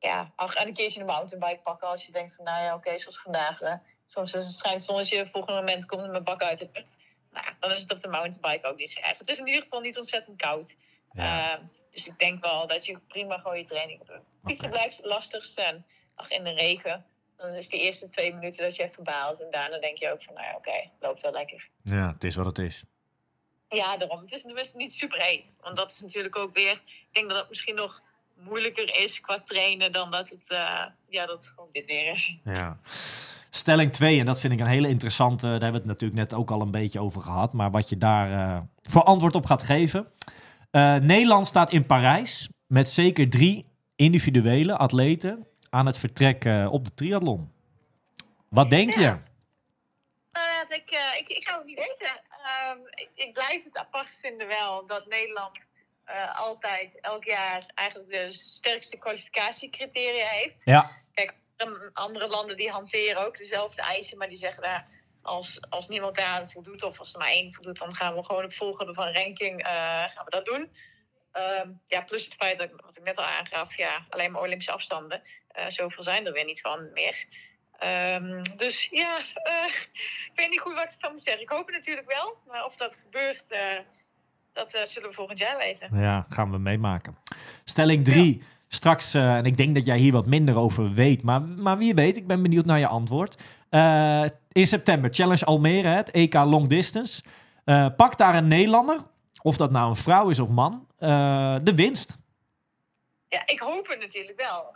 [0.00, 2.98] Ja, ach, en een keertje een mountainbike pakken als je denkt van, nou ja, oké,
[2.98, 3.60] zoals vandaag.
[3.60, 3.74] eh,
[4.06, 6.96] soms is het schijnt het zonnetje, het volgende moment komt mijn bak uit de lucht.
[7.32, 9.18] Nou, dan is het op de mountainbike ook niet zo erg.
[9.18, 10.74] Het is in ieder geval niet ontzettend koud.
[11.12, 11.52] ja.
[11.52, 14.20] Eh, dus ik denk wel dat je prima gewoon je training doet.
[14.44, 14.76] Fietsen Oké.
[14.76, 15.62] blijft het lastigste.
[15.62, 19.40] En ach, in de regen, dan is de eerste twee minuten dat je even baalt.
[19.40, 21.68] En daarna denk je ook van, nou ja, oké, loopt wel lekker.
[21.82, 22.84] ja, het is wat het is.
[23.68, 24.20] Ja, daarom.
[24.20, 25.56] Het is, het niet super heet.
[25.60, 26.72] Want dat is natuurlijk ook weer...
[26.72, 28.02] Ik denk dat het misschien nog
[28.40, 32.36] moeilijker is qua trainen dan dat het, eh, ja, dat het gewoon dit weer is.
[32.44, 32.78] Ja.
[33.50, 36.34] Stelling 2, en dat vind ik een hele interessante, daar hebben we het natuurlijk net
[36.34, 39.62] ook al een beetje over gehad, maar wat je daar eh, voor antwoord op gaat
[39.62, 40.12] geven.
[40.70, 43.66] Eh, Nederland staat in Parijs met zeker drie
[43.96, 47.52] individuele atleten aan het vertrek op de triathlon.
[48.48, 49.00] Wat denk je?
[49.00, 49.22] Ja.
[50.32, 52.20] Nou ik, ik, ik zou het niet weten.
[52.48, 55.58] Ehm, ik, ik blijf het apart vinden wel dat Nederland
[56.08, 60.60] eh, altijd elk jaar eigenlijk de sterkste kwalificatiecriteria heeft.
[60.64, 60.90] Ja,
[61.56, 64.86] Andere- Andere landen die hanteren ook dezelfde eisen, maar die zeggen daar
[65.22, 68.44] als, als niemand daar voldoet of als er maar één voldoet, dan gaan we gewoon
[68.44, 69.68] op volgorde van ranking eh,
[70.08, 70.76] gaan we dat doen.
[71.32, 74.72] Ehm, ja, plus het feit dat, wat ik net al aangaf, ja, alleen maar Olympische
[74.72, 75.22] afstanden.
[75.48, 77.24] Eh, zoveel zijn er weer niet van meer.
[77.78, 81.42] Ehm, dus ja, ik weet niet goed wat ik van moet zeggen.
[81.42, 83.44] Ik hoop het natuurlijk wel, maar of dat gebeurt,
[84.58, 86.00] dat eh, zullen we volgend jaar weten.
[86.00, 87.16] ja, gaan we meemaken.
[87.64, 88.42] Stelling 3.
[88.68, 91.94] Straks, eh, en ik denk dat jij hier wat minder over weet, maar, maar wie
[91.94, 93.42] weet, ik ben benieuwd naar je antwoord.
[93.70, 97.22] Eh, in september, Challenge Almere, het EK Long Distance.
[97.96, 98.98] Pak daar een Nederlander,
[99.42, 100.86] of dat nou een vrouw is of man,
[101.62, 102.16] de winst.
[103.28, 104.74] Ja, ik hoop het natuurlijk wel.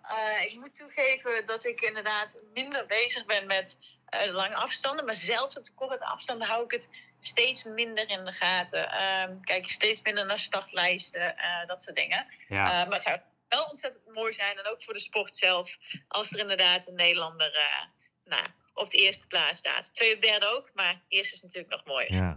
[0.49, 3.77] Ik moet toegeven dat ik inderdaad minder bezig ben met
[4.21, 5.05] de lange afstanden.
[5.05, 6.89] Maar zelfs op de korte afstanden hou ik het
[7.21, 8.91] steeds minder in de gaten.
[8.91, 12.27] Ehm, kijk steeds minder naar startlijsten, eh, dat soort dingen.
[12.49, 12.65] Ja.
[12.65, 15.77] Eh, maar het zou wel ontzettend mooi zijn, en ook voor de sport zelf,
[16.09, 17.81] als er inderdaad een Nederlander
[18.25, 19.95] nou, op de eerste plaats staat.
[19.95, 22.15] Tweede, derde ook, maar eerst is natuurlijk nog mooier.
[22.15, 22.37] Ja.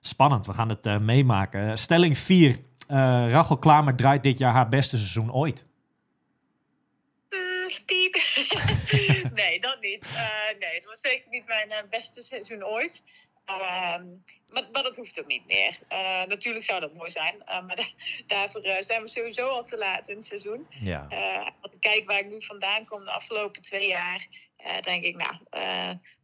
[0.00, 1.78] Spannend, we gaan het meemaken.
[1.78, 2.56] Stelling 4.
[3.28, 5.66] Rachel Klamer draait dit jaar haar beste seizoen ooit.
[7.30, 8.14] Mm, piep.
[10.20, 10.54] nee, dat.
[10.54, 13.02] Eh, nee, het was zeker niet mijn eh, beste seizoen ooit.
[13.44, 14.04] Ehm,
[14.48, 15.78] maar, maar dat hoeft ook niet meer.
[15.88, 17.42] Eh, natuurlijk zou dat mooi zijn.
[17.46, 17.88] maar da-
[18.26, 20.66] daarvoor zijn we sowieso al te laat in het seizoen.
[20.70, 21.06] Ja.
[21.60, 24.26] Als ik kijk waar ik nu vandaan kom de afgelopen twee jaar,
[24.82, 25.36] denk ik, nou,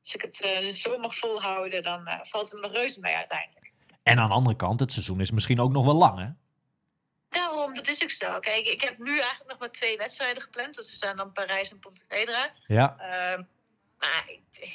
[0.03, 0.37] als ik het
[0.79, 3.71] zo mag volhouden, dan valt het me nog reuze mee uiteindelijk.
[4.03, 6.29] En aan de andere kant, het seizoen is misschien ook nog wel lang, hè?
[7.29, 8.39] Daarom, dat is ook zo.
[8.41, 10.75] Kijk, ik heb nu eigenlijk nog maar twee wedstrijden gepland.
[10.75, 12.51] Dus er zijn dan Parijs en Pontevedra.
[12.67, 12.97] Ja.
[13.99, 14.25] Maar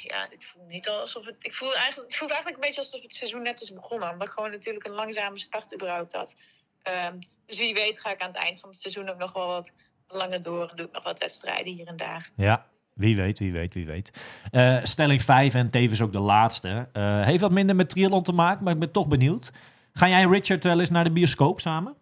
[0.02, 1.36] ja, ik voel niet alsof het.
[1.38, 4.10] Ik voel eigenlijk, het voelt eigenlijk een beetje alsof het seizoen net is begonnen.
[4.10, 6.34] Omdat ik gewoon natuurlijk een langzame start überhaupt had.
[6.82, 9.46] Ehm, dus wie weet ga ik aan het eind van het seizoen ook nog wel
[9.46, 9.72] wat
[10.08, 10.68] langer door.
[10.68, 12.30] En doe ik nog wat wedstrijden hier en daar.
[12.36, 14.10] Ja, wie weet, wie weet, wie weet.
[14.50, 16.88] Eh, stelling 5 en tevens ook de laatste.
[16.92, 19.52] eh, heeft wat minder met triathlon te maken, maar ik ben toch benieuwd.
[19.92, 21.96] Ga jij Richard wel eens naar de bioscoop samen?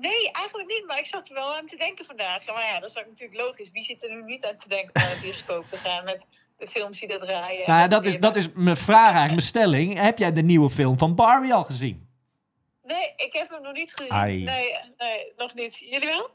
[0.00, 0.84] Nee, eigenlijk niet.
[0.86, 2.46] Maar ik zat er wel aan te denken vandaag.
[2.46, 3.70] Maar ja, dat is ook natuurlijk logisch.
[3.70, 6.26] Wie zit er nu niet aan te denken om naar de bioscoop te gaan met
[6.58, 7.68] de films die er draaien?
[7.68, 9.98] Nou dat is, dat is mijn vraag eigenlijk, mijn stelling.
[9.98, 12.08] Heb jij de nieuwe film van Barbie al gezien?
[12.82, 14.12] Nee, ik heb hem nog niet gezien.
[14.12, 14.42] Ai.
[14.42, 15.76] Nee, nee, nog niet.
[15.76, 16.30] Jullie wel?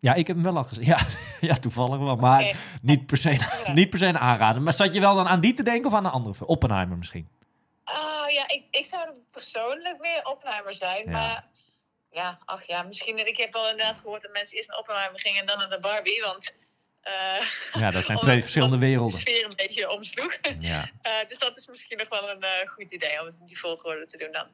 [0.00, 0.84] Ja, ik heb hem wel al gezien.
[0.94, 0.98] Ja,
[1.40, 2.16] ja toevallig wel.
[2.16, 3.36] Maar niet, per se,
[3.72, 4.62] niet per se een aanrader.
[4.62, 6.48] Maar zat je wel dan aan die te denken of aan een andere film?
[6.48, 7.28] Oppenheimer misschien?
[7.84, 11.04] Oh ja, ik, ik zou persoonlijk meer Oppenheimer zijn.
[11.04, 11.10] Ja.
[11.10, 11.44] Maar
[12.16, 13.26] ja, ach ja, misschien.
[13.26, 15.80] Ik heb wel inderdaad gehoord dat mensen eerst naar Oppenheimer gingen en dan naar de
[15.80, 16.20] Barbie.
[16.22, 16.54] Want.
[17.02, 17.46] eh,
[17.82, 19.20] Ja, dat zijn twee verschillende De werelden.
[19.20, 20.38] sfeer een beetje omsloeg.
[20.60, 23.46] Ja, Eh, dus dat is misschien nog wel een eh, goed idee om het in
[23.46, 24.46] die volgorde te doen dan.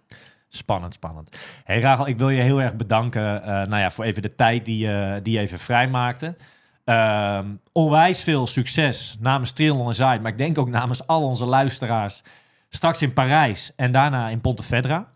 [0.48, 1.36] spannend, spannend.
[1.64, 4.78] Hey Rachel, ik wil je heel erg bedanken nou ja, voor even de tijd die,
[4.88, 6.36] je die je even vrijmaakte.
[6.84, 11.44] Ehm onwijs veel succes namens Triathlon en Zuid, maar ik denk ook namens al onze
[11.46, 12.22] luisteraars.
[12.68, 15.12] Straks in Parijs en daarna in Pontevedra.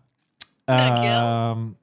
[0.65, 1.75] Dankjewel.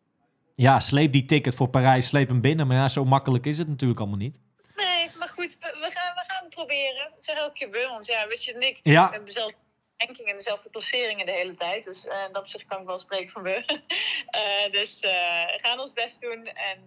[0.54, 2.66] Ja, sleep die ticket voor Parijs, sleep hem binnen.
[2.66, 4.38] Maar ja, zo makkelijk is het natuurlijk allemaal niet.
[4.76, 7.10] Nee, maar goed, we, we gaan, we gaan het proberen.
[7.20, 9.02] Zeg elke keer we, want ja, Richard en ik Ja.
[9.10, 9.56] hebben dezelfde
[9.96, 11.84] ranking en dezelfde klasseringen de hele tijd.
[11.84, 13.64] Dus eh in dat opzicht kan ik wel spreken van we.
[14.26, 15.10] Eh, dus eh,
[15.52, 16.78] we gaan ons best doen en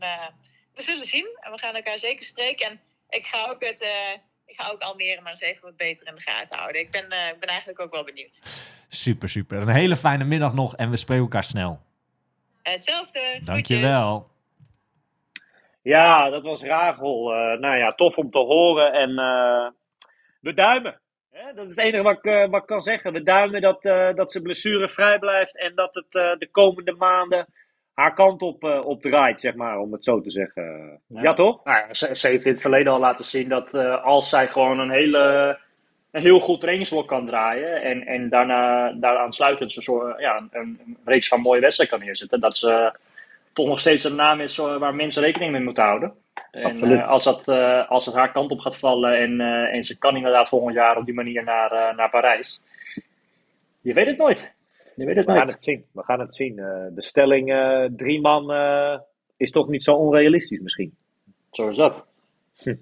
[0.76, 1.28] we zullen zien.
[1.40, 2.66] En we gaan elkaar zeker spreken.
[2.70, 3.82] En ik ga ook, het,
[4.46, 6.82] ik ga ook Almere maar eens even wat beter in de gaten houden.
[6.82, 8.40] Ik ben, ik ben eigenlijk ook wel benieuwd.
[8.88, 9.62] Super, super.
[9.62, 11.82] Een hele fijne middag nog en we spreken elkaar snel.
[12.72, 13.40] Hetzelfde.
[13.44, 14.28] Dankjewel.
[15.82, 17.34] Ja, dat was Rachel.
[17.34, 18.94] Eh, nou ja, tof om te horen.
[18.94, 19.68] En eh,
[20.42, 21.00] we duimen.
[21.32, 21.54] Hè?
[21.54, 23.14] Dat is het enige wat ik, eh, wat ik kan zeggen.
[23.14, 25.58] We duimen dat, eh, dat ze blessurevrij blijft.
[25.58, 27.46] En dat het eh, de komende maanden
[27.94, 31.00] haar kant op, eh, op draait, zeg maar, om het zo te zeggen.
[31.08, 31.34] Ja, Ja.
[31.34, 31.64] toch?
[31.64, 34.80] Nou ze, ze heeft in het verleden al laten zien dat eh, als zij gewoon
[34.80, 35.58] een, hele,
[36.18, 40.50] een heel goed trainingsblok kan draaien en, en daarna daaraan sluitend een, soort, ja, een,
[40.52, 42.98] een reeks van mooie wedstrijden kan neerzetten, dat ze
[43.54, 46.14] toch nog steeds een naam is eh, waar mensen rekening mee moeten houden.
[46.52, 49.84] En eh, als, dat, eh, als het haar kant op gaat vallen en, eh, en
[49.84, 52.62] ze kan inderdaad volgend jaar op die manier naar, eh, naar Parijs,
[53.82, 54.56] je weet het nooit.
[54.96, 55.86] Je weet het We gaan het zien.
[55.92, 56.60] We gaan het zien.
[56.60, 59.00] Eh, de stelling eh, drie man eh,
[59.38, 60.96] is toch niet zo onrealistisch misschien.
[61.52, 62.06] Zo is dat.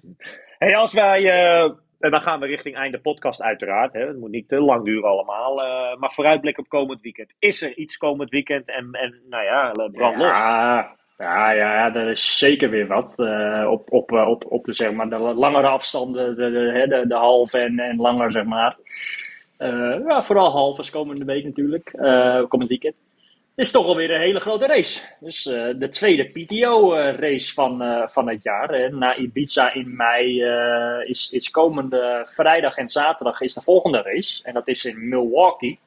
[0.58, 1.70] Hey, als wij, eh,
[2.00, 3.92] en dan gaan we richting einde podcast uiteraard.
[3.92, 4.06] Hè.
[4.06, 5.62] Het moet niet te lang duren allemaal.
[5.62, 7.34] eh, maar vooruitblik op komend weekend.
[7.38, 8.68] Is er iets komend weekend?
[8.68, 10.40] En, en nou ja, brand los.
[10.40, 13.18] Ja, ja, ja, er is zeker weer wat.
[13.18, 17.04] eh, op, op, eh, op, op de, zeg maar, de langere afstanden, de, de, de,
[17.08, 18.76] de halve en, en langer, zeg maar.
[19.56, 22.94] Eh, ja, vooral halve komende week natuurlijk, eh, komend weekend.
[23.56, 25.02] Is toch alweer een hele grote race.
[25.20, 28.68] Dus eh, de tweede PTO-race van, eh, van het jaar.
[28.68, 28.88] hè.
[28.88, 34.42] na Ibiza in mei eh, is, is komende vrijdag en zaterdag is de volgende race.
[34.44, 35.78] En dat is in Milwaukee.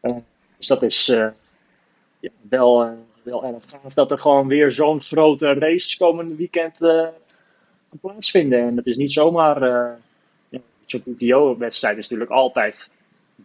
[0.00, 0.16] Eh,
[0.58, 1.28] dus dat is eh,
[2.48, 2.90] wel, eh,
[3.22, 7.06] wel erg gaaf dat er gewoon weer zo'n grote race komende weekend eh
[7.88, 8.60] kan plaatsvinden.
[8.60, 9.62] En het is niet zomaar.
[9.62, 9.92] eh
[10.84, 12.88] Zo'n PTO-wedstrijd is natuurlijk altijd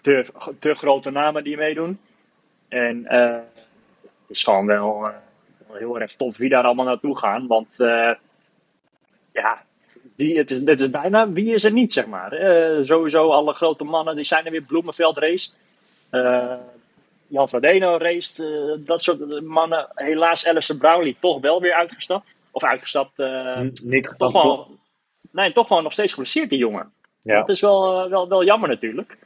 [0.02, 0.26] de,
[0.60, 2.00] de grote namen die meedoen.
[2.68, 3.40] En eh,
[4.02, 5.14] het is gewoon wel, eh,
[5.68, 7.48] wel heel erg tof wie daar allemaal naartoe gaan.
[7.48, 8.12] Want eh,
[9.32, 9.64] ja,
[10.16, 12.32] wie, het, is, het is bijna wie is er niet, zeg maar.
[12.82, 14.62] Sowieso alle grote mannen, die zijn er weer.
[14.62, 15.60] Bloemenveld raced.
[17.28, 18.46] Jan Frodeno raced.
[18.86, 19.88] dat soort mannen.
[19.94, 22.36] Helaas Alistair Brownlee toch wel weer uitgestapt.
[22.52, 23.18] Of uitgestapt.
[23.18, 24.68] N- niet toch wel,
[25.32, 26.92] nee, toch gewoon nog steeds geblesseerd, die jongen.
[27.22, 27.40] Ja.
[27.40, 29.18] Dat is wel, wel, wel jammer natuurlijk.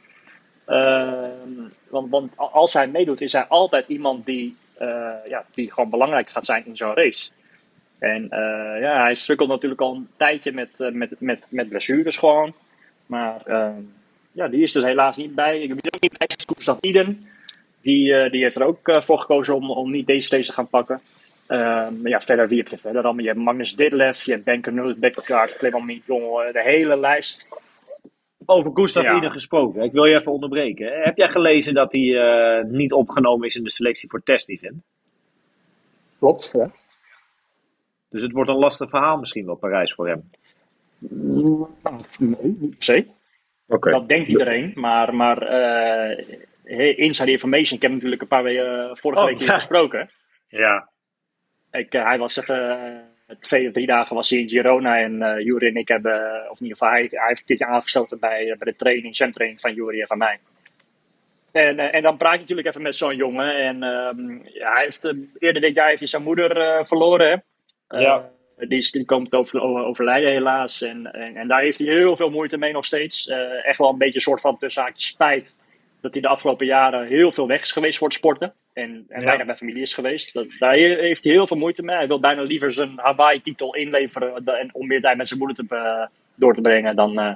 [0.70, 5.90] Ehm, want, want als hij meedoet, is hij altijd iemand die, eh, ja, die gewoon
[5.90, 7.30] belangrijk gaat zijn in zo'n race.
[7.98, 12.18] En eh, ja, hij strukkelt natuurlijk al een tijdje met, eh, met, met, met blessures
[12.18, 12.54] gewoon.
[13.06, 13.80] Maar ehm,
[14.32, 15.60] ja, die is er helaas niet bij.
[15.60, 17.28] Ik ben ook niet bij Gustav Iden.
[17.82, 21.00] Die, die heeft er ook voor gekozen om, om niet deze race te gaan pakken.
[21.50, 23.22] Ehm, maar ja, verder, wie heb je verder allemaal?
[23.22, 27.46] Je hebt Magnus Ditlev, je hebt Ben Knut, Bekkaard, Clement eh, de hele lijst.
[28.46, 29.16] Over Gustav Ja.
[29.16, 29.82] Iden gesproken.
[29.82, 31.02] Ik wil je even onderbreken.
[31.02, 34.82] Heb jij gelezen dat hij eh, niet opgenomen is in de selectie voor test-event?
[36.18, 36.70] Klopt, ja.
[38.08, 40.30] Dus het wordt een lastig verhaal misschien wel, Parijs, voor hem.
[42.18, 43.06] Nee, niet per se.
[43.66, 43.90] Oké.
[43.90, 48.96] Dat denkt iedereen, maar, maar eh, inside information, ik heb natuurlijk een paar weken eh,
[48.96, 49.54] vorige Oh, week hier ja.
[49.54, 50.10] gesproken.
[50.48, 50.88] Ja.
[51.70, 53.09] Ik, hij was even,
[53.40, 56.60] twee of drie dagen was hij in Girona en eh Jury en ik hebben, of
[56.60, 59.60] in ieder geval hij, hij heeft een keertje aangesloten bij, eh, bij de training, zwemtraining
[59.60, 60.38] van Jury en van mij.
[61.52, 63.54] En, eh, en dan praat je natuurlijk even met zo'n jongen.
[63.54, 67.44] En ehm, ja, hij heeft, eerder dit jaar heeft hij zijn moeder verloren.
[67.88, 67.98] Hè?
[67.98, 68.30] Ja.
[68.56, 70.82] die, is, die komt over, over- overlijden helaas.
[70.82, 73.28] En, en, en daar heeft hij heel veel moeite mee nog steeds.
[73.62, 75.56] Echt wel een beetje een soort van tussen haakjes spijt.
[76.00, 78.54] Dat hij de afgelopen jaren heel veel weg is geweest voor het sporten.
[78.80, 79.24] En, en Ja.
[79.26, 80.32] weinig bij familie is geweest.
[80.32, 81.96] Dat, daar heeft hij heel veel moeite mee.
[81.96, 84.44] Hij wil bijna liever zijn Hawaii-titel inleveren.
[84.46, 87.34] En om meer tijd met zijn moeder te, be- door te brengen dan eh,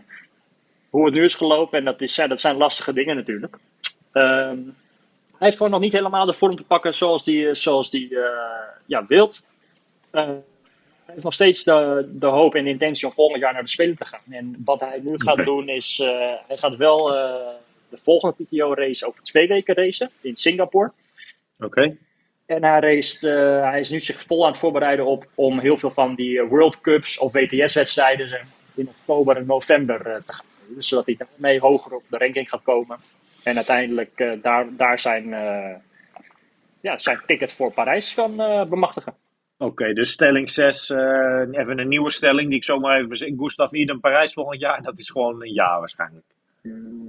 [0.90, 1.78] hoe het nu is gelopen.
[1.78, 3.56] En dat, is, ja, dat zijn lastige dingen natuurlijk.
[4.12, 4.58] Ehm,
[5.36, 8.68] hij heeft gewoon nog niet helemaal de vorm te pakken zoals die, zoals die eh,
[8.86, 9.42] ja, wilt.
[10.10, 13.62] Eh, hij heeft nog steeds de, de hoop en de intentie om volgend jaar naar
[13.62, 14.20] de Spelen te gaan.
[14.30, 17.34] En wat hij nu gaat doen is, eh, hij gaat wel eh,
[17.88, 20.90] de volgende PTO-race over twee weken racen in Singapore.
[21.64, 21.96] Oké.
[22.46, 25.78] En hij, race, eh, hij is nu zich vol aan het voorbereiden op om heel
[25.78, 30.46] veel van die eh, World Cups of WTS-wedstrijden in oktober en november eh, te gaan
[30.66, 30.74] doen.
[30.74, 32.98] Dus zodat hij daarmee hoger op de ranking gaat komen.
[33.42, 35.28] En uiteindelijk daar, daar zijn,
[36.80, 38.36] ja, zijn ticket voor Parijs kan
[38.68, 39.14] bemachtigen.
[39.58, 43.38] Oké, dus stelling 6, even een nieuwe stelling die ik zomaar even verzin.
[43.38, 46.24] Gustav Iden Parijs volgend jaar, dat is gewoon een ja waarschijnlijk.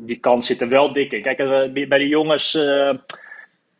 [0.05, 1.21] Die kans zit er wel dik in.
[1.21, 1.37] Kijk,
[1.73, 2.53] bij bij de jongens,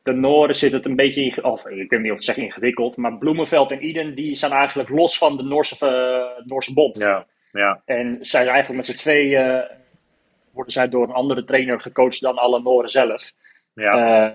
[0.08, 2.38] eh, de Noorden zit het een beetje, inge- of ik weet niet of ik zeg
[2.38, 6.98] ingewikkeld, maar Bloemenveld en Iden die staan eigenlijk los van de Noorse, eh, Noorse bond.
[6.98, 7.82] Ja, ja.
[7.86, 9.70] En zijn eigenlijk met z'n twee eh,
[10.52, 13.32] worden zij door een andere trainer gecoacht dan alle Noren zelf.
[13.74, 14.26] ja.
[14.28, 14.34] Eh,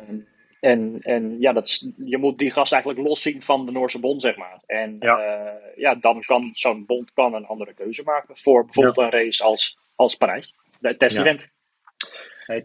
[0.60, 4.22] en, en ja, dat is, je moet die gast eigenlijk loszien van de Noorse bond,
[4.22, 4.58] zeg maar.
[4.66, 5.20] En Ja.
[5.22, 9.44] ja, ja dan kan zo'n bond kan een andere keuze maken voor bijvoorbeeld een race
[9.44, 10.54] als, als Parijs.
[10.98, 11.48] Test-event.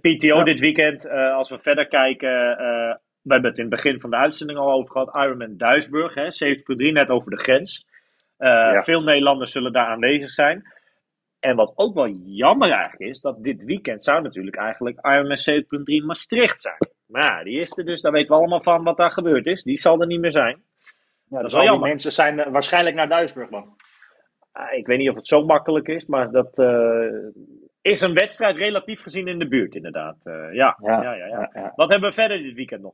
[0.02, 0.44] PTO Ja.
[0.44, 4.10] dit weekend, eh, als we verder kijken, eh, we hebben het in het begin van
[4.10, 5.16] de uitzending al over gehad.
[5.16, 7.86] Ironman Duisburg, hè, 70.3 net over de grens.
[8.38, 8.82] Eh, Ja.
[8.82, 10.74] Veel Nederlanders zullen daar aanwezig zijn.
[11.40, 16.06] En wat ook wel jammer eigenlijk is, dat dit weekend zou natuurlijk eigenlijk Ironman 70.3
[16.06, 16.78] Maastricht zijn.
[17.08, 19.64] Maar die is er dus, daar weten we allemaal van wat daar gebeurd is.
[19.64, 20.64] Die zal er niet meer zijn.
[21.30, 21.88] Ja, is dus wel die jammer.
[21.90, 23.76] mensen zijn waarschijnlijk naar Duisburg dan.
[24.52, 26.58] Ah, ik weet niet of het zo makkelijk is, maar dat
[27.92, 30.16] is een wedstrijd relatief gezien in de buurt inderdaad.
[30.24, 30.78] Eh, ja.
[30.82, 31.02] Ja.
[31.02, 31.72] Ja, ja, ja, ja.
[31.76, 32.94] Wat hebben we verder dit weekend nog?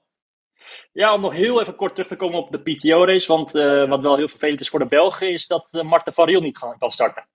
[0.91, 3.27] Ja, om nog heel even kort terug te komen op de PTO-race.
[3.27, 6.25] Want eh, wat wel heel vervelend is voor de Belgen, is dat uh, Marten van
[6.25, 7.25] Riel niet gaan- kan starten.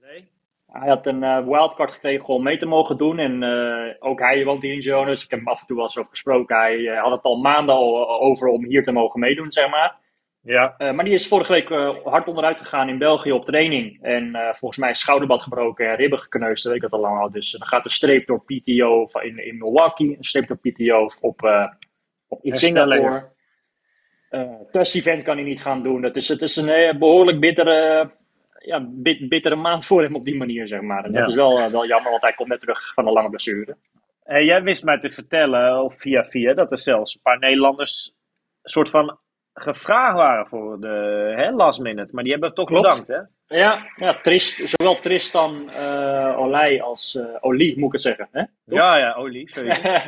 [0.00, 0.30] Nee?
[0.66, 3.18] Hij had een wildcard gekregen om mee te mogen doen.
[3.18, 5.84] En eh, ook hij woont hier in dus ik heb hem af en toe wel
[5.84, 6.56] eens over gesproken.
[6.56, 9.97] Hij had het al maanden al over om hier te mogen meedoen, zeg maar.
[10.48, 10.74] Ja.
[10.78, 14.02] Eh, maar die is vorige week eh, hard onderuit gegaan in België op training.
[14.02, 17.06] En eh, volgens mij is schouderbad gebroken en ribben gekneusd, dat weet ik dat al
[17.06, 17.30] lang al.
[17.30, 21.10] Dus dan gaat een streep door PTO van- in, in Milwaukee, een streep door PTO
[21.20, 21.42] op,
[22.28, 23.28] op in Singapore.
[24.70, 26.02] Test-event kan hij niet gaan doen.
[26.02, 28.10] Het is, het is een eh, behoorlijk bittere,
[28.58, 31.04] ja, bit- bittere maand voor hem op die manier, zeg maar.
[31.04, 31.18] En Ja.
[31.20, 33.76] dat is wel, wel jammer, want hij komt net terug van een lange blessure.
[34.24, 38.14] Jij wist mij te vertellen, of via via, dat er zelfs een paar Nederlanders
[38.62, 39.18] soort van
[39.60, 42.14] gevraagd waren voor de hè, last minute.
[42.14, 42.88] Maar die hebben toch Klopt.
[42.88, 43.20] bedankt, hè?
[43.48, 48.28] Ja, ja Trist, zowel Tristan uh, Olij als eh Oli, moet ik het zeggen.
[48.32, 48.42] Hè?
[48.42, 48.78] Toch?
[48.78, 49.76] Ja, ja, Olie, sorry.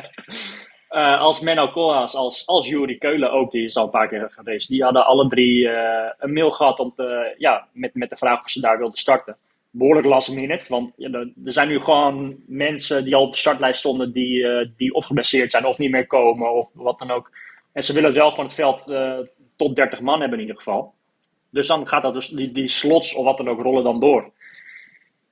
[0.91, 4.31] Eh, als Menno Koolhaas, als, als Jury Keulen ook, die is al een paar keer
[4.31, 4.67] geweest.
[4.67, 5.69] Die hadden alle drie
[6.17, 9.37] een mail gehad om te, ja, met, met de vraag of ze daar wilden starten.
[9.69, 13.37] Behoorlijk last minute, want ja, er er zijn nu gewoon mensen die al op de
[13.37, 14.45] startlijst stonden die,
[14.77, 17.31] die of geblesseerd zijn of niet meer komen of wat dan ook.
[17.73, 18.83] En ze willen wel gewoon het veld
[19.61, 20.93] tot 30 man hebben in ieder geval.
[21.51, 24.31] Dus dan gaat dat dus, die, die slots of wat dan ook rollen dan door.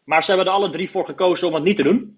[0.04, 2.18] Maar ze hebben er alle drie voor gekozen om het niet te doen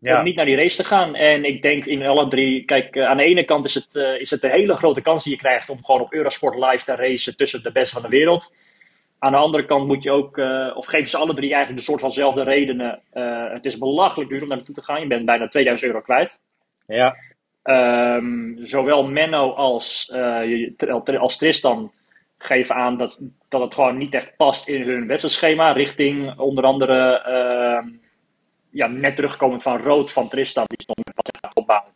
[0.00, 0.18] Ja.
[0.18, 1.14] om niet naar die race te gaan.
[1.14, 4.20] En ik denk in alle drie, kijk, eh, aan de ene kant is het, eh,
[4.20, 6.94] is het een hele grote kans die je krijgt om gewoon op Eurosport live te
[6.94, 8.52] racen tussen de beste van de wereld.
[9.18, 11.90] Aan de andere kant moet je ook, eh, of geven ze alle drie eigenlijk de
[11.90, 13.00] soort vanzelfde redenen.
[13.52, 15.00] Het is belachelijk duur om daar naartoe te gaan.
[15.00, 16.30] Je bent bijna 2000 euro kwijt.
[16.86, 17.16] Ja.
[17.64, 21.92] Ehm, zowel Menno als, eh, als Tristan
[22.38, 25.72] geven aan dat, dat het gewoon niet echt past in hun wedstrijdschema.
[25.72, 27.88] Richting onder andere, ehm,
[28.70, 30.64] ja, net terugkomend van Rood van Tristan.
[30.66, 31.92] Die stond met wat aan het opbouwen.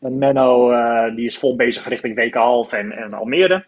[0.00, 3.64] En Menno eh, die is vol bezig richting Wekenhalf en, en Almere.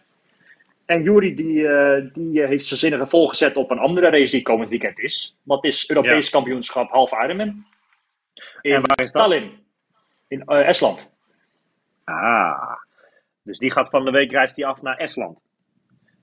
[0.85, 4.69] En Jury die, eh, die heeft zijn zinnige volgezet op een andere race die komend
[4.69, 5.37] weekend is.
[5.43, 7.65] Dat is Europees kampioenschap half Ironman.
[8.61, 9.21] In En waar is dat?
[9.21, 9.67] Tallinn.
[10.29, 11.09] In eh, Estland.
[12.03, 12.77] Ah.
[13.43, 15.39] Dus die gaat van de week reist hij af naar Estland.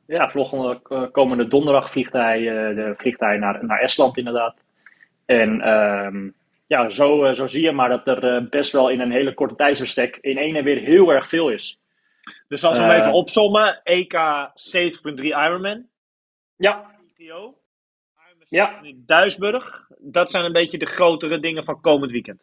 [0.06, 2.40] Ja, volgende eh, komende donderdag vliegt hij,
[2.74, 4.64] de, vliegt hij naar, naar Estland inderdaad.
[5.26, 6.30] En ehm,
[6.66, 10.18] ja, zo, zo zie je maar dat er best wel in een hele korte tijdsbestek
[10.20, 11.80] in één en weer heel erg veel is.
[12.48, 13.80] Dus als we hem even opsommen.
[13.82, 15.86] EK 70.3 Ironman.
[16.56, 17.54] Ja, ITO.
[18.48, 19.88] ja, Duisburg.
[19.98, 22.42] Dat zijn een beetje de grotere dingen van komend weekend.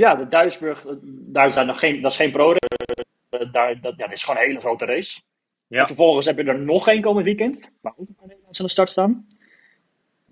[0.00, 3.94] Ja de Duisburg, eh, daar zijn nog geen, dat is geen pro eh, daar, dat,
[3.96, 5.20] ja, dat is gewoon een hele grote race.
[5.66, 5.80] Ja.
[5.80, 8.66] En vervolgens heb je er nog één komend weekend, waar ook een paar Nederlanders aan
[8.66, 9.26] de start staan.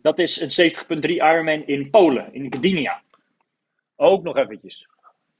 [0.02, 3.02] Dat is een 70.3 Ironman in Polen, in Gdynia.
[3.96, 4.88] Ook nog eventjes.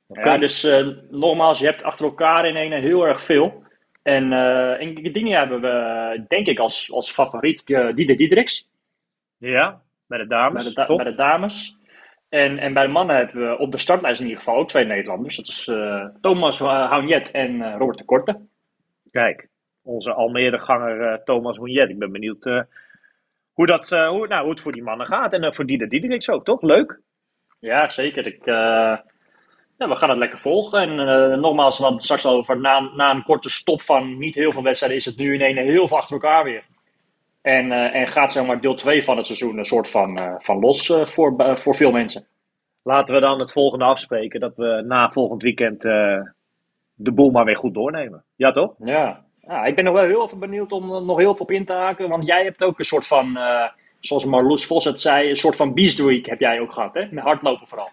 [0.07, 3.63] Ja, dus eh, nogmaals, je hebt achter elkaar in ene heel erg veel.
[4.03, 8.69] En eh in Gdynia hebben we, denk ik, als, als favoriet uh, Dieder Diedriks.
[9.39, 10.65] Ja, bij de Bij dames.
[10.65, 10.97] de, da- toch?
[11.03, 11.77] bij de dames.
[12.31, 14.85] En, en bij de mannen hebben we op de startlijst in ieder geval ook twee
[14.85, 15.37] Nederlanders.
[15.37, 18.41] Dat is eh, Thomas uh, Haunjet en eh, Robert de Korte.
[19.11, 19.49] Kijk,
[19.83, 21.91] onze Almere-ganger eh, Thomas Hoenjet.
[21.91, 22.61] Ik ben benieuwd eh,
[23.53, 25.33] hoe, dat, eh, hoe, nou, hoe het voor die mannen gaat.
[25.33, 26.63] En eh, voor Dieder Diederiks ook, toch?
[26.63, 27.01] Leuk.
[27.59, 28.27] Ja, zeker.
[28.27, 28.99] Ik, eh,
[29.79, 30.81] ja, we gaan het lekker volgen.
[30.81, 34.35] En eh, nogmaals, we hadden straks al over na, na een korte stop van niet
[34.35, 36.65] heel veel wedstrijden, is het nu in ene heel veel achter elkaar weer.
[37.43, 40.35] En, eh, en gaat zeg maar deel 2 van het seizoen een soort van, eh,
[40.39, 42.27] van los eh, voor, voor veel mensen.
[42.83, 44.41] Laten we dan het volgende afspreken.
[44.41, 45.83] Dat we na volgend weekend
[46.95, 48.25] de boel maar weer goed doornemen.
[48.37, 48.75] Ja, toch?
[48.79, 49.25] Ja.
[49.41, 51.65] ja, ik ben nog wel heel even benieuwd om er nog heel veel op in
[51.65, 52.09] te haken.
[52.09, 53.39] Want jij hebt ook een soort van,
[54.01, 57.07] zoals Marloes Vos het zei, een soort van Beast Week heb jij ook gehad, hè?
[57.11, 57.89] Met hardlopen vooral.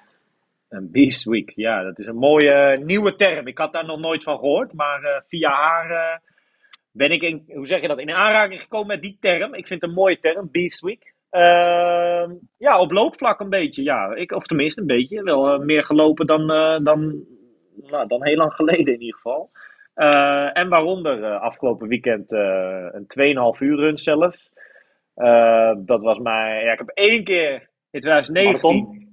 [0.69, 1.51] Een Beast Week.
[1.55, 3.47] Ja, dat is een mooie nieuwe term.
[3.47, 4.73] Ik had daar nog nooit van gehoord.
[4.73, 6.21] Maar via haar
[6.97, 9.53] ben ik in, hoe zeg je dat, in aanraking gekomen met die term.
[9.53, 11.13] Ik vind het een mooie term, Beast Week.
[11.29, 13.83] Ehm, ja, op loopvlak een beetje.
[13.83, 15.23] Ja, ik, of tenminste een beetje.
[15.23, 17.25] Wel eh, meer gelopen dan, eh, dan,
[17.75, 19.49] nou, dan heel lang geleden in ieder geval.
[19.93, 24.51] Eh, en waaronder afgelopen weekend een 2,5 uur run zelfs.
[25.17, 29.09] Eh, dat was maar, ja, ik heb één keer in 2019 Marathon.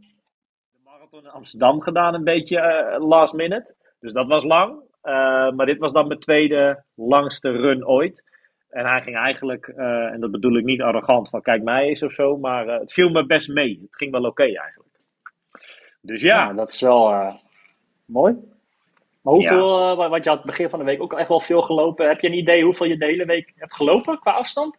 [0.72, 3.74] de marathon in Amsterdam gedaan, een beetje last minute.
[4.00, 4.82] Dus dat was lang.
[5.04, 8.24] Eh, maar dit was dan mijn tweede langste run ooit.
[8.68, 12.02] En hij ging eigenlijk, eh, en dat bedoel ik niet arrogant van kijk mij eens
[12.02, 13.78] of zo, maar eh, het viel me best mee.
[13.82, 14.98] Het ging wel oké eigenlijk.
[16.00, 17.38] Dus ja, Ja, dat is wel
[18.06, 18.34] mooi.
[19.22, 21.62] Maar hoeveel, wa- want je had het begin van de week ook echt wel veel
[21.62, 22.08] gelopen.
[22.08, 24.76] Heb je een idee hoeveel je de hele week hebt gelopen qua afstand?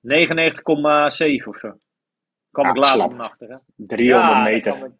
[0.00, 1.72] 99,7 of zo.
[2.50, 3.48] Kwam Ah, ik later van achter.
[3.48, 3.56] Hè?
[3.76, 4.76] 300 Ja, meter.
[4.84, 4.92] ik-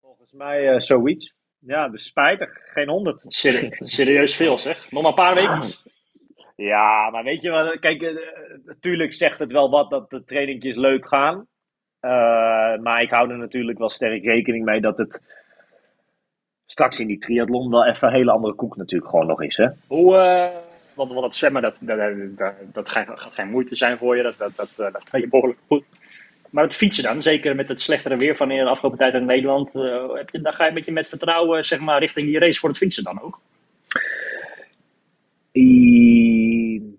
[0.00, 1.34] Volgens mij zoiets.
[1.66, 2.50] Ja, dus spijtig.
[2.72, 3.24] Geen 100.
[3.26, 4.90] Seri- serieus veel zeg.
[4.90, 5.60] Nog maar een paar weken.
[6.56, 7.78] Ja, maar weet je wat?
[7.78, 8.14] Kijk, eh,
[8.64, 11.46] natuurlijk zegt het wel wat dat de trainingjes leuk gaan.
[12.00, 12.10] Eh,
[12.82, 15.22] maar ik hou er natuurlijk wel sterk rekening mee dat het
[16.66, 19.56] straks in die triathlon wel even een hele andere koek natuurlijk gewoon nog is.
[19.56, 19.66] Hè?
[19.86, 20.56] Hoe, eh,
[20.94, 21.98] want, want dat zwemmen, dat, dat,
[22.36, 24.22] dat, dat gaat geen moeite zijn voor je.
[24.22, 25.84] Dat, dat, dat, eh, dat kan je behoorlijk goed.
[26.54, 29.74] Maar het fietsen dan, zeker met het slechtere weer van de afgelopen tijd in Nederland.
[29.74, 32.68] eh, heb dan ga je een beetje met vertrouwen zeg maar, richting die race voor
[32.68, 33.40] het fietsen dan ook.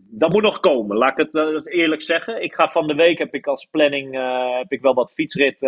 [0.10, 2.44] Dat moet nog komen, laat ik het eh, eerlijk zeggen.
[2.44, 5.60] Ik ga van de week, heb ik als planning, eh, heb ik wel wat fietsrit.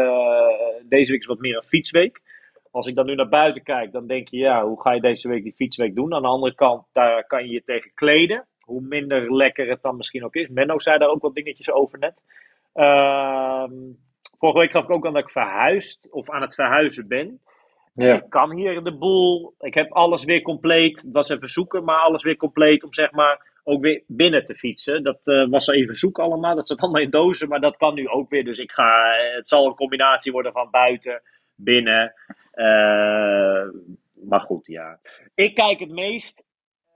[0.84, 2.22] deze week is wat meer een fietsweek.
[2.72, 5.28] Als ik dan nu naar buiten kijk, dan denk je, ja, hoe ga je deze
[5.28, 6.14] week die fietsweek doen?
[6.14, 8.46] Aan de andere kant, daar kan je je tegen kleden.
[8.60, 10.48] Hoe minder lekker het dan misschien ook is.
[10.48, 12.14] Menno zei daar ook wat dingetjes over net.
[12.78, 13.74] Ehm,
[14.38, 17.42] vorige week gaf ik ook aan dat ik verhuisd, of aan het verhuizen ben.
[17.94, 18.16] Ja.
[18.16, 19.56] Ik kan hier de boel.
[19.60, 21.02] Ik heb alles weer compleet.
[21.02, 24.56] Het was even zoeken, maar alles weer compleet om zeg maar ook weer binnen te
[24.56, 25.04] fietsen.
[25.04, 26.56] Dat eh, was even zoeken allemaal.
[26.56, 28.44] Dat zat allemaal in dozen, maar dat kan nu ook weer.
[28.44, 29.16] Dus ik ga.
[29.18, 31.22] eh, Het zal een combinatie worden van buiten,
[31.56, 32.14] binnen.
[32.52, 33.68] Eh,
[34.14, 35.00] maar goed, ja.
[35.36, 36.46] Ik kijk het meest.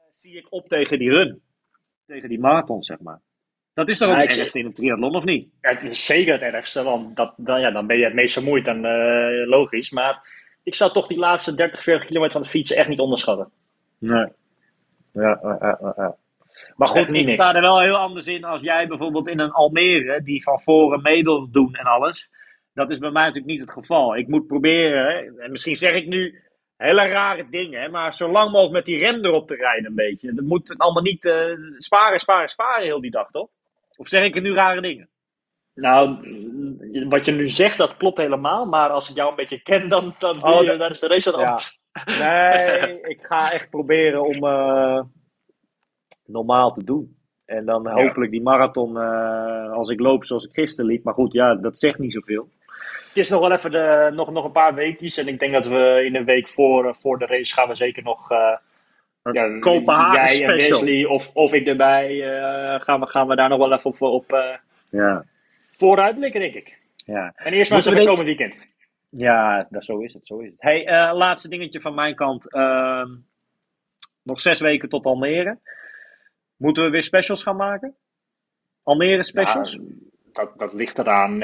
[0.09, 1.41] zie ik op tegen die run.
[2.07, 3.21] Tegen die marathon, zeg maar.
[3.73, 5.49] Dat is toch ook Ja, het ergste in een triathlon, of niet?
[5.61, 8.33] Ja, het is zeker het ergste, want dat, dan, ja, dan ben je het meest
[8.33, 9.91] vermoeid en eh, logisch.
[9.91, 10.27] Maar
[10.63, 13.51] ik zou toch die laatste 30, 40 kilometer van het fietsen echt niet onderschatten.
[13.97, 14.27] Nee.
[15.13, 16.15] Ja, ja, ja.
[16.75, 17.33] Maar goed, ik niks.
[17.33, 21.01] sta er wel heel anders in als jij bijvoorbeeld in een Almere, die van voren
[21.01, 22.29] mee wil doen en alles.
[22.73, 24.17] Dat is bij mij natuurlijk niet het geval.
[24.17, 26.41] Ik moet proberen, hè, en misschien zeg ik nu
[26.77, 30.33] hele rare dingen, maar zo lang mogelijk met die rem erop te rijden een beetje.
[30.33, 33.49] Dat moet allemaal niet eh, sparen, sparen, sparen heel die dag, toch?
[34.01, 35.09] Of zeg ik er nu rare dingen?
[35.73, 36.17] Nou,
[37.09, 38.65] wat je nu zegt, dat klopt helemaal.
[38.65, 41.31] Maar als ik jou een beetje ken, dan, dan, Oh, je- dan is de race
[41.31, 41.37] Ja.
[41.37, 41.79] anders.
[42.19, 45.01] Nee, ik ga echt proberen om eh,
[46.25, 47.17] normaal te doen.
[47.45, 51.03] En dan hopelijk die marathon, eh, als ik loop zoals ik gisteren liep.
[51.03, 52.49] Maar goed, ja, dat zegt niet zoveel.
[53.07, 55.17] Het is nog wel even de, nog, nog een paar weekjes.
[55.17, 57.75] En ik denk dat we in de week voor, eh, voor de race gaan we
[57.75, 58.31] zeker nog...
[59.23, 60.79] ja, Kopenhagen jij en special.
[60.79, 64.01] Wesley of, of ik erbij eh, gaan, we, gaan we daar nog wel even op,
[64.01, 64.55] op eh,
[64.89, 65.25] Ja,
[65.71, 66.79] vooruitblikken, denk ik.
[66.95, 67.33] ja.
[67.35, 68.67] En eerst maar eens even dit- komend weekend.
[69.09, 70.25] Ja, dat, zo is het.
[70.27, 70.61] Zo is het.
[70.61, 72.53] Hey, eh, laatste dingetje van mijn kant.
[72.53, 73.07] Ehm,
[74.23, 75.57] nog zes weken tot Almere.
[76.57, 77.95] Moeten we weer specials gaan maken?
[78.83, 79.71] Almere specials?
[79.71, 79.79] Ja,
[80.33, 81.43] dat, dat ligt eraan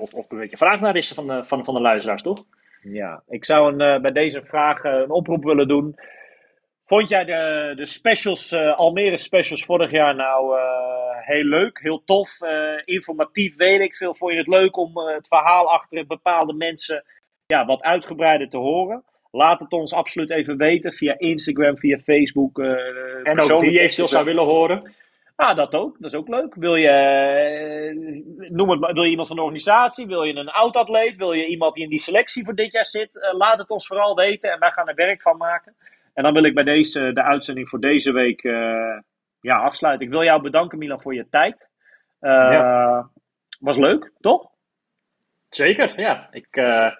[0.00, 2.44] of, of er een beetje vraag naar is van de, van, van de luisteraars, toch?
[2.82, 5.94] Ja, ik zou een, bij deze vraag een oproep willen doen.
[6.88, 12.02] Vond jij de, de specials, eh, Almere specials vorig jaar nou eh, heel leuk, heel
[12.04, 14.14] tof, eh, informatief, weet ik veel?
[14.14, 17.04] Vond je het leuk om het verhaal achter bepaalde mensen
[17.46, 19.04] ja, wat uitgebreider te horen?
[19.30, 22.58] Laat het ons absoluut even weten via Instagram, via Facebook.
[22.58, 24.94] En ook wie eventueel zou willen horen.
[25.36, 25.96] Ah, dat ook.
[25.98, 26.54] Dat is ook leuk.
[26.54, 30.06] Wil je, noem het wil je iemand van de organisatie?
[30.06, 31.16] Wil je een oud-atleet?
[31.16, 33.10] Wil je iemand die in die selectie voor dit jaar zit?
[33.36, 35.74] Laat het ons vooral weten en wij gaan er werk van maken.
[36.18, 38.98] En dan wil ik bij deze, de uitzending voor deze week eh,
[39.40, 40.06] ja, afsluiten.
[40.06, 41.70] Ik wil jou bedanken, Milan, voor je tijd.
[42.20, 43.10] Eh, Ja.
[43.60, 44.50] Was leuk, toch?
[45.48, 46.28] Zeker, ja.
[46.30, 46.90] Ik eh,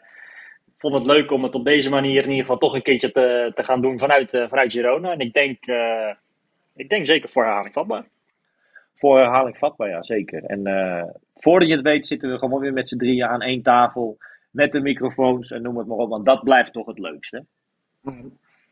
[0.77, 3.53] vond het leuk om het op deze manier in ieder geval toch een keertje te,
[3.55, 5.13] te gaan doen vanuit, eh, vanuit Girona.
[5.13, 6.15] En ik denk, eh,
[6.75, 8.05] ik denk zeker voor herhaling vatbaar.
[8.95, 10.45] Voor herhaling vatbaar, ja, zeker.
[10.45, 11.05] En eh,
[11.35, 14.17] voordat je het weet zitten we gewoon weer met z'n drieën aan één tafel.
[14.51, 16.09] Met de microfoons en noem het maar op.
[16.09, 17.45] Want dat blijft toch het leukste.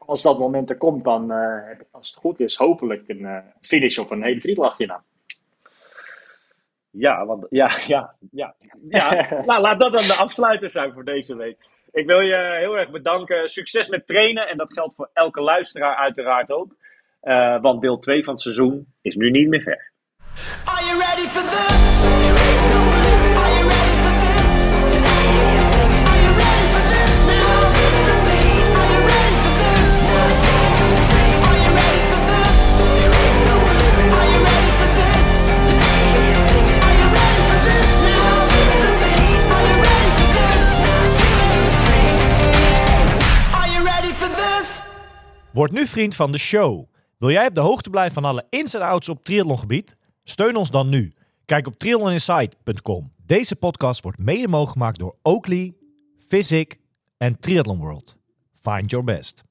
[0.07, 3.99] Als dat moment er komt, dan, eh, als het goed is, hopelijk een eh, finish
[3.99, 5.03] op een hele vriendlachje na.
[6.91, 8.55] Ja, want ja, ja, ja.
[8.89, 9.29] ja.
[9.47, 11.57] nou, laat dat dan de afsluiter zijn voor deze week.
[11.93, 13.49] Ik wil je heel erg bedanken.
[13.49, 14.49] Succes met trainen.
[14.49, 16.77] En dat geldt voor elke luisteraar uiteraard ook.
[17.21, 19.93] Eh, want deel 2 van het seizoen is nu niet meer ver.
[20.65, 22.96] Are you ready for this?
[45.57, 46.89] Word nu vriend van de show.
[47.19, 49.97] Wil jij op de hoogte blijven van alle ins en outs op triathlongebied?
[50.23, 51.15] Steun ons dan nu.
[51.45, 53.13] Kijk op triathloninsight.com.
[53.27, 55.75] Deze podcast wordt mede mogelijk gemaakt door Oakley,
[56.29, 56.79] Physic
[57.17, 58.17] en Triathlon World.
[58.61, 59.45] Find your best.